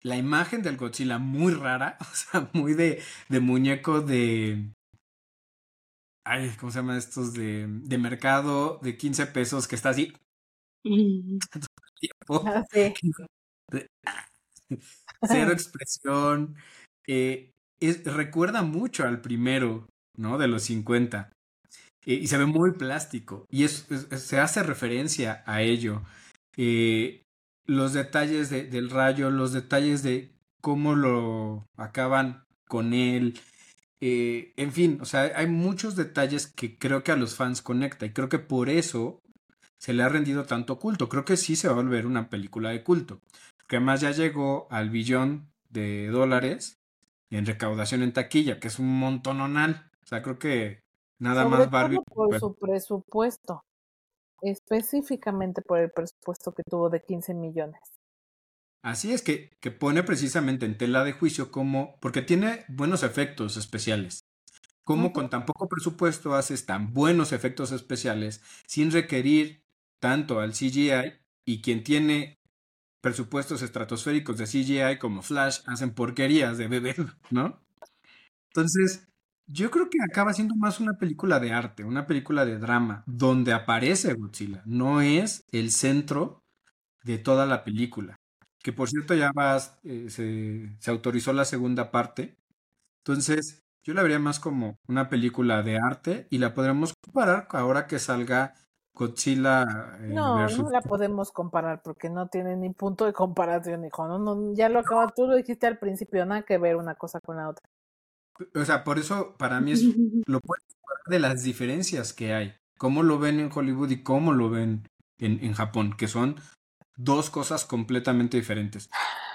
La 0.02 0.18
imagen 0.18 0.62
del 0.62 0.78
Godzilla 0.78 1.18
muy 1.18 1.54
rara, 1.54 1.98
o 2.02 2.16
sea, 2.16 2.50
muy 2.54 2.74
de, 2.74 3.02
de 3.30 3.40
muñeco 3.40 4.02
de... 4.02 4.72
Ay, 6.26 6.52
¿cómo 6.60 6.72
se 6.72 6.80
llaman 6.80 6.98
estos? 6.98 7.34
De, 7.34 7.68
de 7.68 7.98
mercado 7.98 8.80
de 8.82 8.98
15 8.98 9.26
pesos 9.28 9.68
que 9.68 9.76
está 9.76 9.90
así. 9.90 10.14
Ah, 12.46 12.64
sí. 12.72 12.94
Cero 15.22 15.52
expresión. 15.52 16.56
Eh, 17.08 17.52
es, 17.80 18.04
recuerda 18.06 18.62
mucho 18.64 19.04
al 19.06 19.22
primero, 19.22 19.88
¿no? 20.18 20.38
De 20.38 20.48
los 20.48 20.64
50. 20.64 21.32
Eh, 22.06 22.16
y 22.16 22.28
se 22.28 22.38
ve 22.38 22.46
muy 22.46 22.74
plástico. 22.74 23.46
Y 23.52 23.66
es, 23.66 23.90
es, 23.92 24.22
se 24.24 24.40
hace 24.40 24.64
referencia 24.64 25.44
a 25.46 25.62
ello. 25.62 26.04
Eh, 26.58 27.23
los 27.66 27.94
detalles 27.94 28.50
de, 28.50 28.66
del 28.66 28.90
rayo, 28.90 29.30
los 29.30 29.54
detalles 29.54 30.04
de 30.04 30.34
cómo 30.62 30.96
lo 30.96 31.68
acaban 31.78 32.46
con 32.68 32.94
él. 32.94 33.40
Eh, 34.02 34.54
en 34.58 34.72
fin, 34.72 34.98
o 35.02 35.06
sea, 35.06 35.32
hay 35.36 35.48
muchos 35.48 35.96
detalles 35.96 36.48
que 36.48 36.78
creo 36.78 37.04
que 37.04 37.12
a 37.12 37.16
los 37.18 37.36
fans 37.36 37.62
conecta. 37.62 38.06
Y 38.06 38.14
creo 38.14 38.30
que 38.30 38.40
por 38.40 38.70
eso 38.70 39.22
se 39.78 39.94
le 39.94 40.04
ha 40.04 40.10
rendido 40.10 40.46
tanto 40.46 40.80
culto. 40.80 41.10
Creo 41.10 41.26
que 41.26 41.38
sí 41.38 41.56
se 41.56 41.68
va 41.68 41.74
a 41.74 41.78
volver 41.78 42.06
una 42.06 42.30
película 42.30 42.70
de 42.70 42.84
culto. 42.84 43.20
Que 43.68 43.78
además 43.78 44.02
ya 44.02 44.12
llegó 44.12 44.68
al 44.72 44.90
billón 44.90 45.52
de 45.70 46.08
dólares 46.08 46.80
en 47.30 47.46
recaudación 47.46 48.04
en 48.04 48.14
taquilla, 48.14 48.60
que 48.60 48.68
es 48.68 48.80
un 48.80 49.00
montononal. 49.00 49.90
O 50.04 50.08
sea, 50.08 50.22
creo 50.22 50.38
que 50.38 50.82
nada 51.20 51.44
Sobre 51.44 51.58
más 51.58 51.72
Barbie. 51.72 51.98
todo 51.98 52.06
por 52.06 52.40
su 52.40 52.56
presupuesto, 52.56 53.64
específicamente 54.44 55.62
por 55.62 55.80
el 55.80 55.92
presupuesto 55.92 56.54
que 56.54 56.64
tuvo 56.64 56.90
de 56.90 57.02
15 57.02 57.34
millones. 57.34 57.80
Así 58.84 59.14
es 59.14 59.22
que, 59.22 59.52
que 59.62 59.72
pone 59.72 60.04
precisamente 60.04 60.66
en 60.66 60.78
tela 60.78 61.04
de 61.04 61.14
juicio 61.14 61.52
como, 61.52 61.98
porque 62.02 62.22
tiene 62.22 62.66
buenos 62.68 63.04
efectos 63.04 63.56
especiales. 63.56 64.26
Cómo 64.84 65.14
con 65.14 65.30
tan 65.30 65.46
poco 65.46 65.70
presupuesto 65.70 66.36
haces 66.36 66.66
tan 66.66 66.94
buenos 66.94 67.32
efectos 67.32 67.72
especiales 67.72 68.42
sin 68.68 68.92
requerir 68.92 69.64
tanto 70.02 70.42
al 70.42 70.52
CGI 70.52 71.14
y 71.46 71.62
quien 71.62 71.86
tiene 71.86 72.38
presupuestos 73.00 73.62
estratosféricos 73.62 74.38
de 74.38 74.46
CGI 74.46 75.00
como 75.00 75.22
Flash 75.22 75.60
hacen 75.68 75.94
porquerías 75.94 76.58
de 76.58 76.68
bebé, 76.68 76.96
¿no? 77.32 77.62
Entonces, 78.48 79.08
yo 79.48 79.72
creo 79.72 79.90
que 79.90 80.00
acaba 80.02 80.34
siendo 80.34 80.56
más 80.56 80.80
una 80.80 80.94
película 80.94 81.40
de 81.40 81.52
arte, 81.52 81.84
una 81.84 82.08
película 82.08 82.46
de 82.46 82.58
drama, 82.58 83.04
donde 83.06 83.54
aparece 83.54 84.14
Godzilla. 84.14 84.62
No 84.66 85.02
es 85.02 85.46
el 85.52 85.72
centro 85.72 86.44
de 87.04 87.18
toda 87.18 87.46
la 87.46 87.64
película. 87.64 88.16
Que 88.62 88.72
por 88.74 88.90
cierto 88.90 89.14
ya 89.14 89.32
vas, 89.34 89.80
eh, 89.84 90.10
se, 90.10 90.76
se 90.80 90.92
autorizó 90.92 91.34
la 91.34 91.46
segunda 91.46 91.92
parte. 91.92 92.38
Entonces, 93.06 93.62
yo 93.84 93.94
la 93.94 94.02
vería 94.02 94.20
más 94.20 94.40
como 94.40 94.78
una 94.88 95.10
película 95.10 95.62
de 95.62 95.78
arte 95.78 96.28
y 96.30 96.38
la 96.38 96.54
podremos 96.54 96.94
comparar 97.04 97.48
ahora 97.52 97.86
que 97.88 98.00
salga 98.00 98.54
Godzilla 98.96 99.64
eh, 100.00 100.08
No, 100.08 100.36
versus 100.38 100.64
no 100.64 100.70
la 100.70 100.82
podemos 100.82 101.32
comparar 101.32 101.82
porque 101.82 102.10
no 102.10 102.28
tiene 102.28 102.56
ni 102.56 102.70
punto 102.70 103.06
de 103.06 103.14
comparación, 103.14 103.86
hijo. 103.86 104.08
No, 104.08 104.20
no, 104.20 104.54
ya 104.54 104.70
lo 104.70 104.80
acabas, 104.80 105.14
tú 105.14 105.28
lo 105.28 105.36
dijiste 105.36 105.68
al 105.68 105.80
principio, 105.80 106.26
nada 106.26 106.44
que 106.44 106.58
ver 106.58 106.76
una 106.76 106.96
cosa 106.96 107.20
con 107.20 107.38
la 107.38 107.50
otra. 107.50 107.68
O 108.56 108.66
sea, 108.66 108.84
por 108.84 109.00
eso 109.00 109.36
para 109.38 109.62
mí 109.62 109.72
es 109.72 109.84
lo 110.28 110.40
de 111.08 111.20
las 111.20 111.44
diferencias 111.44 112.14
que 112.14 112.34
hay. 112.34 112.56
Cómo 112.78 113.04
lo 113.04 113.20
ven 113.20 113.40
en 113.40 113.52
Hollywood 113.54 113.92
y 113.92 114.04
cómo 114.04 114.34
lo 114.34 114.50
ven 114.50 114.88
en, 115.20 115.44
en 115.44 115.54
Japón, 115.54 115.96
que 115.98 116.08
son 116.08 116.36
dos 116.96 117.30
cosas 117.30 117.66
completamente 117.66 118.38
diferentes. 118.38 118.90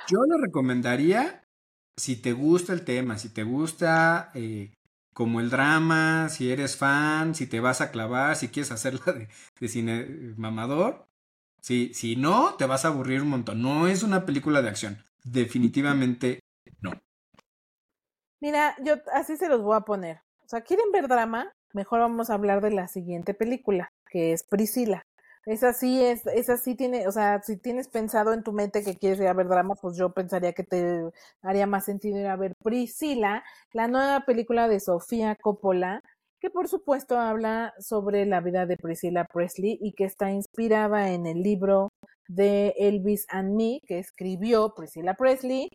Yo 0.09 0.19
le 0.25 0.41
recomendaría, 0.41 1.43
si 1.97 2.17
te 2.17 2.33
gusta 2.33 2.73
el 2.73 2.83
tema, 2.83 3.19
si 3.19 3.29
te 3.29 3.43
gusta 3.43 4.31
eh, 4.35 4.73
como 5.15 5.41
el 5.41 5.51
drama, 5.51 6.29
si 6.29 6.51
eres 6.51 6.77
fan, 6.77 7.35
si 7.35 7.47
te 7.47 7.61
vas 7.61 7.81
a 7.81 7.91
clavar, 7.91 8.37
si 8.37 8.49
quieres 8.49 8.73
hacerla 8.73 9.13
de, 9.13 9.29
de 9.61 9.69
cine 9.69 10.35
mamador, 10.37 11.09
si, 11.61 11.93
si 11.95 12.17
no, 12.17 12.55
te 12.55 12.67
vas 12.67 12.85
a 12.85 12.89
aburrir 12.89 13.23
un 13.23 13.29
montón. 13.29 13.61
No 13.63 13.89
es 13.89 14.03
una 14.03 14.25
película 14.25 14.63
de 14.63 14.69
acción. 14.69 15.05
Definitivamente. 15.25 16.41
Mira, 18.41 18.77
yo 18.83 18.95
así 19.13 19.37
se 19.37 19.49
los 19.49 19.63
voy 19.63 19.77
a 19.77 19.81
poner. 19.81 20.19
O 20.45 20.49
sea, 20.49 20.61
¿quieren 20.63 20.93
ver 20.93 21.09
drama? 21.09 21.53
Mejor 21.73 22.01
vamos 22.01 22.31
a 22.31 22.35
hablar 22.35 22.61
de 22.61 22.71
la 22.71 22.89
siguiente 22.89 23.35
película, 23.35 23.91
que 24.11 24.33
es 24.33 24.45
Priscila. 24.45 25.03
Esa 25.45 25.73
sí 25.73 26.05
es, 26.05 26.27
esa 26.27 26.57
sí 26.59 26.75
tiene, 26.75 27.09
o 27.09 27.13
sea, 27.13 27.41
si 27.43 27.57
tienes 27.57 27.89
pensado 27.89 28.35
en 28.35 28.43
tu 28.43 28.53
mente 28.53 28.85
que 28.85 28.97
quieres 28.97 29.19
ir 29.21 29.29
a 29.29 29.33
ver 29.33 29.49
drama, 29.49 29.75
pues 29.81 29.97
yo 29.97 30.13
pensaría 30.13 30.53
que 30.53 30.63
te 30.63 31.11
haría 31.43 31.67
más 31.67 31.87
sentido 31.87 32.19
ir 32.19 32.27
a 32.27 32.37
ver 32.37 32.55
Priscila, 32.63 33.43
la 33.73 33.89
nueva 33.89 34.21
película 34.27 34.69
de 34.69 34.79
Sofía 34.79 35.37
Coppola, 35.37 36.03
que 36.41 36.51
por 36.51 36.69
supuesto 36.69 37.19
habla 37.19 37.75
sobre 37.81 38.27
la 38.27 38.41
vida 38.41 38.67
de 38.67 38.77
Priscilla 38.77 39.25
Presley 39.25 39.79
y 39.81 39.93
que 39.93 40.05
está 40.05 40.31
inspirada 40.31 41.11
en 41.13 41.27
el 41.27 41.43
libro 41.43 41.89
de 42.29 42.75
Elvis 42.79 43.27
and 43.31 43.57
Me 43.57 43.81
que 43.87 43.99
escribió 43.99 44.75
Priscilla 44.75 45.15
Presley. 45.15 45.71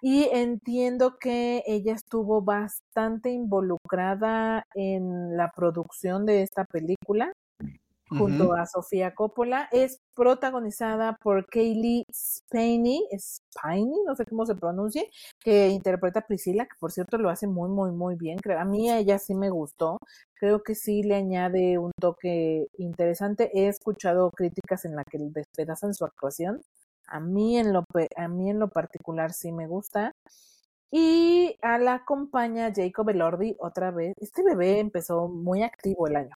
Y 0.00 0.28
entiendo 0.32 1.18
que 1.18 1.62
ella 1.66 1.94
estuvo 1.94 2.40
bastante 2.42 3.30
involucrada 3.30 4.64
en 4.74 5.36
la 5.36 5.50
producción 5.54 6.24
de 6.24 6.42
esta 6.42 6.64
película 6.64 7.32
junto 8.08 8.54
a 8.54 8.66
Sofía 8.66 9.14
Coppola. 9.14 9.68
Es 9.72 10.00
protagonizada 10.14 11.16
por 11.22 11.46
Kaylee 11.46 12.04
Spaney, 12.12 13.06
Spaney, 13.18 13.92
no 14.06 14.14
sé 14.16 14.24
cómo 14.24 14.46
se 14.46 14.54
pronuncie, 14.54 15.10
que 15.40 15.68
interpreta 15.68 16.20
a 16.20 16.26
Priscila, 16.26 16.64
que 16.64 16.76
por 16.78 16.92
cierto 16.92 17.18
lo 17.18 17.30
hace 17.30 17.46
muy, 17.46 17.68
muy, 17.68 17.92
muy 17.92 18.16
bien. 18.16 18.38
A 18.58 18.64
mí 18.64 18.90
a 18.90 18.98
ella 18.98 19.18
sí 19.18 19.34
me 19.34 19.50
gustó. 19.50 19.98
Creo 20.34 20.62
que 20.62 20.74
sí 20.74 21.02
le 21.02 21.16
añade 21.16 21.78
un 21.78 21.92
toque 22.00 22.66
interesante. 22.78 23.50
He 23.52 23.68
escuchado 23.68 24.30
críticas 24.30 24.84
en 24.84 24.96
las 24.96 25.04
que 25.10 25.18
despedazan 25.18 25.94
su 25.94 26.04
actuación. 26.04 26.60
A 27.08 27.20
mí 27.20 27.58
en 27.58 27.72
lo, 27.72 27.84
a 28.16 28.28
mí 28.28 28.50
en 28.50 28.58
lo 28.58 28.68
particular 28.68 29.32
sí 29.32 29.52
me 29.52 29.66
gusta. 29.66 30.12
Y 30.90 31.56
a 31.62 31.78
la 31.78 31.94
acompaña 31.94 32.72
Jacob 32.74 33.08
Elordi 33.10 33.56
otra 33.58 33.90
vez. 33.90 34.14
Este 34.20 34.42
bebé 34.42 34.80
empezó 34.80 35.28
muy 35.28 35.62
activo 35.62 36.06
el 36.06 36.16
año 36.16 36.36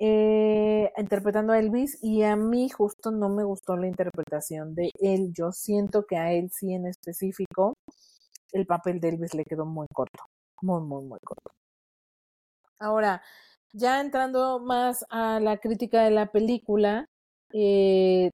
eh, 0.00 0.92
interpretando 0.96 1.52
a 1.52 1.58
Elvis 1.58 1.98
y 2.02 2.22
a 2.22 2.36
mí 2.36 2.68
justo 2.68 3.10
no 3.10 3.28
me 3.28 3.44
gustó 3.44 3.76
la 3.76 3.86
interpretación 3.86 4.74
de 4.74 4.90
él. 5.00 5.32
Yo 5.32 5.52
siento 5.52 6.06
que 6.06 6.16
a 6.16 6.32
él 6.32 6.50
sí 6.52 6.72
en 6.74 6.86
específico 6.86 7.74
el 8.52 8.66
papel 8.66 9.00
de 9.00 9.10
Elvis 9.10 9.34
le 9.34 9.44
quedó 9.44 9.66
muy 9.66 9.86
corto, 9.92 10.24
muy, 10.62 10.82
muy, 10.82 11.04
muy 11.04 11.18
corto. 11.20 11.52
Ahora, 12.78 13.22
ya 13.72 14.00
entrando 14.00 14.60
más 14.60 15.04
a 15.10 15.40
la 15.40 15.58
crítica 15.58 16.04
de 16.04 16.10
la 16.10 16.26
película, 16.26 17.06
eh, 17.52 18.30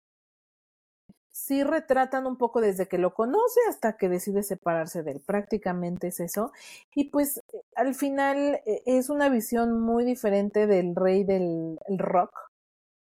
sí 1.35 1.65
retratan 1.65 2.27
un 2.27 2.37
poco 2.37 2.61
desde 2.61 2.87
que 2.87 2.97
lo 2.97 3.13
conoce 3.13 3.61
hasta 3.69 3.97
que 3.97 4.09
decide 4.09 4.43
separarse 4.45 5.03
de 5.03 5.13
él. 5.13 5.21
Prácticamente 5.27 6.09
es 6.09 6.21
eso. 6.21 6.53
Y 6.95 7.11
pues 7.11 7.41
al 7.75 7.95
final 7.97 8.61
eh, 8.67 8.83
es 8.87 9.11
una 9.11 9.29
visión 9.29 9.81
muy 9.81 10.05
diferente 10.05 10.67
del 10.69 10.95
rey 10.95 11.25
del 11.25 11.77
rock, 11.99 12.31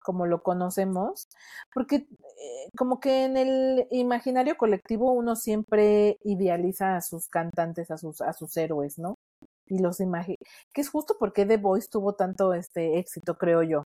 como 0.05 0.27
lo 0.27 0.43
conocemos, 0.43 1.29
porque 1.75 1.97
eh, 1.97 2.69
como 2.77 3.01
que 3.01 3.25
en 3.25 3.37
el 3.37 3.89
imaginario 3.91 4.57
colectivo 4.57 5.13
uno 5.13 5.37
siempre 5.37 6.19
idealiza 6.23 6.97
a 6.97 7.01
sus 7.03 7.29
cantantes, 7.29 7.91
a 7.91 7.99
sus, 7.99 8.21
a 8.21 8.33
sus 8.33 8.57
héroes, 8.57 8.99
¿no? 8.99 9.17
Y 9.67 9.79
los 9.79 10.01
imagina, 10.01 10.37
que 10.73 10.81
es 10.81 10.91
justo 10.91 11.17
porque 11.19 11.47
The 11.47 11.57
Voice 11.57 11.89
tuvo 11.91 12.15
tanto 12.15 12.55
este 12.55 12.99
éxito, 12.99 13.37
creo 13.37 13.63
yo, 13.63 13.85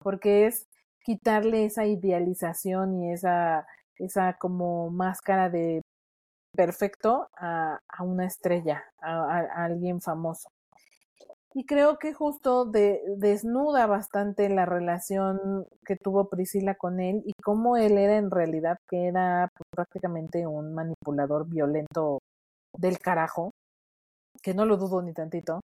porque 0.00 0.46
es 0.46 0.67
quitarle 1.08 1.64
esa 1.64 1.86
idealización 1.86 3.02
y 3.02 3.12
esa, 3.12 3.66
esa 3.96 4.34
como 4.34 4.90
máscara 4.90 5.48
de 5.48 5.80
perfecto 6.54 7.30
a, 7.34 7.80
a 7.88 8.02
una 8.02 8.26
estrella, 8.26 8.84
a, 9.00 9.64
alguien 9.64 10.02
famoso. 10.02 10.50
Y 11.54 11.64
creo 11.64 11.98
que 11.98 12.12
justo 12.12 12.66
de, 12.66 13.00
desnuda 13.16 13.86
bastante 13.86 14.50
la 14.50 14.66
relación 14.66 15.64
que 15.86 15.96
tuvo 15.96 16.28
Priscila 16.28 16.74
con 16.74 17.00
él 17.00 17.22
y 17.24 17.32
cómo 17.42 17.78
él 17.78 17.96
era 17.96 18.18
en 18.18 18.30
realidad, 18.30 18.76
que 18.86 19.06
era 19.06 19.50
prácticamente 19.70 20.46
un 20.46 20.74
manipulador 20.74 21.48
violento 21.48 22.18
del 22.76 22.98
carajo, 22.98 23.52
que 24.42 24.52
no 24.52 24.66
lo 24.66 24.76
dudo 24.76 25.00
ni 25.00 25.14
tantito, 25.14 25.60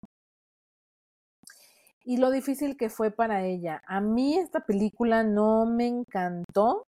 y 2.11 2.16
lo 2.16 2.32
difícil 2.32 2.76
que 2.76 2.90
fue 2.90 3.12
para 3.12 3.44
ella. 3.44 3.82
A 3.86 4.00
mí 4.00 4.36
esta 4.36 4.58
película 4.66 5.22
no 5.22 5.64
me 5.64 5.86
encantó 5.86 6.82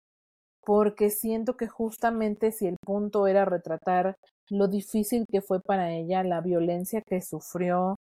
porque 0.65 1.09
siento 1.09 1.57
que 1.57 1.67
justamente 1.67 2.53
si 2.53 2.67
el 2.67 2.78
punto 2.86 3.28
era 3.28 3.43
retratar 3.43 4.15
lo 4.49 4.70
difícil 4.70 5.26
que 5.30 5.41
fue 5.41 5.59
para 5.61 5.91
ella, 5.91 6.24
la 6.24 6.39
violencia 6.39 7.01
que 7.01 7.22
sufrió 7.22 7.97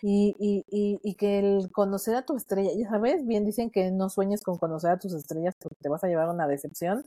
y, 0.00 0.34
y, 0.38 0.64
y, 0.70 0.98
y, 1.02 1.14
que 1.16 1.40
el 1.40 1.70
conocer 1.72 2.14
a 2.16 2.24
tu 2.24 2.36
estrella, 2.36 2.70
ya 2.74 2.88
sabes, 2.88 3.26
bien 3.26 3.44
dicen 3.44 3.70
que 3.70 3.90
no 3.90 4.08
sueñes 4.08 4.42
con 4.42 4.56
conocer 4.56 4.92
a 4.92 4.98
tus 4.98 5.12
estrellas 5.12 5.54
porque 5.60 5.76
te 5.78 5.90
vas 5.90 6.02
a 6.04 6.08
llevar 6.08 6.30
una 6.30 6.48
decepción. 6.48 7.04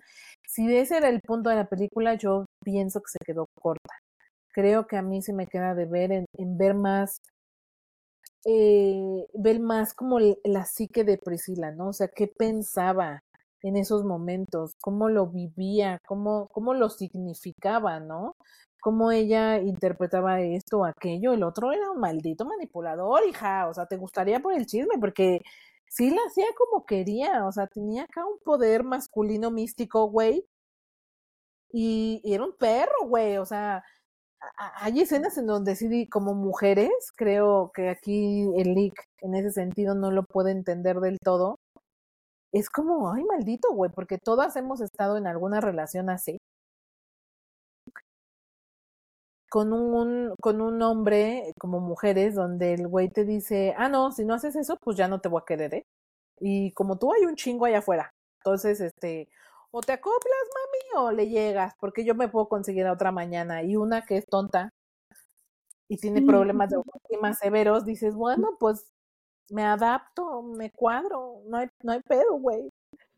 Si 0.47 0.71
ese 0.75 0.97
era 0.97 1.09
el 1.09 1.21
punto 1.21 1.49
de 1.49 1.55
la 1.55 1.65
película, 1.65 2.13
yo 2.13 2.45
pienso 2.63 3.01
que 3.01 3.09
se 3.09 3.17
quedó 3.25 3.47
corta. 3.59 3.95
Creo 4.53 4.85
que 4.85 4.97
a 4.97 5.01
mí 5.01 5.23
se 5.23 5.33
me 5.33 5.47
queda 5.47 5.73
de 5.73 5.85
ver 5.85 6.11
en, 6.11 6.25
en 6.37 6.57
ver 6.57 6.75
más 6.75 7.17
eh, 8.45 9.27
ver 9.33 9.59
más 9.59 9.93
como 9.93 10.19
la 10.19 10.65
psique 10.65 11.03
de 11.03 11.17
Priscila, 11.17 11.71
¿no? 11.71 11.89
O 11.89 11.93
sea, 11.93 12.07
qué 12.09 12.27
pensaba 12.27 13.23
en 13.61 13.77
esos 13.77 14.05
momentos, 14.05 14.75
cómo 14.81 15.09
lo 15.09 15.27
vivía, 15.27 15.99
cómo, 16.07 16.47
cómo 16.49 16.73
lo 16.75 16.89
significaba, 16.89 17.99
¿no? 17.99 18.35
Cómo 18.81 19.11
ella 19.11 19.59
interpretaba 19.59 20.41
esto 20.41 20.79
o 20.79 20.85
aquello. 20.85 21.33
El 21.33 21.43
otro 21.43 21.71
era 21.71 21.89
un 21.91 21.99
maldito 21.99 22.45
manipulador, 22.45 23.23
hija. 23.27 23.67
O 23.67 23.73
sea, 23.73 23.87
te 23.87 23.97
gustaría 23.97 24.39
por 24.39 24.53
el 24.53 24.67
chisme, 24.67 24.95
porque 24.99 25.41
sí 25.89 26.11
la 26.11 26.21
hacía 26.27 26.45
como 26.57 26.85
quería. 26.85 27.45
O 27.47 27.51
sea, 27.51 27.67
tenía 27.67 28.03
acá 28.03 28.25
un 28.25 28.39
poder 28.43 28.83
masculino 28.83 29.49
místico, 29.51 30.09
güey. 30.09 30.45
Y, 31.71 32.21
y 32.23 32.33
era 32.33 32.43
un 32.45 32.55
perro, 32.57 33.07
güey. 33.07 33.37
O 33.37 33.45
sea, 33.45 33.83
hay 34.57 35.01
escenas 35.01 35.37
en 35.37 35.47
donde 35.47 35.75
sí, 35.75 36.07
como 36.07 36.33
mujeres, 36.33 36.89
creo 37.15 37.71
que 37.73 37.89
aquí 37.89 38.49
el 38.57 38.73
leak 38.75 38.93
en 39.21 39.35
ese 39.35 39.51
sentido 39.51 39.95
no 39.95 40.11
lo 40.11 40.23
puede 40.23 40.51
entender 40.51 40.99
del 40.99 41.19
todo. 41.19 41.59
Es 42.51 42.69
como, 42.69 43.11
ay, 43.13 43.23
maldito, 43.25 43.71
güey, 43.73 43.91
porque 43.91 44.17
todas 44.17 44.55
hemos 44.55 44.81
estado 44.81 45.17
en 45.17 45.27
alguna 45.27 45.61
relación 45.61 46.09
así. 46.09 46.39
Con 49.49 49.71
un, 49.73 50.33
con 50.41 50.61
un 50.61 50.81
hombre, 50.81 51.53
como 51.59 51.79
mujeres, 51.79 52.35
donde 52.35 52.73
el 52.73 52.87
güey 52.87 53.09
te 53.09 53.23
dice, 53.25 53.73
ah, 53.77 53.87
no, 53.89 54.11
si 54.11 54.25
no 54.25 54.33
haces 54.33 54.55
eso, 54.55 54.77
pues 54.81 54.97
ya 54.97 55.07
no 55.07 55.21
te 55.21 55.29
voy 55.29 55.41
a 55.41 55.45
querer, 55.45 55.73
¿eh? 55.75 55.85
Y 56.39 56.71
como 56.73 56.97
tú 56.97 57.13
hay 57.13 57.25
un 57.25 57.35
chingo 57.35 57.65
allá 57.65 57.79
afuera. 57.79 58.11
Entonces, 58.39 58.81
este, 58.81 59.29
o 59.77 59.81
te 59.81 59.91
acoplas, 59.91 60.47
mami, 60.53 61.05
o 61.05 61.11
le 61.11 61.27
llegas, 61.27 61.73
porque 61.81 62.05
yo 62.05 62.15
me 62.15 62.29
puedo 62.29 62.47
conseguir 62.47 62.87
a 62.87 62.93
otra 62.93 63.11
mañana. 63.11 63.61
Y 63.61 63.75
una 63.75 64.05
que 64.05 64.15
es 64.15 64.25
tonta 64.25 64.69
y 65.89 65.97
tiene 65.97 66.21
problemas 66.21 66.69
de 66.69 66.77
más 67.21 67.39
severos, 67.39 67.83
dices, 67.83 68.15
bueno, 68.15 68.55
pues 68.57 68.87
me 69.49 69.63
adapto, 69.63 70.43
me 70.43 70.71
cuadro, 70.71 71.41
no 71.47 71.57
hay, 71.57 71.67
no 71.83 71.91
hay 71.91 71.99
pedo, 72.07 72.39
güey. 72.39 72.69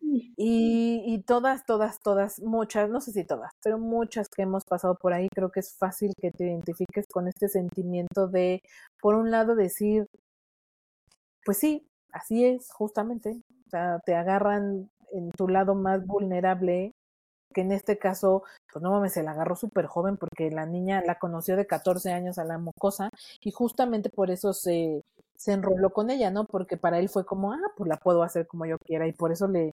Y, 0.02 1.04
y 1.06 1.22
todas, 1.24 1.64
todas, 1.66 2.00
todas, 2.02 2.40
muchas, 2.42 2.90
no 2.90 3.02
sé 3.02 3.12
si 3.12 3.24
todas, 3.24 3.52
pero 3.64 3.78
muchas 3.78 4.28
que 4.28 4.42
hemos 4.42 4.64
pasado 4.66 4.96
por 4.96 5.14
ahí, 5.14 5.28
creo 5.30 5.52
que 5.52 5.60
es 5.60 5.78
fácil 5.78 6.12
que 6.20 6.32
te 6.32 6.46
identifiques 6.46 7.06
con 7.08 7.28
este 7.28 7.50
sentimiento 7.50 8.28
de, 8.28 8.64
por 9.00 9.14
un 9.14 9.30
lado, 9.30 9.56
decir, 9.56 10.08
pues 11.46 11.60
sí, 11.60 11.88
así 12.12 12.46
es, 12.46 12.72
justamente, 12.72 13.42
o 13.68 13.70
sea, 13.70 14.00
te 14.06 14.16
agarran 14.16 14.90
en 15.12 15.32
tu 15.32 15.48
lado 15.48 15.76
más 15.76 16.06
vulnerable, 16.06 16.94
que 17.54 17.62
en 17.62 17.72
este 17.72 17.98
caso, 17.98 18.44
pues 18.72 18.84
no 18.84 18.92
mames, 18.92 19.14
se 19.14 19.24
la 19.24 19.32
agarró 19.32 19.56
súper 19.56 19.86
joven 19.88 20.18
porque 20.18 20.52
la 20.52 20.66
niña 20.66 21.02
la 21.06 21.20
conoció 21.20 21.56
de 21.56 21.68
14 21.68 22.12
años 22.12 22.38
a 22.38 22.46
la 22.46 22.58
mocosa 22.58 23.10
y 23.42 23.52
justamente 23.52 24.10
por 24.10 24.32
eso 24.32 24.54
se, 24.54 25.04
se 25.38 25.54
enroló 25.54 25.92
con 25.92 26.10
ella, 26.10 26.32
¿no? 26.32 26.46
Porque 26.46 26.78
para 26.78 27.00
él 27.00 27.10
fue 27.10 27.26
como, 27.26 27.54
ah, 27.54 27.60
pues 27.78 27.88
la 27.88 27.98
puedo 27.98 28.24
hacer 28.24 28.48
como 28.48 28.66
yo 28.66 28.78
quiera 28.80 29.08
y 29.08 29.14
por 29.14 29.32
eso 29.32 29.48
le, 29.48 29.74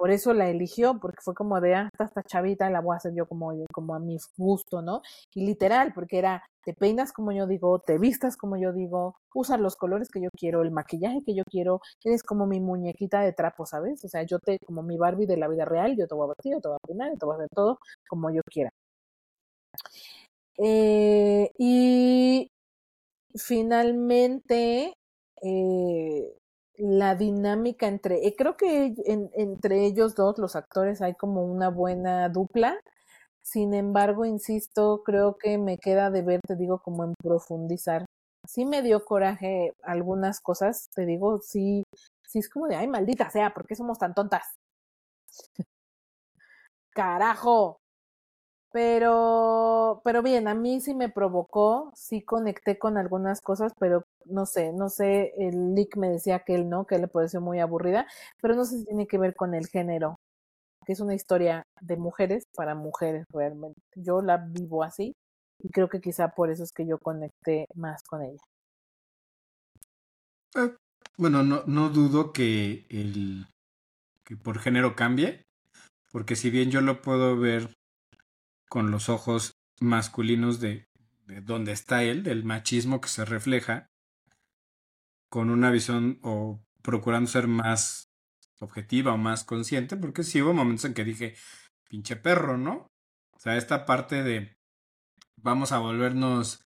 por 0.00 0.10
eso 0.10 0.32
la 0.32 0.48
eligió, 0.48 0.98
porque 0.98 1.18
fue 1.22 1.34
como 1.34 1.60
de, 1.60 1.74
ah, 1.74 1.90
esta 1.98 2.22
chavita 2.22 2.70
la 2.70 2.80
voy 2.80 2.94
a 2.94 2.96
hacer 2.96 3.12
yo 3.14 3.26
como, 3.26 3.52
como 3.70 3.94
a 3.94 3.98
mi 3.98 4.16
gusto, 4.38 4.80
¿no? 4.80 5.02
Y 5.34 5.44
literal, 5.44 5.92
porque 5.94 6.16
era, 6.16 6.42
te 6.64 6.72
peinas 6.72 7.12
como 7.12 7.32
yo 7.32 7.46
digo, 7.46 7.80
te 7.80 7.98
vistas 7.98 8.38
como 8.38 8.56
yo 8.56 8.72
digo, 8.72 9.16
usas 9.34 9.60
los 9.60 9.76
colores 9.76 10.08
que 10.08 10.22
yo 10.22 10.30
quiero, 10.34 10.62
el 10.62 10.70
maquillaje 10.70 11.20
que 11.26 11.34
yo 11.34 11.42
quiero, 11.50 11.82
eres 12.02 12.22
como 12.22 12.46
mi 12.46 12.60
muñequita 12.60 13.20
de 13.20 13.34
trapo, 13.34 13.66
¿sabes? 13.66 14.02
O 14.02 14.08
sea, 14.08 14.22
yo 14.22 14.38
te, 14.38 14.58
como 14.60 14.82
mi 14.82 14.96
Barbie 14.96 15.26
de 15.26 15.36
la 15.36 15.48
vida 15.48 15.66
real, 15.66 15.94
yo 15.98 16.06
te 16.08 16.14
voy 16.14 16.24
a 16.24 16.28
vestir, 16.28 16.54
yo 16.54 16.60
te 16.62 16.68
voy 16.68 16.76
a 16.82 16.86
peinar, 16.86 17.12
te 17.18 17.26
voy 17.26 17.34
a 17.34 17.36
hacer 17.36 17.48
todo 17.54 17.78
como 18.08 18.30
yo 18.30 18.40
quiera. 18.50 18.70
Eh, 20.58 21.50
y 21.58 22.50
finalmente, 23.34 24.94
eh, 25.42 26.39
la 26.80 27.14
dinámica 27.16 27.86
entre, 27.88 28.26
eh, 28.26 28.34
creo 28.36 28.56
que 28.56 28.94
entre 29.06 29.86
ellos 29.86 30.14
dos, 30.14 30.38
los 30.38 30.56
actores, 30.56 31.02
hay 31.02 31.14
como 31.14 31.44
una 31.44 31.70
buena 31.70 32.28
dupla. 32.28 32.78
Sin 33.42 33.74
embargo, 33.74 34.24
insisto, 34.26 35.02
creo 35.04 35.36
que 35.38 35.58
me 35.58 35.78
queda 35.78 36.10
de 36.10 36.22
ver, 36.22 36.40
te 36.46 36.56
digo, 36.56 36.80
como 36.80 37.04
en 37.04 37.14
profundizar. 37.22 38.06
Sí 38.48 38.66
me 38.66 38.82
dio 38.82 39.04
coraje 39.04 39.72
algunas 39.82 40.40
cosas, 40.40 40.88
te 40.94 41.06
digo, 41.06 41.40
sí, 41.42 41.84
sí 42.26 42.40
es 42.40 42.48
como 42.50 42.68
de, 42.68 42.76
ay, 42.76 42.88
maldita 42.88 43.30
sea, 43.30 43.52
¿por 43.54 43.66
qué 43.66 43.76
somos 43.76 43.98
tan 43.98 44.14
tontas? 44.14 44.44
Carajo. 46.94 47.79
Pero, 48.72 50.00
pero 50.04 50.22
bien, 50.22 50.46
a 50.46 50.54
mí 50.54 50.80
sí 50.80 50.94
me 50.94 51.08
provocó, 51.08 51.92
sí 51.96 52.22
conecté 52.22 52.78
con 52.78 52.98
algunas 52.98 53.40
cosas, 53.40 53.72
pero 53.80 54.04
no 54.26 54.46
sé, 54.46 54.72
no 54.72 54.88
sé, 54.88 55.32
el 55.38 55.74
Lick 55.74 55.96
me 55.96 56.08
decía 56.08 56.40
que 56.40 56.54
él 56.54 56.68
no, 56.68 56.86
que 56.86 56.98
le 56.98 57.08
pareció 57.08 57.40
muy 57.40 57.58
aburrida, 57.58 58.06
pero 58.40 58.54
no 58.54 58.64
sé 58.64 58.78
si 58.78 58.84
tiene 58.84 59.08
que 59.08 59.18
ver 59.18 59.34
con 59.34 59.54
el 59.54 59.66
género, 59.66 60.20
que 60.86 60.92
es 60.92 61.00
una 61.00 61.14
historia 61.16 61.64
de 61.80 61.96
mujeres 61.96 62.44
para 62.54 62.76
mujeres 62.76 63.26
realmente. 63.32 63.80
Yo 63.96 64.22
la 64.22 64.36
vivo 64.36 64.84
así 64.84 65.14
y 65.62 65.70
creo 65.70 65.88
que 65.88 66.00
quizá 66.00 66.28
por 66.28 66.50
eso 66.50 66.62
es 66.62 66.72
que 66.72 66.86
yo 66.86 66.98
conecté 66.98 67.66
más 67.74 68.04
con 68.04 68.22
ella. 68.22 68.42
Eh, 70.56 70.76
bueno, 71.16 71.42
no, 71.42 71.64
no 71.66 71.90
dudo 71.90 72.32
que 72.32 72.86
el 72.88 73.46
que 74.24 74.36
por 74.36 74.60
género 74.60 74.94
cambie, 74.94 75.42
porque 76.12 76.36
si 76.36 76.50
bien 76.50 76.70
yo 76.70 76.80
lo 76.80 77.02
puedo 77.02 77.36
ver 77.36 77.79
con 78.70 78.90
los 78.90 79.08
ojos 79.08 79.52
masculinos 79.80 80.60
de, 80.60 80.86
de 81.26 81.40
donde 81.42 81.72
está 81.72 82.04
él, 82.04 82.22
del 82.22 82.44
machismo 82.44 83.00
que 83.00 83.08
se 83.08 83.24
refleja, 83.26 83.88
con 85.28 85.50
una 85.50 85.70
visión 85.70 86.18
o 86.22 86.62
procurando 86.82 87.28
ser 87.28 87.48
más 87.48 88.08
objetiva 88.60 89.12
o 89.12 89.18
más 89.18 89.44
consciente, 89.44 89.96
porque 89.96 90.22
sí 90.22 90.40
hubo 90.40 90.54
momentos 90.54 90.84
en 90.84 90.94
que 90.94 91.04
dije, 91.04 91.34
pinche 91.88 92.16
perro, 92.16 92.56
¿no? 92.56 92.86
O 93.32 93.40
sea, 93.40 93.56
esta 93.56 93.86
parte 93.86 94.22
de 94.22 94.56
vamos 95.36 95.72
a 95.72 95.78
volvernos 95.78 96.64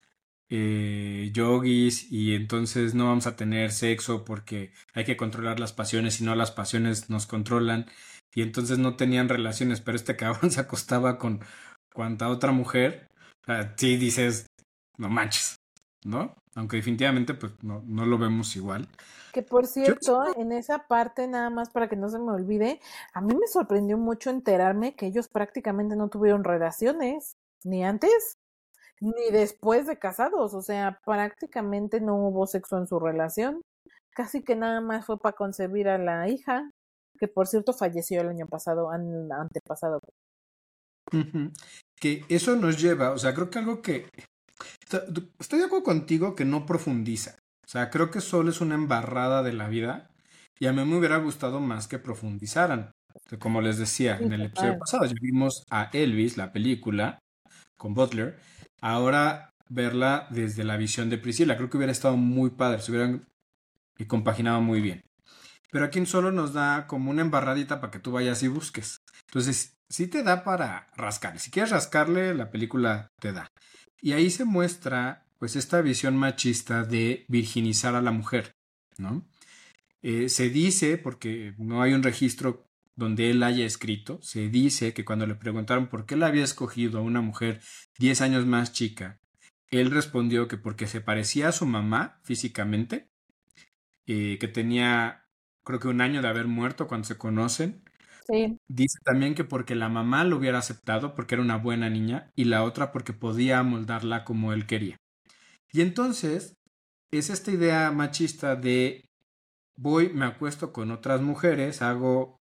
eh, 0.50 1.30
yogis 1.32 2.10
y 2.12 2.34
entonces 2.34 2.94
no 2.94 3.06
vamos 3.06 3.26
a 3.26 3.36
tener 3.36 3.72
sexo 3.72 4.24
porque 4.24 4.72
hay 4.92 5.04
que 5.04 5.16
controlar 5.16 5.58
las 5.58 5.72
pasiones 5.72 6.20
y 6.20 6.24
no 6.24 6.34
las 6.34 6.50
pasiones 6.50 7.08
nos 7.08 7.26
controlan 7.26 7.86
y 8.34 8.42
entonces 8.42 8.78
no 8.78 8.96
tenían 8.96 9.28
relaciones, 9.28 9.80
pero 9.80 9.96
este 9.96 10.16
cabrón 10.16 10.50
se 10.50 10.60
acostaba 10.60 11.18
con 11.18 11.40
cuanta 11.94 12.28
otra 12.28 12.52
mujer, 12.52 13.06
sí 13.76 13.96
dices, 13.96 14.46
no 14.98 15.08
manches, 15.08 15.56
¿no? 16.04 16.34
Aunque 16.56 16.76
definitivamente 16.76 17.34
pues 17.34 17.52
no, 17.62 17.82
no 17.86 18.04
lo 18.04 18.18
vemos 18.18 18.54
igual. 18.56 18.88
Que 19.32 19.42
por 19.42 19.66
cierto, 19.66 20.22
en 20.36 20.52
esa 20.52 20.86
parte, 20.86 21.26
nada 21.26 21.50
más 21.50 21.70
para 21.70 21.88
que 21.88 21.96
no 21.96 22.08
se 22.08 22.18
me 22.18 22.32
olvide, 22.32 22.80
a 23.12 23.20
mí 23.20 23.34
me 23.34 23.46
sorprendió 23.48 23.98
mucho 23.98 24.30
enterarme 24.30 24.94
que 24.94 25.06
ellos 25.06 25.28
prácticamente 25.28 25.96
no 25.96 26.08
tuvieron 26.08 26.44
relaciones, 26.44 27.34
ni 27.64 27.84
antes, 27.84 28.34
ni 29.00 29.30
después 29.32 29.86
de 29.86 29.98
casados, 29.98 30.54
o 30.54 30.62
sea, 30.62 31.00
prácticamente 31.04 32.00
no 32.00 32.14
hubo 32.16 32.46
sexo 32.46 32.78
en 32.78 32.86
su 32.86 33.00
relación, 33.00 33.60
casi 34.10 34.44
que 34.44 34.54
nada 34.54 34.80
más 34.80 35.06
fue 35.06 35.18
para 35.18 35.34
concebir 35.34 35.88
a 35.88 35.98
la 35.98 36.28
hija, 36.28 36.70
que 37.18 37.28
por 37.28 37.46
cierto 37.46 37.72
falleció 37.72 38.20
el 38.20 38.28
año 38.28 38.46
pasado, 38.46 38.90
antepasado. 38.90 40.00
Que 42.00 42.24
eso 42.28 42.56
nos 42.56 42.80
lleva, 42.80 43.10
o 43.10 43.18
sea, 43.18 43.34
creo 43.34 43.50
que 43.50 43.58
algo 43.58 43.82
que... 43.82 44.08
Estoy 45.38 45.58
de 45.58 45.64
acuerdo 45.64 45.84
contigo 45.84 46.34
que 46.34 46.44
no 46.44 46.66
profundiza. 46.66 47.36
O 47.64 47.68
sea, 47.68 47.90
creo 47.90 48.10
que 48.10 48.20
solo 48.20 48.50
es 48.50 48.60
una 48.60 48.74
embarrada 48.74 49.42
de 49.42 49.52
la 49.52 49.68
vida 49.68 50.10
y 50.58 50.66
a 50.66 50.72
mí 50.72 50.84
me 50.84 50.96
hubiera 50.96 51.16
gustado 51.16 51.60
más 51.60 51.88
que 51.88 51.98
profundizaran. 51.98 52.92
Como 53.38 53.60
les 53.60 53.78
decía 53.78 54.18
en 54.18 54.32
el 54.32 54.42
episodio 54.42 54.78
pasado, 54.78 55.06
ya 55.06 55.14
vimos 55.20 55.64
a 55.70 55.90
Elvis, 55.92 56.36
la 56.36 56.52
película, 56.52 57.18
con 57.76 57.94
Butler, 57.94 58.38
ahora 58.80 59.50
verla 59.68 60.26
desde 60.30 60.64
la 60.64 60.76
visión 60.76 61.10
de 61.10 61.18
Priscila. 61.18 61.56
Creo 61.56 61.70
que 61.70 61.76
hubiera 61.76 61.92
estado 61.92 62.16
muy 62.16 62.50
padre, 62.50 62.80
se 62.80 62.90
hubieran 62.92 63.24
compaginado 64.08 64.60
muy 64.60 64.80
bien. 64.80 65.00
Pero 65.70 65.86
aquí 65.86 66.04
solo 66.06 66.30
nos 66.30 66.52
da 66.52 66.86
como 66.86 67.10
una 67.10 67.22
embarradita 67.22 67.80
para 67.80 67.90
que 67.90 67.98
tú 67.98 68.12
vayas 68.12 68.42
y 68.42 68.48
busques. 68.48 68.98
Entonces, 69.34 69.76
sí 69.88 70.06
te 70.06 70.22
da 70.22 70.44
para 70.44 70.86
rascarle. 70.96 71.40
Si 71.40 71.50
quieres 71.50 71.72
rascarle, 71.72 72.34
la 72.34 72.52
película 72.52 73.08
te 73.20 73.32
da. 73.32 73.48
Y 74.00 74.12
ahí 74.12 74.30
se 74.30 74.44
muestra, 74.44 75.26
pues, 75.40 75.56
esta 75.56 75.80
visión 75.80 76.16
machista 76.16 76.84
de 76.84 77.24
virginizar 77.26 77.96
a 77.96 78.02
la 78.02 78.12
mujer, 78.12 78.52
¿no? 78.96 79.26
Eh, 80.02 80.28
se 80.28 80.50
dice, 80.50 80.98
porque 80.98 81.54
no 81.58 81.82
hay 81.82 81.94
un 81.94 82.04
registro 82.04 82.68
donde 82.94 83.30
él 83.30 83.42
haya 83.42 83.66
escrito, 83.66 84.20
se 84.22 84.48
dice 84.48 84.94
que 84.94 85.04
cuando 85.04 85.26
le 85.26 85.34
preguntaron 85.34 85.88
por 85.88 86.06
qué 86.06 86.14
le 86.14 86.26
había 86.26 86.44
escogido 86.44 87.00
a 87.00 87.02
una 87.02 87.20
mujer 87.20 87.60
10 87.98 88.20
años 88.20 88.46
más 88.46 88.72
chica, 88.72 89.18
él 89.68 89.90
respondió 89.90 90.46
que 90.46 90.58
porque 90.58 90.86
se 90.86 91.00
parecía 91.00 91.48
a 91.48 91.52
su 91.52 91.66
mamá 91.66 92.20
físicamente, 92.22 93.10
eh, 94.06 94.38
que 94.38 94.46
tenía 94.46 95.24
creo 95.64 95.80
que 95.80 95.88
un 95.88 96.00
año 96.00 96.22
de 96.22 96.28
haber 96.28 96.46
muerto 96.46 96.86
cuando 96.86 97.06
se 97.06 97.18
conocen. 97.18 97.82
Dice 98.68 98.98
también 99.04 99.34
que 99.34 99.44
porque 99.44 99.74
la 99.74 99.88
mamá 99.88 100.24
lo 100.24 100.36
hubiera 100.36 100.58
aceptado 100.58 101.14
porque 101.14 101.34
era 101.34 101.42
una 101.42 101.56
buena 101.56 101.90
niña 101.90 102.30
y 102.34 102.44
la 102.44 102.64
otra 102.64 102.92
porque 102.92 103.12
podía 103.12 103.62
moldarla 103.62 104.24
como 104.24 104.52
él 104.52 104.66
quería. 104.66 104.96
Y 105.72 105.80
entonces 105.80 106.56
es 107.10 107.30
esta 107.30 107.50
idea 107.50 107.90
machista 107.90 108.56
de 108.56 109.04
voy, 109.76 110.10
me 110.12 110.24
acuesto 110.26 110.72
con 110.72 110.90
otras 110.90 111.20
mujeres, 111.20 111.82
hago 111.82 112.40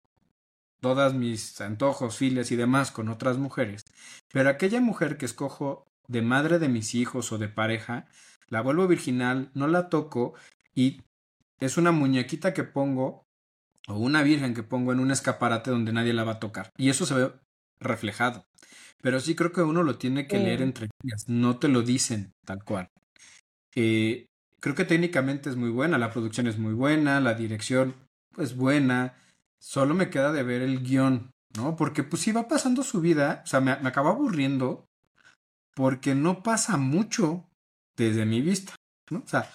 todas 0.80 1.14
mis 1.14 1.60
antojos, 1.60 2.16
files 2.16 2.50
y 2.50 2.56
demás 2.56 2.90
con 2.90 3.08
otras 3.08 3.38
mujeres, 3.38 3.84
pero 4.32 4.50
aquella 4.50 4.80
mujer 4.80 5.16
que 5.16 5.26
escojo 5.26 5.86
de 6.08 6.22
madre 6.22 6.58
de 6.58 6.68
mis 6.68 6.94
hijos 6.94 7.32
o 7.32 7.38
de 7.38 7.48
pareja, 7.48 8.06
la 8.48 8.60
vuelvo 8.60 8.88
virginal, 8.88 9.50
no 9.54 9.68
la 9.68 9.88
toco 9.88 10.34
y 10.74 11.02
es 11.60 11.76
una 11.76 11.92
muñequita 11.92 12.52
que 12.52 12.64
pongo 12.64 13.26
o 13.88 13.94
una 13.94 14.22
virgen 14.22 14.54
que 14.54 14.62
pongo 14.62 14.92
en 14.92 15.00
un 15.00 15.10
escaparate 15.10 15.70
donde 15.70 15.92
nadie 15.92 16.12
la 16.12 16.24
va 16.24 16.32
a 16.32 16.40
tocar. 16.40 16.70
Y 16.76 16.90
eso 16.90 17.06
se 17.06 17.14
ve 17.14 17.32
reflejado. 17.80 18.44
Pero 19.00 19.18
sí 19.20 19.34
creo 19.34 19.52
que 19.52 19.62
uno 19.62 19.82
lo 19.82 19.98
tiene 19.98 20.28
que 20.28 20.38
leer 20.38 20.62
entre 20.62 20.88
líneas, 21.02 21.28
no 21.28 21.58
te 21.58 21.68
lo 21.68 21.82
dicen 21.82 22.32
tal 22.44 22.62
cual. 22.62 22.88
Eh, 23.74 24.26
creo 24.60 24.74
que 24.76 24.84
técnicamente 24.84 25.50
es 25.50 25.56
muy 25.56 25.70
buena, 25.70 25.98
la 25.98 26.12
producción 26.12 26.46
es 26.46 26.58
muy 26.58 26.74
buena, 26.74 27.20
la 27.20 27.34
dirección 27.34 27.96
es 28.38 28.54
buena, 28.54 29.16
Solo 29.62 29.94
me 29.94 30.10
queda 30.10 30.32
de 30.32 30.42
ver 30.42 30.60
el 30.60 30.82
guion, 30.82 31.30
¿no? 31.56 31.76
Porque 31.76 32.02
pues 32.02 32.22
si 32.22 32.32
va 32.32 32.48
pasando 32.48 32.82
su 32.82 33.00
vida, 33.00 33.42
o 33.44 33.46
sea, 33.46 33.60
me, 33.60 33.76
me 33.76 33.88
acaba 33.88 34.10
aburriendo 34.10 34.88
porque 35.76 36.16
no 36.16 36.42
pasa 36.42 36.76
mucho 36.76 37.48
desde 37.96 38.26
mi 38.26 38.40
vista, 38.40 38.74
¿no? 39.08 39.20
O 39.20 39.28
sea, 39.28 39.48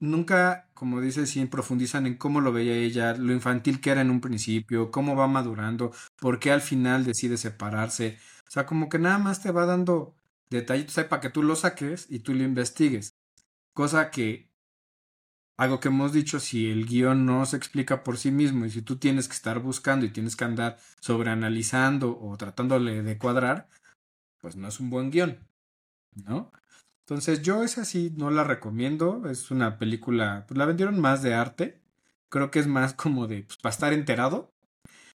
nunca, 0.00 0.68
como 0.74 1.00
dice, 1.00 1.26
sí 1.26 1.44
profundizan 1.46 2.06
en 2.06 2.16
cómo 2.16 2.40
lo 2.40 2.52
veía 2.52 2.74
ella, 2.74 3.14
lo 3.14 3.32
infantil 3.32 3.80
que 3.80 3.90
era 3.90 4.00
en 4.00 4.10
un 4.10 4.20
principio, 4.20 4.90
cómo 4.90 5.14
va 5.16 5.28
madurando, 5.28 5.92
por 6.16 6.40
qué 6.40 6.50
al 6.52 6.62
final 6.62 7.04
decide 7.04 7.36
separarse. 7.36 8.18
O 8.48 8.50
sea, 8.50 8.66
como 8.66 8.88
que 8.88 8.98
nada 8.98 9.18
más 9.18 9.42
te 9.42 9.52
va 9.52 9.66
dando 9.66 10.16
detallitos 10.50 10.98
ahí 10.98 11.04
para 11.04 11.20
que 11.20 11.30
tú 11.30 11.42
lo 11.42 11.54
saques 11.56 12.06
y 12.10 12.20
tú 12.20 12.34
lo 12.34 12.42
investigues. 12.42 13.14
Cosa 13.74 14.10
que 14.10 14.50
algo 15.56 15.78
que 15.78 15.88
hemos 15.88 16.12
dicho, 16.14 16.40
si 16.40 16.70
el 16.70 16.86
guion 16.86 17.26
no 17.26 17.44
se 17.44 17.56
explica 17.58 18.02
por 18.02 18.16
sí 18.16 18.30
mismo 18.30 18.64
y 18.64 18.70
si 18.70 18.80
tú 18.80 18.96
tienes 18.96 19.28
que 19.28 19.34
estar 19.34 19.58
buscando 19.60 20.06
y 20.06 20.10
tienes 20.10 20.34
que 20.34 20.44
andar 20.44 20.78
sobreanalizando 21.00 22.18
o 22.18 22.36
tratándole 22.38 23.02
de 23.02 23.18
cuadrar, 23.18 23.68
pues 24.38 24.56
no 24.56 24.68
es 24.68 24.80
un 24.80 24.88
buen 24.88 25.10
guion, 25.10 25.38
¿no? 26.14 26.50
Entonces 27.10 27.42
yo 27.42 27.64
esa 27.64 27.84
sí 27.84 28.14
no 28.16 28.30
la 28.30 28.44
recomiendo, 28.44 29.28
es 29.28 29.50
una 29.50 29.78
película, 29.78 30.44
pues 30.46 30.56
la 30.56 30.64
vendieron 30.64 31.00
más 31.00 31.24
de 31.24 31.34
arte, 31.34 31.80
creo 32.28 32.52
que 32.52 32.60
es 32.60 32.68
más 32.68 32.94
como 32.94 33.26
de, 33.26 33.42
pues 33.42 33.56
para 33.56 33.72
estar 33.72 33.92
enterado, 33.92 34.52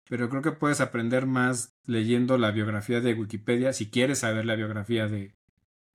pero 0.09 0.29
creo 0.29 0.41
que 0.41 0.53
puedes 0.53 0.81
aprender 0.81 1.27
más 1.27 1.75
leyendo 1.87 2.39
la 2.39 2.53
biografía 2.53 3.01
de 3.01 3.15
Wikipedia, 3.15 3.73
si 3.73 3.91
quieres 3.91 4.21
saber 4.21 4.45
la 4.47 4.55
biografía 4.55 5.09
de, 5.09 5.35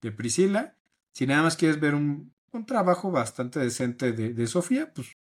de 0.02 0.12
Priscila, 0.12 0.76
si 1.14 1.28
nada 1.28 1.44
más 1.44 1.56
quieres 1.56 1.80
ver 1.80 1.96
un, 1.96 2.34
un 2.52 2.66
trabajo 2.66 3.10
bastante 3.10 3.62
decente 3.62 4.12
de, 4.12 4.34
de 4.34 4.48
Sofía, 4.48 4.92
pues 4.94 5.14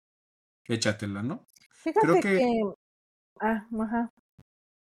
échatela, 0.66 1.22
¿no? 1.22 1.46
Fíjate 1.70 2.00
creo 2.02 2.20
que, 2.20 2.42
Ah, 3.40 3.68
ajá. 3.80 4.10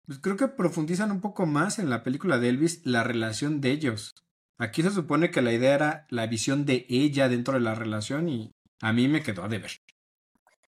Pues 0.06 0.18
creo 0.18 0.38
que 0.38 0.48
profundizan 0.48 1.10
un 1.10 1.20
poco 1.20 1.44
más 1.44 1.78
en 1.78 1.90
la 1.90 2.02
película 2.02 2.38
de 2.38 2.48
Elvis 2.48 2.80
la 2.86 3.04
relación 3.04 3.60
de 3.60 3.72
ellos. 3.72 4.14
Aquí 4.58 4.82
se 4.82 4.90
supone 4.90 5.30
que 5.30 5.42
la 5.42 5.52
idea 5.52 5.74
era 5.74 6.06
la 6.10 6.26
visión 6.26 6.64
de 6.64 6.86
ella 6.88 7.28
dentro 7.28 7.54
de 7.54 7.60
la 7.60 7.74
relación 7.74 8.28
y 8.28 8.52
a 8.80 8.92
mí 8.92 9.08
me 9.08 9.22
quedó 9.22 9.44
a 9.44 9.48
deber. 9.48 9.70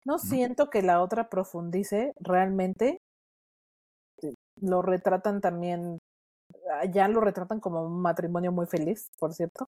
No, 0.05 0.17
siento 0.17 0.69
que 0.69 0.81
la 0.81 1.01
otra 1.01 1.29
profundice 1.29 2.13
realmente. 2.19 2.99
Lo 4.59 4.81
retratan 4.81 5.41
también, 5.41 5.97
ah, 6.71 6.85
ya 6.85 7.07
lo 7.07 7.21
retratan 7.21 7.59
como 7.59 7.83
un 7.83 8.01
matrimonio 8.01 8.51
muy 8.51 8.67
feliz, 8.67 9.09
por 9.17 9.33
cierto 9.33 9.67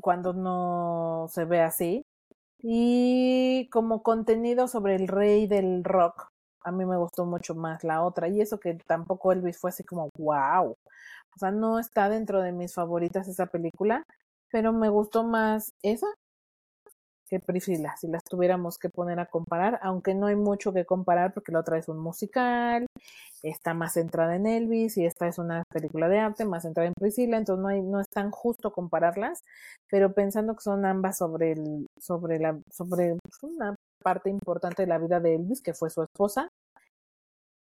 cuando 0.00 0.32
no 0.32 1.26
se 1.30 1.44
ve 1.44 1.60
así. 1.62 2.04
Y 2.60 3.68
como 3.70 4.02
contenido 4.02 4.68
sobre 4.68 4.96
el 4.96 5.08
rey 5.08 5.46
del 5.46 5.84
rock, 5.84 6.28
a 6.64 6.72
mí 6.72 6.84
me 6.84 6.96
gustó 6.96 7.26
mucho 7.26 7.54
más 7.54 7.84
la 7.84 8.02
otra. 8.04 8.28
Y 8.28 8.40
eso 8.40 8.60
que 8.60 8.74
tampoco 8.86 9.32
Elvis 9.32 9.58
fue 9.58 9.70
así 9.70 9.84
como 9.84 10.08
wow. 10.18 10.76
O 11.36 11.38
sea, 11.38 11.50
no 11.50 11.78
está 11.78 12.08
dentro 12.08 12.42
de 12.42 12.52
mis 12.52 12.74
favoritas 12.74 13.28
esa 13.28 13.46
película, 13.46 14.04
pero 14.50 14.72
me 14.72 14.88
gustó 14.88 15.24
más 15.24 15.72
esa 15.82 16.06
que 17.28 17.40
Priscila, 17.40 17.96
si 17.98 18.08
las 18.08 18.24
tuviéramos 18.24 18.78
que 18.78 18.90
poner 18.90 19.18
a 19.18 19.26
comparar, 19.26 19.80
aunque 19.82 20.14
no 20.14 20.26
hay 20.26 20.36
mucho 20.36 20.72
que 20.74 20.84
comparar 20.84 21.32
porque 21.32 21.50
la 21.52 21.60
otra 21.60 21.78
es 21.78 21.88
un 21.88 21.98
musical 21.98 22.86
está 23.42 23.74
más 23.74 23.94
centrada 23.94 24.36
en 24.36 24.46
Elvis 24.46 24.96
y 24.96 25.06
esta 25.06 25.26
es 25.26 25.38
una 25.38 25.64
película 25.68 26.08
de 26.08 26.20
arte 26.20 26.44
más 26.44 26.62
centrada 26.62 26.86
en 26.88 26.94
Priscilla, 26.94 27.36
entonces 27.36 27.62
no, 27.62 27.68
hay, 27.68 27.82
no 27.82 28.00
es 28.00 28.08
tan 28.08 28.30
justo 28.30 28.72
compararlas, 28.72 29.42
pero 29.90 30.12
pensando 30.14 30.54
que 30.54 30.62
son 30.62 30.84
ambas 30.86 31.18
sobre, 31.18 31.52
el, 31.52 31.86
sobre, 32.00 32.38
la, 32.38 32.58
sobre 32.70 33.16
pues, 33.22 33.42
una 33.42 33.74
parte 34.02 34.30
importante 34.30 34.82
de 34.82 34.88
la 34.88 34.98
vida 34.98 35.20
de 35.20 35.34
Elvis, 35.34 35.60
que 35.62 35.74
fue 35.74 35.90
su 35.90 36.02
esposa, 36.02 36.48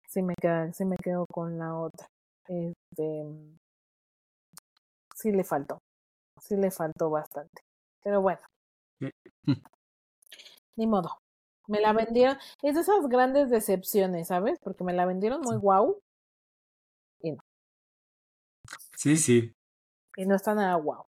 sí 0.08 0.22
me, 0.22 0.34
sí 0.72 0.84
me 0.84 0.96
quedo 0.96 1.26
con 1.26 1.58
la 1.58 1.74
otra. 1.76 2.06
Este, 2.48 3.24
sí 5.14 5.32
le 5.32 5.44
faltó, 5.44 5.78
sí 6.40 6.56
le 6.56 6.70
faltó 6.70 7.10
bastante, 7.10 7.62
pero 8.02 8.20
bueno, 8.20 8.40
ni 10.76 10.86
modo. 10.86 11.18
Me 11.68 11.80
la 11.80 11.92
vendieron, 11.92 12.38
es 12.62 12.76
de 12.76 12.80
esas 12.80 13.08
grandes 13.08 13.50
decepciones, 13.50 14.28
¿sabes? 14.28 14.58
Porque 14.62 14.84
me 14.84 14.92
la 14.92 15.04
vendieron 15.04 15.40
muy 15.40 15.56
guau 15.56 16.00
y 17.20 17.32
no. 17.32 17.42
Sí, 18.96 19.16
sí. 19.16 19.52
Y 20.16 20.26
no 20.26 20.36
está 20.36 20.54
nada 20.54 20.76
guau. 20.76 21.06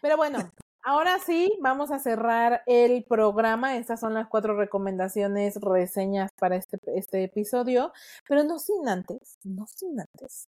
Pero 0.00 0.16
bueno, 0.16 0.38
ahora 0.84 1.18
sí, 1.18 1.52
vamos 1.60 1.90
a 1.90 1.98
cerrar 1.98 2.62
el 2.66 3.04
programa. 3.04 3.76
Estas 3.76 3.98
son 3.98 4.14
las 4.14 4.28
cuatro 4.28 4.56
recomendaciones, 4.56 5.56
reseñas 5.60 6.30
para 6.38 6.54
este, 6.54 6.78
este 6.94 7.24
episodio. 7.24 7.92
Pero 8.28 8.44
no 8.44 8.60
sin 8.60 8.88
antes, 8.88 9.36
no 9.42 9.66
sin 9.66 9.98
antes 9.98 10.48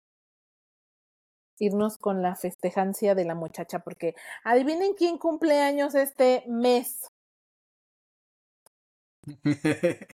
irnos 1.60 1.98
con 1.98 2.22
la 2.22 2.36
festejancia 2.36 3.16
de 3.16 3.26
la 3.26 3.36
muchacha, 3.36 3.80
porque 3.80 4.16
adivinen 4.44 4.94
quién 4.94 5.18
cumple 5.18 5.62
años 5.62 5.96
este 5.96 6.44
mes. 6.48 7.08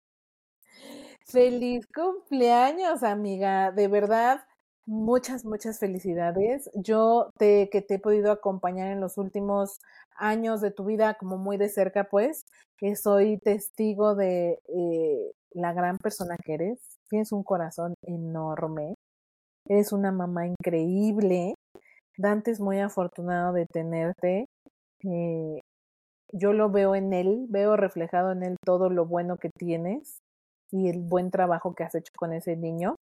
Feliz 1.25 1.87
cumpleaños, 1.93 3.03
amiga. 3.03 3.71
De 3.71 3.87
verdad, 3.87 4.41
muchas, 4.85 5.45
muchas 5.45 5.79
felicidades. 5.79 6.69
Yo 6.75 7.31
te, 7.37 7.69
que 7.71 7.81
te 7.81 7.95
he 7.95 7.99
podido 7.99 8.31
acompañar 8.31 8.91
en 8.91 8.99
los 8.99 9.17
últimos 9.17 9.79
años 10.17 10.61
de 10.61 10.71
tu 10.71 10.85
vida 10.85 11.15
como 11.15 11.37
muy 11.37 11.57
de 11.57 11.69
cerca, 11.69 12.05
pues, 12.09 12.45
que 12.77 12.95
soy 12.95 13.37
testigo 13.39 14.15
de 14.15 14.59
eh, 14.67 15.31
la 15.51 15.73
gran 15.73 15.97
persona 15.97 16.35
que 16.43 16.55
eres. 16.55 16.79
Tienes 17.09 17.31
un 17.31 17.43
corazón 17.43 17.93
enorme. 18.03 18.95
Eres 19.67 19.93
una 19.93 20.11
mamá 20.11 20.47
increíble. 20.47 21.55
Dante 22.17 22.51
es 22.51 22.59
muy 22.59 22.79
afortunado 22.79 23.53
de 23.53 23.65
tenerte. 23.65 24.45
Eh, 25.03 25.59
yo 26.33 26.53
lo 26.53 26.69
veo 26.69 26.95
en 26.95 27.13
él, 27.13 27.45
veo 27.49 27.75
reflejado 27.75 28.31
en 28.31 28.43
él 28.43 28.55
todo 28.63 28.89
lo 28.89 29.05
bueno 29.05 29.37
que 29.37 29.49
tienes 29.49 30.19
y 30.71 30.89
el 30.89 30.99
buen 30.99 31.31
trabajo 31.31 31.73
que 31.73 31.83
has 31.83 31.95
hecho 31.95 32.11
con 32.17 32.33
ese 32.33 32.55
niño. 32.55 32.95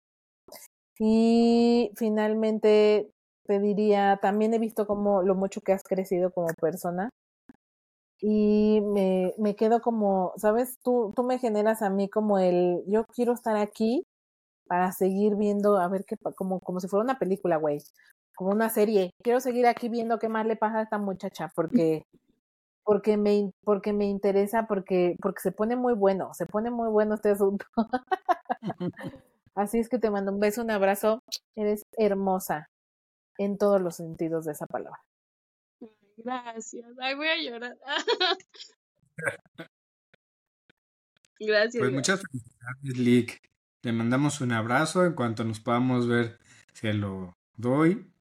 Y 0.99 1.93
finalmente 1.97 3.11
te 3.47 3.61
diría, 3.61 4.19
también 4.21 4.53
he 4.55 4.59
visto 4.59 4.87
como 4.87 5.23
lo 5.23 5.35
mucho 5.35 5.61
que 5.61 5.73
has 5.73 5.83
crecido 5.83 6.31
como 6.33 6.49
persona. 6.61 7.11
Y 8.21 8.81
me, 8.83 9.33
me 9.39 9.55
quedo 9.55 9.81
como, 9.81 10.33
¿sabes? 10.37 10.79
Tú, 10.83 11.13
tú 11.15 11.23
me 11.23 11.39
generas 11.39 11.83
a 11.83 11.91
mí 11.91 12.09
como 12.09 12.39
el, 12.39 12.83
yo 12.87 13.05
quiero 13.15 13.33
estar 13.33 13.57
aquí 13.57 14.05
para 14.69 14.93
seguir 14.93 15.37
viendo, 15.37 15.79
a 15.79 15.89
ver 15.89 16.05
qué, 16.05 16.17
como, 16.37 16.61
como 16.61 16.81
si 16.81 16.89
fuera 16.89 17.05
una 17.05 17.19
película, 17.19 17.57
güey, 17.57 17.83
como 18.37 18.51
una 18.51 18.69
serie. 18.69 19.11
Quiero 19.23 19.41
seguir 19.41 19.67
aquí 19.67 19.89
viendo 19.89 20.19
qué 20.19 20.29
más 20.29 20.47
le 20.47 20.57
pasa 20.57 20.79
a 20.79 20.83
esta 20.83 20.99
muchacha, 20.99 21.51
porque 21.55 22.05
porque 22.89 23.19
me, 23.19 23.53
porque 23.65 23.93
me 23.93 24.07
interesa, 24.07 24.67
porque, 24.67 25.15
porque 25.21 25.43
se 25.43 25.53
pone 25.53 25.77
muy 25.77 25.93
bueno, 25.93 26.33
se 26.33 26.47
pone 26.47 26.71
muy 26.71 26.89
bueno 26.89 27.17
este 27.17 27.29
asunto. 27.29 27.67
Así 29.55 29.79
es 29.79 29.91
que 29.91 29.99
te 29.99 30.11
mando 30.11 30.33
un 30.33 30.41
beso, 30.41 30.63
un 30.63 30.71
abrazo. 30.71 31.23
Eres 31.55 31.85
hermosa 31.99 32.71
en 33.37 33.59
todos 33.59 33.83
los 33.83 33.97
sentidos 33.97 34.47
de 34.47 34.53
esa 34.53 34.67
palabra. 34.67 34.99
Gracias. 36.17 36.87
Ay, 36.99 37.15
voy 37.15 37.29
a 37.29 37.37
llorar. 37.37 37.77
gracias. 41.41 41.81
Pues 41.83 41.93
muchas 41.93 42.23
felicidades, 42.23 42.99
Lick. 42.99 43.39
Te 43.89 43.93
mandamos 43.93 44.43
un 44.43 44.53
abrazo. 44.53 45.07
En 45.07 45.15
cuanto 45.15 45.45
nos 45.45 45.61
podamos 45.61 46.07
ver, 46.07 46.39
se 46.75 46.93
lo 46.93 47.33
doy. 47.57 48.13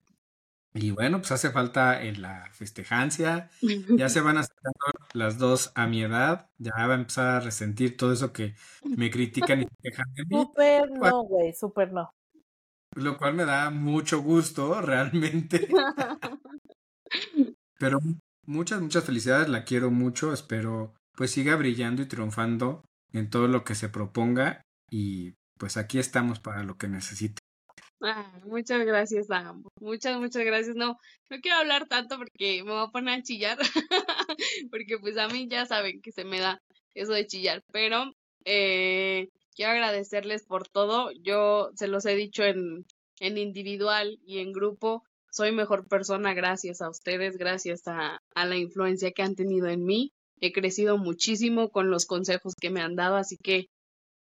Y 0.74 0.92
bueno, 0.92 1.18
pues 1.18 1.34
hace 1.34 1.50
falta 1.50 2.02
en 2.02 2.22
la 2.22 2.50
festejancia. 2.54 3.50
Ya 3.90 4.08
se 4.08 4.22
van 4.22 4.38
acercando 4.38 4.78
las 5.12 5.38
dos 5.38 5.74
a 5.76 5.86
mi 5.86 6.04
edad. 6.04 6.50
Ya 6.58 6.72
va 6.88 6.94
a 6.94 7.00
empezar 7.00 7.28
a 7.28 7.40
resentir 7.42 7.98
todo 7.98 8.14
eso 8.14 8.32
que 8.32 8.56
me 8.86 9.12
critican 9.12 9.64
y 9.64 9.68
quejan 9.84 10.06
de 10.14 10.24
mí. 10.24 10.38
Súper 10.42 10.90
no, 10.90 11.24
güey, 11.24 11.54
súper 11.54 11.92
no. 11.92 12.12
Lo 12.96 13.18
cual 13.18 13.34
me 13.34 13.44
da 13.44 13.70
mucho 13.70 14.22
gusto, 14.22 14.80
realmente. 14.80 15.68
Pero 17.78 18.00
muchas, 18.46 18.80
muchas 18.80 19.04
felicidades. 19.04 19.50
La 19.50 19.66
quiero 19.66 19.92
mucho. 19.92 20.32
Espero 20.32 20.94
pues 21.18 21.32
siga 21.32 21.58
brillando 21.58 22.04
y 22.04 22.06
triunfando 22.06 22.86
en 23.12 23.30
todo 23.30 23.50
lo 23.50 23.66
que 23.66 23.76
se 23.76 23.90
proponga. 23.90 24.62
Y 24.90 25.34
pues 25.58 25.78
aquí 25.78 26.00
estamos 26.00 26.40
para 26.40 26.64
lo 26.64 26.78
que 26.78 26.88
necesite. 26.88 27.42
Ah, 28.02 28.40
muchas 28.46 28.86
gracias 28.86 29.32
a 29.32 29.50
ambos. 29.50 29.72
Muchas, 29.80 30.20
muchas 30.20 30.46
gracias. 30.46 30.76
No, 30.76 30.98
no 31.30 31.38
quiero 31.42 31.58
hablar 31.58 31.88
tanto 31.88 32.18
porque 32.18 32.64
me 32.64 32.72
voy 32.72 32.84
a 32.84 32.92
poner 32.92 33.20
a 33.20 33.24
chillar. 33.24 33.58
porque 34.72 34.98
pues 35.00 35.18
a 35.18 35.28
mí 35.28 35.48
ya 35.50 35.66
saben 35.66 36.02
que 36.02 36.12
se 36.12 36.24
me 36.24 36.40
da 36.40 36.62
eso 36.94 37.14
de 37.14 37.26
chillar. 37.26 37.62
Pero 37.72 38.12
eh, 38.46 39.30
quiero 39.56 39.72
agradecerles 39.72 40.46
por 40.46 40.68
todo. 40.68 41.12
Yo 41.24 41.72
se 41.76 41.88
los 41.88 42.06
he 42.06 42.16
dicho 42.16 42.44
en, 42.44 42.86
en 43.20 43.38
individual 43.38 44.20
y 44.26 44.40
en 44.40 44.54
grupo. 44.54 45.04
Soy 45.32 45.52
mejor 45.52 45.88
persona 45.88 46.34
gracias 46.34 46.82
a 46.82 46.90
ustedes, 46.90 47.38
gracias 47.38 47.82
a, 47.88 48.20
a 48.36 48.46
la 48.46 48.58
influencia 48.58 49.12
que 49.12 49.24
han 49.24 49.36
tenido 49.36 49.68
en 49.68 49.84
mí. 49.84 50.12
He 50.40 50.54
crecido 50.54 50.98
muchísimo 51.00 51.70
con 51.70 51.90
los 51.90 52.06
consejos 52.06 52.54
que 52.60 52.70
me 52.70 52.82
han 52.82 52.96
dado, 52.96 53.16
así 53.16 53.38
que 53.38 53.68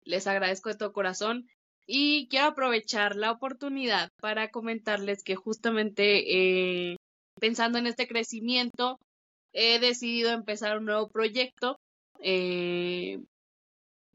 les 0.06 0.28
agradezco 0.28 0.70
de 0.70 0.76
todo 0.76 0.94
corazón 0.94 1.48
y 1.86 2.28
quiero 2.30 2.48
aprovechar 2.48 3.16
la 3.16 3.32
oportunidad 3.32 4.12
para 4.22 4.52
comentarles 4.52 5.24
que 5.24 5.36
justamente 5.36 6.92
eh, 6.92 6.98
pensando 7.40 7.78
en 7.78 7.88
este 7.88 8.08
crecimiento, 8.08 9.00
he 9.54 9.80
decidido 9.80 10.32
empezar 10.32 10.78
un 10.78 10.86
nuevo 10.86 11.10
proyecto 11.10 11.78
eh, 12.22 13.20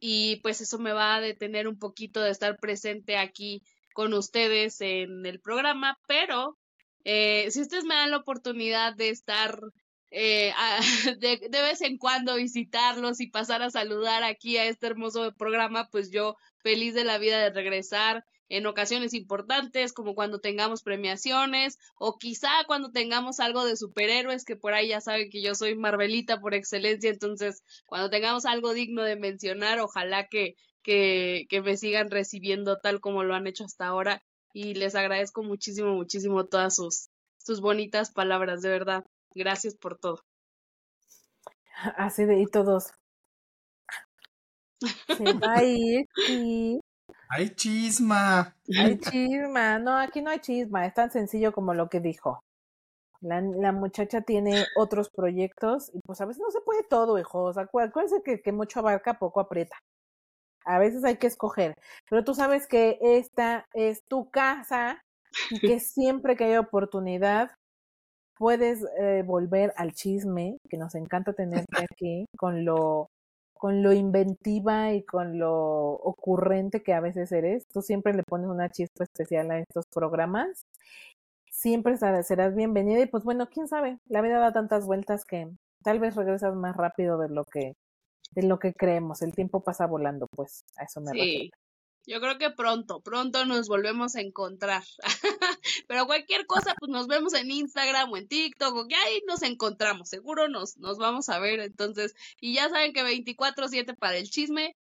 y 0.01 0.37
pues 0.37 0.61
eso 0.61 0.79
me 0.79 0.93
va 0.93 1.17
a 1.17 1.21
detener 1.21 1.69
un 1.69 1.79
poquito 1.79 2.23
de 2.23 2.31
estar 2.31 2.59
presente 2.59 3.17
aquí 3.17 3.63
con 3.93 4.15
ustedes 4.15 4.81
en 4.81 5.27
el 5.27 5.41
programa, 5.41 5.99
pero 6.07 6.57
eh, 7.05 7.51
si 7.51 7.61
ustedes 7.61 7.85
me 7.85 7.95
dan 7.95 8.11
la 8.13 8.19
oportunidad 8.19 8.95
de 8.95 9.11
estar 9.11 9.61
eh, 10.11 10.53
de, 11.19 11.49
vez 11.51 11.81
en 11.83 11.99
cuando 11.99 12.37
visitarlos 12.37 13.21
y 13.21 13.29
pasar 13.29 13.63
a 13.63 13.71
saludar 13.71 14.23
aquí 14.23 14.57
a 14.57 14.67
este 14.67 14.87
hermoso 14.87 15.33
programa, 15.37 15.89
pues 15.91 16.11
yo 16.11 16.37
feliz 16.63 16.95
de 16.95 17.05
la 17.05 17.19
vida 17.19 17.41
de 17.41 17.51
regresar 17.51 18.25
en 18.51 18.67
ocasiones 18.67 19.13
importantes, 19.13 19.93
como 19.93 20.15
cuando 20.15 20.41
tengamos 20.41 20.83
premiaciones 20.83 21.79
o 21.97 22.17
quizá 22.17 22.49
cuando 22.67 22.91
tengamos 22.91 23.41
algo 23.41 23.65
de 23.67 23.77
superhéroes, 23.77 24.47
que 24.47 24.57
por 24.57 24.73
ahí 24.73 24.89
ya 24.89 25.03
saben 25.03 25.29
que 25.29 25.43
yo 25.43 25.55
soy 25.55 25.75
Marvelita 25.75 26.41
por 26.41 26.55
excelencia, 26.55 27.11
entonces 27.11 27.63
cuando 27.85 28.09
tengamos 28.09 28.47
algo 28.47 28.73
digno 28.73 29.03
de 29.03 29.17
mencionar, 29.17 29.81
ojalá 29.81 30.29
que, 30.29 30.57
que, 30.83 31.47
que 31.51 31.61
me 31.61 31.77
sigan 31.77 32.11
recibiendo 32.11 32.79
tal 32.79 33.01
como 33.01 33.23
lo 33.23 33.35
han 33.35 33.47
hecho 33.47 33.65
hasta 33.65 33.87
ahora 33.87 34.23
y 34.55 34.75
les 34.75 34.95
agradezco 34.95 35.43
muchísimo, 35.43 35.95
muchísimo 35.95 36.47
todas 36.47 36.77
sus, 36.77 37.11
sus 37.37 37.61
bonitas 37.61 38.11
palabras, 38.11 38.63
de 38.63 38.71
verdad. 38.71 39.05
Gracias 39.35 39.77
por 39.77 39.99
todo. 39.99 40.21
Así 41.97 42.25
de 42.25 42.41
y 42.41 42.47
todos. 42.47 42.93
Se 44.81 45.25
va 45.43 45.55
a 45.57 45.65
ir 45.65 46.07
y... 46.29 46.81
¡Hay 47.31 47.51
chisma! 47.55 48.57
Hay 48.79 48.99
chisma. 48.99 49.79
No, 49.79 49.97
aquí 49.97 50.23
no 50.23 50.31
hay 50.31 50.41
chisma. 50.41 50.87
Es 50.87 50.95
tan 50.95 51.11
sencillo 51.11 51.53
como 51.53 51.75
lo 51.75 51.89
que 51.89 52.01
dijo. 52.01 52.41
La, 53.21 53.41
la 53.41 53.73
muchacha 53.73 54.23
tiene 54.23 54.65
otros 54.77 55.11
proyectos 55.11 55.91
y 55.93 56.01
pues 56.07 56.21
a 56.21 56.27
veces 56.27 56.41
no 56.41 56.51
se 56.51 56.61
puede 56.61 56.85
todo, 56.85 57.19
hijos. 57.19 57.59
Acuérdense 57.59 58.23
que, 58.25 58.41
que 58.41 58.53
mucho 58.53 58.81
abarca, 58.81 59.19
poco 59.19 59.41
aprieta. 59.41 59.77
A 60.65 60.79
veces 60.79 61.05
hay 61.05 61.17
que 61.17 61.27
escoger. 61.27 61.75
Pero 62.09 62.25
tú 62.25 62.35
sabes 62.35 62.67
que 62.67 62.99
esta 63.01 63.67
es 63.75 64.05
tu 64.07 64.31
casa 64.31 65.03
y 65.51 65.61
que 65.61 65.81
siempre 65.81 66.37
que 66.37 66.45
hay 66.45 66.57
oportunidad 66.57 67.51
puedes 68.39 68.85
eh, 68.99 69.23
volver 69.27 69.73
al 69.77 69.93
chisme, 69.93 70.59
que 70.69 70.77
nos 70.77 70.95
encanta 70.95 71.33
tenerte 71.33 71.85
aquí, 71.91 72.27
con 72.37 72.65
lo, 72.65 73.11
con 73.55 73.83
lo 73.83 73.93
inventiva 73.93 74.93
y 74.93 75.03
con 75.03 75.39
lo 75.39 75.93
ocurrente 75.93 76.83
que 76.83 76.95
a 76.95 77.01
veces 77.01 77.33
eres. 77.33 77.67
Tú 77.73 77.83
siempre 77.83 78.15
le 78.15 78.23
pones 78.23 78.49
una 78.49 78.71
chispa 78.71 79.05
especial 79.05 79.51
a 79.51 79.59
estos 79.59 79.87
programas. 79.93 80.63
Siempre 81.51 81.97
serás 81.97 82.55
bienvenida 82.55 83.01
y 83.01 83.07
pues 83.07 83.25
bueno, 83.25 83.49
quién 83.49 83.67
sabe, 83.67 83.99
la 84.07 84.23
vida 84.23 84.39
da 84.39 84.53
tantas 84.53 84.87
vueltas 84.87 85.25
que 85.25 85.49
tal 85.83 85.99
vez 85.99 86.15
regresas 86.15 86.55
más 86.55 86.77
rápido 86.77 87.19
de 87.19 87.29
lo 87.29 87.45
que 87.45 87.75
de 88.33 88.43
lo 88.43 88.59
que 88.59 88.75
creemos. 88.75 89.23
El 89.23 89.33
tiempo 89.33 89.61
pasa 89.61 89.87
volando, 89.87 90.27
pues 90.35 90.65
a 90.77 90.85
eso 90.85 91.01
me 91.01 91.11
sí. 91.13 91.19
refiero. 91.19 91.57
Yo 92.09 92.21
creo 92.21 92.39
que 92.39 92.51
pronto, 92.51 93.01
pronto 93.03 93.45
nos 93.45 93.69
volvemos 93.69 94.17
a 94.17 94.23
encontrar. 94.23 94.83
Pero 95.89 96.07
cualquier 96.07 96.47
cosa, 96.47 96.75
pues 96.79 96.91
nos 96.91 97.07
vemos 97.07 97.35
en 97.35 97.51
Instagram 97.51 98.11
o 98.11 98.17
en 98.17 98.27
TikTok 98.27 98.75
o 98.75 98.87
que 98.89 98.95
ahí 98.95 99.21
nos 99.29 99.43
encontramos. 99.43 100.09
Seguro 100.09 100.49
nos, 100.49 100.79
nos 100.79 100.97
vamos 100.97 101.29
a 101.29 101.39
ver. 101.39 101.61
Entonces, 101.61 102.15
y 102.41 102.55
ya 102.55 102.71
saben 102.71 102.95
que 102.95 103.03
24-7 103.05 103.95
para 103.99 104.17
el 104.17 104.31
chisme. 104.31 104.75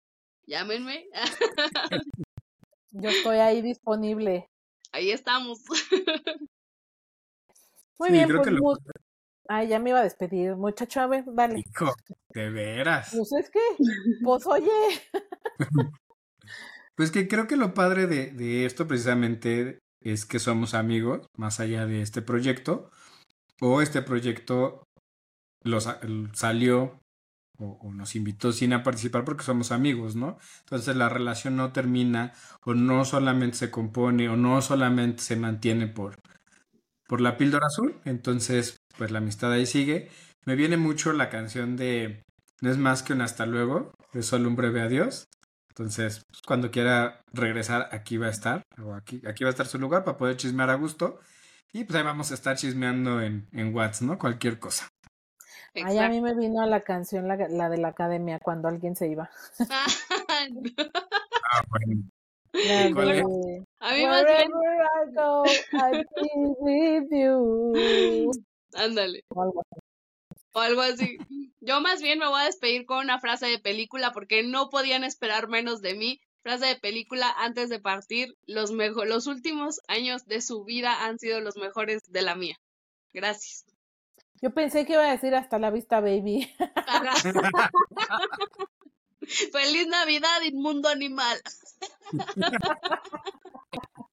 Llámenme. 0.46 1.06
Yo 2.92 3.10
estoy 3.10 3.38
ahí 3.40 3.62
disponible. 3.62 4.50
Ahí 4.94 5.12
estamos. 5.12 5.60
Muy 8.00 8.08
Sí, 8.10 8.14
bien, 8.14 8.28
creo 8.28 8.38
pues. 8.38 8.48
que 8.48 8.54
lo- 8.56 8.62
mu- 8.64 8.78
Ay, 9.50 9.68
ya 9.68 9.80
me 9.80 9.90
iba 9.92 10.00
a 10.00 10.04
despedir, 10.04 10.56
muchacho. 10.56 11.02
A 11.02 11.08
ver, 11.08 11.24
dale. 11.28 11.60
Hijo, 11.60 11.94
de 12.30 12.50
veras. 12.50 13.10
Pues 13.16 13.32
es 13.34 13.50
que, 13.50 13.60
pues 14.24 14.46
oye. 14.48 14.72
Pues 16.98 17.12
que 17.12 17.30
creo 17.30 17.48
que 17.48 17.58
lo 17.58 17.76
padre 17.76 18.08
de, 18.08 18.32
de 18.34 18.66
esto 18.66 18.88
precisamente 18.88 19.80
es 20.04 20.26
que 20.26 20.40
somos 20.40 20.74
amigos, 20.74 21.28
más 21.38 21.60
allá 21.62 21.86
de 21.86 22.02
este 22.02 22.22
proyecto, 22.24 22.92
o 23.62 23.82
este 23.82 24.02
proyecto 24.04 24.84
lo 25.64 25.82
sa- 25.82 26.00
salió 26.34 27.00
o, 27.60 27.80
o 27.82 27.94
nos 27.94 28.16
invitó 28.16 28.54
Cine 28.54 28.76
a 28.76 28.84
participar 28.84 29.26
porque 29.26 29.44
somos 29.46 29.72
amigos, 29.72 30.16
¿no? 30.16 30.38
Entonces 30.62 30.96
la 30.98 31.10
relación 31.10 31.58
no 31.58 31.74
termina 31.74 32.34
o 32.66 32.74
no 32.76 33.06
solamente 33.06 33.58
se 33.58 33.72
compone 33.72 34.30
o 34.30 34.38
no 34.38 34.62
solamente 34.62 35.24
se 35.24 35.38
mantiene 35.38 35.88
por, 35.88 36.18
por 37.08 37.22
la 37.22 37.38
píldora 37.38 37.68
azul, 37.68 37.96
entonces 38.06 38.78
pues 38.98 39.12
la 39.12 39.20
amistad 39.20 39.52
ahí 39.54 39.66
sigue. 39.66 40.10
Me 40.46 40.56
viene 40.56 40.78
mucho 40.78 41.14
la 41.14 41.30
canción 41.30 41.78
de 41.78 42.24
No 42.62 42.72
es 42.72 42.78
más 42.78 43.04
que 43.04 43.14
un 43.14 43.22
hasta 43.22 43.46
luego, 43.46 43.94
es 44.14 44.26
solo 44.28 44.50
un 44.50 44.56
breve 44.56 44.82
adiós. 44.82 45.26
Entonces, 45.78 46.24
pues, 46.28 46.42
cuando 46.42 46.72
quiera 46.72 47.22
regresar, 47.34 47.90
aquí 47.92 48.18
va 48.18 48.28
a 48.28 48.32
estar, 48.32 48.64
o 48.84 48.96
aquí, 48.96 49.22
aquí 49.28 49.44
va 49.44 49.50
a 49.50 49.52
estar 49.52 49.68
su 49.68 49.78
lugar 49.78 50.04
para 50.04 50.18
poder 50.18 50.36
chismear 50.36 50.72
a 50.72 50.76
gusto. 50.76 51.20
Y 51.72 51.84
pues 51.84 51.96
ahí 51.98 52.04
vamos 52.04 52.32
a 52.32 52.34
estar 52.34 52.58
chismeando 52.58 53.22
en, 53.22 53.48
en 53.52 53.76
Whats, 53.76 54.02
¿no? 54.02 54.18
Cualquier 54.18 54.58
cosa. 54.58 54.88
Ay, 55.76 56.00
a 56.00 56.10
mí 56.10 56.20
me 56.20 56.34
vino 56.34 56.66
la 56.66 56.82
canción, 56.82 57.28
la, 57.28 57.36
la 57.36 57.70
de 57.70 57.78
la 57.78 57.90
academia, 57.90 58.40
cuando 58.40 58.68
alguien 58.68 58.96
se 58.96 59.08
iba. 59.08 59.30
Ah, 61.50 61.62
bueno. 61.70 62.04
A 63.80 63.94
mí 63.94 64.06
más 64.06 64.26
bien, 64.26 64.52
Wherever 64.52 64.82
I 64.84 65.14
go, 65.14 65.46
I'll 65.74 66.04
be 66.16 66.30
with 66.60 67.08
you. 67.12 68.32
ándale. 68.74 69.24
O 70.54 70.60
algo 70.60 70.82
así. 70.82 71.18
Yo 71.62 71.82
más 71.82 72.02
bien 72.02 72.20
me 72.20 72.28
voy 72.28 72.42
a 72.42 72.46
despedir 72.46 72.86
con 72.86 73.00
una 73.00 73.20
frase 73.20 73.48
de 73.48 73.60
película 73.60 74.12
porque 74.14 74.44
no 74.44 74.70
podían 74.70 75.04
esperar 75.04 75.48
menos 75.48 75.82
de 75.82 75.96
mí. 75.96 76.22
Frase 76.42 76.66
de 76.68 76.76
película 76.78 77.34
antes 77.38 77.70
de 77.70 77.80
partir. 77.80 78.36
Los, 78.46 78.72
mejo- 78.72 79.06
los 79.06 79.28
últimos 79.28 79.82
años 79.88 80.26
de 80.26 80.42
su 80.42 80.64
vida 80.64 81.06
han 81.06 81.20
sido 81.20 81.42
los 81.42 81.58
mejores 81.58 82.04
de 82.12 82.22
la 82.22 82.36
mía. 82.36 82.58
Gracias. 83.14 83.66
Yo 84.42 84.54
pensé 84.54 84.86
que 84.86 84.94
iba 84.94 85.08
a 85.08 85.12
decir 85.12 85.34
hasta 85.36 85.60
la 85.60 85.72
vista, 85.72 86.00
baby. 86.00 86.50
Feliz 89.52 89.88
Navidad, 89.88 90.42
inmundo 90.44 90.88
animal. 90.90 91.38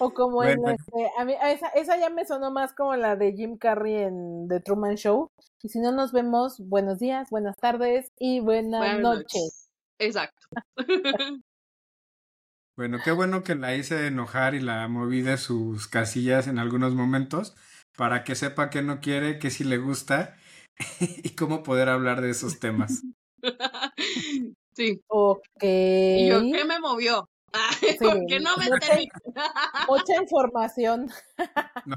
O 0.00 0.12
como 0.12 0.44
en 0.44 0.58
este, 0.68 1.10
a 1.18 1.24
mí, 1.24 1.34
a 1.40 1.50
esa, 1.50 1.68
esa 1.68 1.98
ya 1.98 2.10
me 2.10 2.26
sonó 2.26 2.50
más 2.50 2.74
como 2.74 2.94
la 2.96 3.16
de 3.16 3.32
Jim 3.32 3.56
Carrey 3.56 3.94
en 3.94 4.46
The 4.48 4.60
Truman 4.60 4.96
Show. 4.96 5.30
Y 5.62 5.68
si 5.68 5.80
no 5.80 5.92
nos 5.92 6.12
vemos, 6.12 6.60
buenos 6.60 6.98
días, 6.98 7.30
buenas 7.30 7.56
tardes 7.56 8.12
y 8.18 8.40
buenas, 8.40 8.80
Buenas 8.80 9.00
noches. 9.00 9.70
Exacto. 9.98 10.46
Bueno, 12.78 12.98
qué 13.04 13.10
bueno 13.10 13.42
que 13.42 13.56
la 13.56 13.74
hice 13.74 14.06
enojar 14.06 14.54
y 14.54 14.60
la 14.60 14.86
moví 14.86 15.20
de 15.20 15.36
sus 15.36 15.88
casillas 15.88 16.46
en 16.46 16.60
algunos 16.60 16.94
momentos 16.94 17.56
para 17.96 18.22
que 18.22 18.36
sepa 18.36 18.70
que 18.70 18.82
no 18.82 19.00
quiere, 19.00 19.40
que 19.40 19.50
sí 19.50 19.64
le 19.64 19.78
gusta 19.78 20.36
y 21.00 21.30
cómo 21.30 21.64
poder 21.64 21.88
hablar 21.88 22.20
de 22.20 22.30
esos 22.30 22.60
temas. 22.60 23.02
sí. 24.76 25.02
Ok. 25.08 25.42
¿Y 25.60 26.28
yo 26.28 26.40
qué 26.40 26.64
me 26.64 26.78
movió? 26.78 27.28
Ah, 27.52 27.70
porque 28.00 28.40
no 28.40 28.56
me 28.56 28.68
mucha, 28.70 28.88
mucha 29.88 30.22
información. 30.22 31.10
No, 31.86 31.96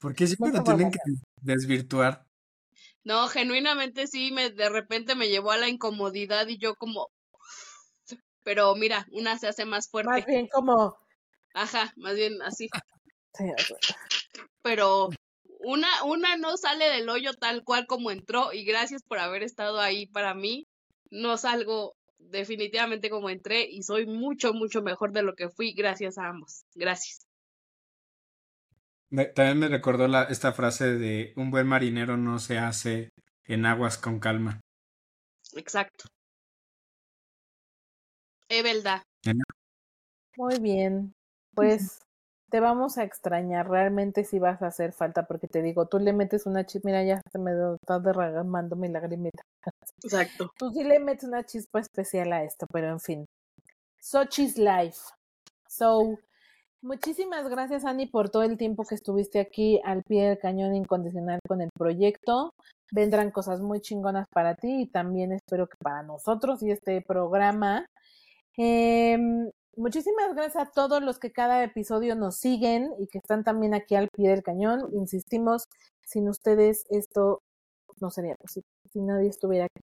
porque 0.00 0.26
siempre 0.26 0.52
lo 0.52 0.64
tienen 0.64 0.90
que 0.90 0.98
desvirtuar. 1.40 2.26
No, 3.04 3.28
genuinamente 3.28 4.08
sí, 4.08 4.32
me 4.32 4.50
de 4.50 4.68
repente 4.68 5.14
me 5.14 5.28
llevó 5.28 5.52
a 5.52 5.56
la 5.56 5.68
incomodidad 5.68 6.48
y 6.48 6.58
yo 6.58 6.74
como, 6.74 7.08
pero 8.42 8.74
mira, 8.74 9.06
una 9.12 9.38
se 9.38 9.48
hace 9.48 9.64
más 9.64 9.88
fuerte. 9.88 10.10
Más 10.10 10.26
bien 10.26 10.48
como. 10.48 10.96
Ajá, 11.54 11.92
más 11.96 12.14
bien 12.14 12.40
así. 12.42 12.68
sí, 13.34 13.44
Pero 14.62 15.10
una, 15.60 15.88
una 16.04 16.36
no 16.36 16.56
sale 16.56 16.86
del 16.86 17.08
hoyo 17.08 17.34
tal 17.34 17.64
cual 17.64 17.86
como 17.86 18.10
entró 18.10 18.52
y 18.52 18.64
gracias 18.64 19.02
por 19.02 19.18
haber 19.18 19.42
estado 19.42 19.80
ahí 19.80 20.06
para 20.06 20.34
mí. 20.34 20.66
No 21.10 21.36
salgo 21.38 21.94
definitivamente 22.18 23.10
como 23.10 23.30
entré 23.30 23.66
y 23.68 23.82
soy 23.82 24.06
mucho, 24.06 24.52
mucho 24.54 24.82
mejor 24.82 25.12
de 25.12 25.22
lo 25.22 25.34
que 25.34 25.48
fui 25.50 25.72
gracias 25.72 26.18
a 26.18 26.28
ambos. 26.28 26.64
Gracias. 26.74 27.26
Me- 29.10 29.24
También 29.26 29.58
me 29.58 29.66
recordó 29.68 30.06
la, 30.06 30.22
esta 30.24 30.52
frase 30.52 30.94
de 30.96 31.32
un 31.34 31.50
buen 31.50 31.66
marinero 31.66 32.16
no 32.16 32.38
se 32.38 32.58
hace 32.58 33.10
en 33.44 33.66
aguas 33.66 33.98
con 33.98 34.20
calma. 34.20 34.60
Exacto. 35.56 36.04
Es 38.48 38.62
verdad. 38.64 39.02
Muy 40.36 40.58
bien. 40.60 41.14
Pues 41.54 41.98
te 42.50 42.60
vamos 42.60 42.98
a 42.98 43.04
extrañar. 43.04 43.68
Realmente 43.68 44.24
sí 44.24 44.38
vas 44.38 44.62
a 44.62 44.68
hacer 44.68 44.92
falta 44.92 45.26
porque 45.26 45.48
te 45.48 45.62
digo, 45.62 45.86
tú 45.86 45.98
le 45.98 46.12
metes 46.12 46.46
una 46.46 46.64
chispa. 46.64 46.88
Mira, 46.88 47.04
ya 47.04 47.20
se 47.30 47.38
me 47.38 47.52
está 47.80 47.98
derramando 47.98 48.76
mi 48.76 48.88
lagrimita. 48.88 49.42
Exacto. 50.02 50.50
Tú 50.58 50.70
sí 50.70 50.84
le 50.84 50.98
metes 50.98 51.24
una 51.24 51.44
chispa 51.44 51.80
especial 51.80 52.32
a 52.32 52.44
esto, 52.44 52.66
pero 52.72 52.88
en 52.88 53.00
fin. 53.00 53.26
Sochi's 54.00 54.56
life. 54.56 55.00
So, 55.68 56.18
muchísimas 56.80 57.48
gracias, 57.48 57.84
Ani, 57.84 58.06
por 58.06 58.30
todo 58.30 58.44
el 58.44 58.56
tiempo 58.56 58.84
que 58.84 58.94
estuviste 58.94 59.40
aquí 59.40 59.80
al 59.84 60.02
pie 60.04 60.28
del 60.28 60.38
cañón 60.38 60.74
incondicional 60.74 61.40
con 61.48 61.60
el 61.60 61.70
proyecto. 61.76 62.54
Vendrán 62.92 63.32
cosas 63.32 63.60
muy 63.60 63.80
chingonas 63.80 64.26
para 64.32 64.54
ti 64.54 64.82
y 64.82 64.86
también 64.86 65.32
espero 65.32 65.66
que 65.66 65.76
para 65.78 66.02
nosotros 66.04 66.62
y 66.62 66.70
este 66.70 67.02
programa. 67.02 67.84
Em, 68.56 69.50
muchísimas 69.76 70.34
gracias 70.34 70.68
a 70.68 70.70
todos 70.70 71.02
los 71.02 71.18
que 71.18 71.32
cada 71.32 71.62
episodio 71.62 72.14
nos 72.14 72.36
siguen 72.36 72.92
y 72.98 73.06
que 73.06 73.18
están 73.18 73.44
también 73.44 73.74
aquí 73.74 73.94
al 73.94 74.08
pie 74.08 74.30
del 74.30 74.42
cañón. 74.42 74.88
Insistimos, 74.94 75.68
sin 76.04 76.28
ustedes 76.28 76.84
esto 76.90 77.42
no 78.00 78.10
sería 78.10 78.34
posible, 78.36 78.68
si 78.92 79.00
nadie 79.00 79.28
estuviera 79.28 79.66
aquí. 79.66 79.82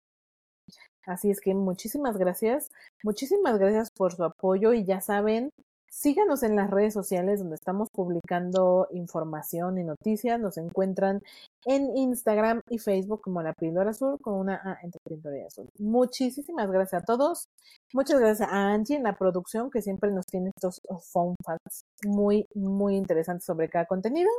Así 1.06 1.30
es 1.30 1.40
que 1.40 1.54
muchísimas 1.54 2.18
gracias, 2.18 2.68
muchísimas 3.02 3.58
gracias 3.58 3.90
por 3.90 4.14
su 4.14 4.24
apoyo 4.24 4.74
y 4.74 4.84
ya 4.84 5.00
saben, 5.00 5.50
síganos 5.90 6.42
en 6.42 6.56
las 6.56 6.70
redes 6.70 6.94
sociales 6.94 7.40
donde 7.40 7.56
estamos 7.56 7.88
publicando 7.90 8.88
información 8.90 9.78
y 9.78 9.84
noticias. 9.84 10.40
Nos 10.40 10.56
encuentran 10.58 11.22
en 11.64 11.96
Instagram 11.96 12.60
y 12.68 12.78
Facebook 12.78 13.20
como 13.22 13.42
La 13.42 13.52
Píldora 13.52 13.90
Azul 13.90 14.18
con 14.20 14.34
una 14.34 14.56
A 14.56 14.78
entre 14.82 15.00
Píldora 15.08 15.38
y 15.38 15.42
Azul. 15.42 15.68
Muchísimas 15.78 16.70
gracias 16.70 17.02
a 17.02 17.04
todos. 17.04 17.46
Muchas 17.92 18.20
gracias 18.20 18.48
a 18.48 18.72
Angie 18.72 18.96
en 18.96 19.02
la 19.02 19.16
producción 19.16 19.70
que 19.70 19.82
siempre 19.82 20.10
nos 20.10 20.26
tiene 20.26 20.50
estos 20.54 20.80
phone 21.12 21.34
facts 21.44 21.82
muy, 22.04 22.46
muy 22.54 22.96
interesantes 22.96 23.44
sobre 23.44 23.68
cada 23.68 23.86
contenido. 23.86 24.30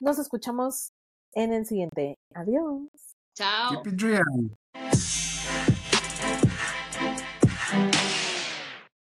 Nos 0.00 0.18
escuchamos 0.18 0.90
en 1.34 1.52
el 1.52 1.66
siguiente. 1.66 2.16
Adiós. 2.34 2.88
Chao. 3.34 3.82
Keep 3.82 3.94
it 3.94 4.00
real. 4.00 5.27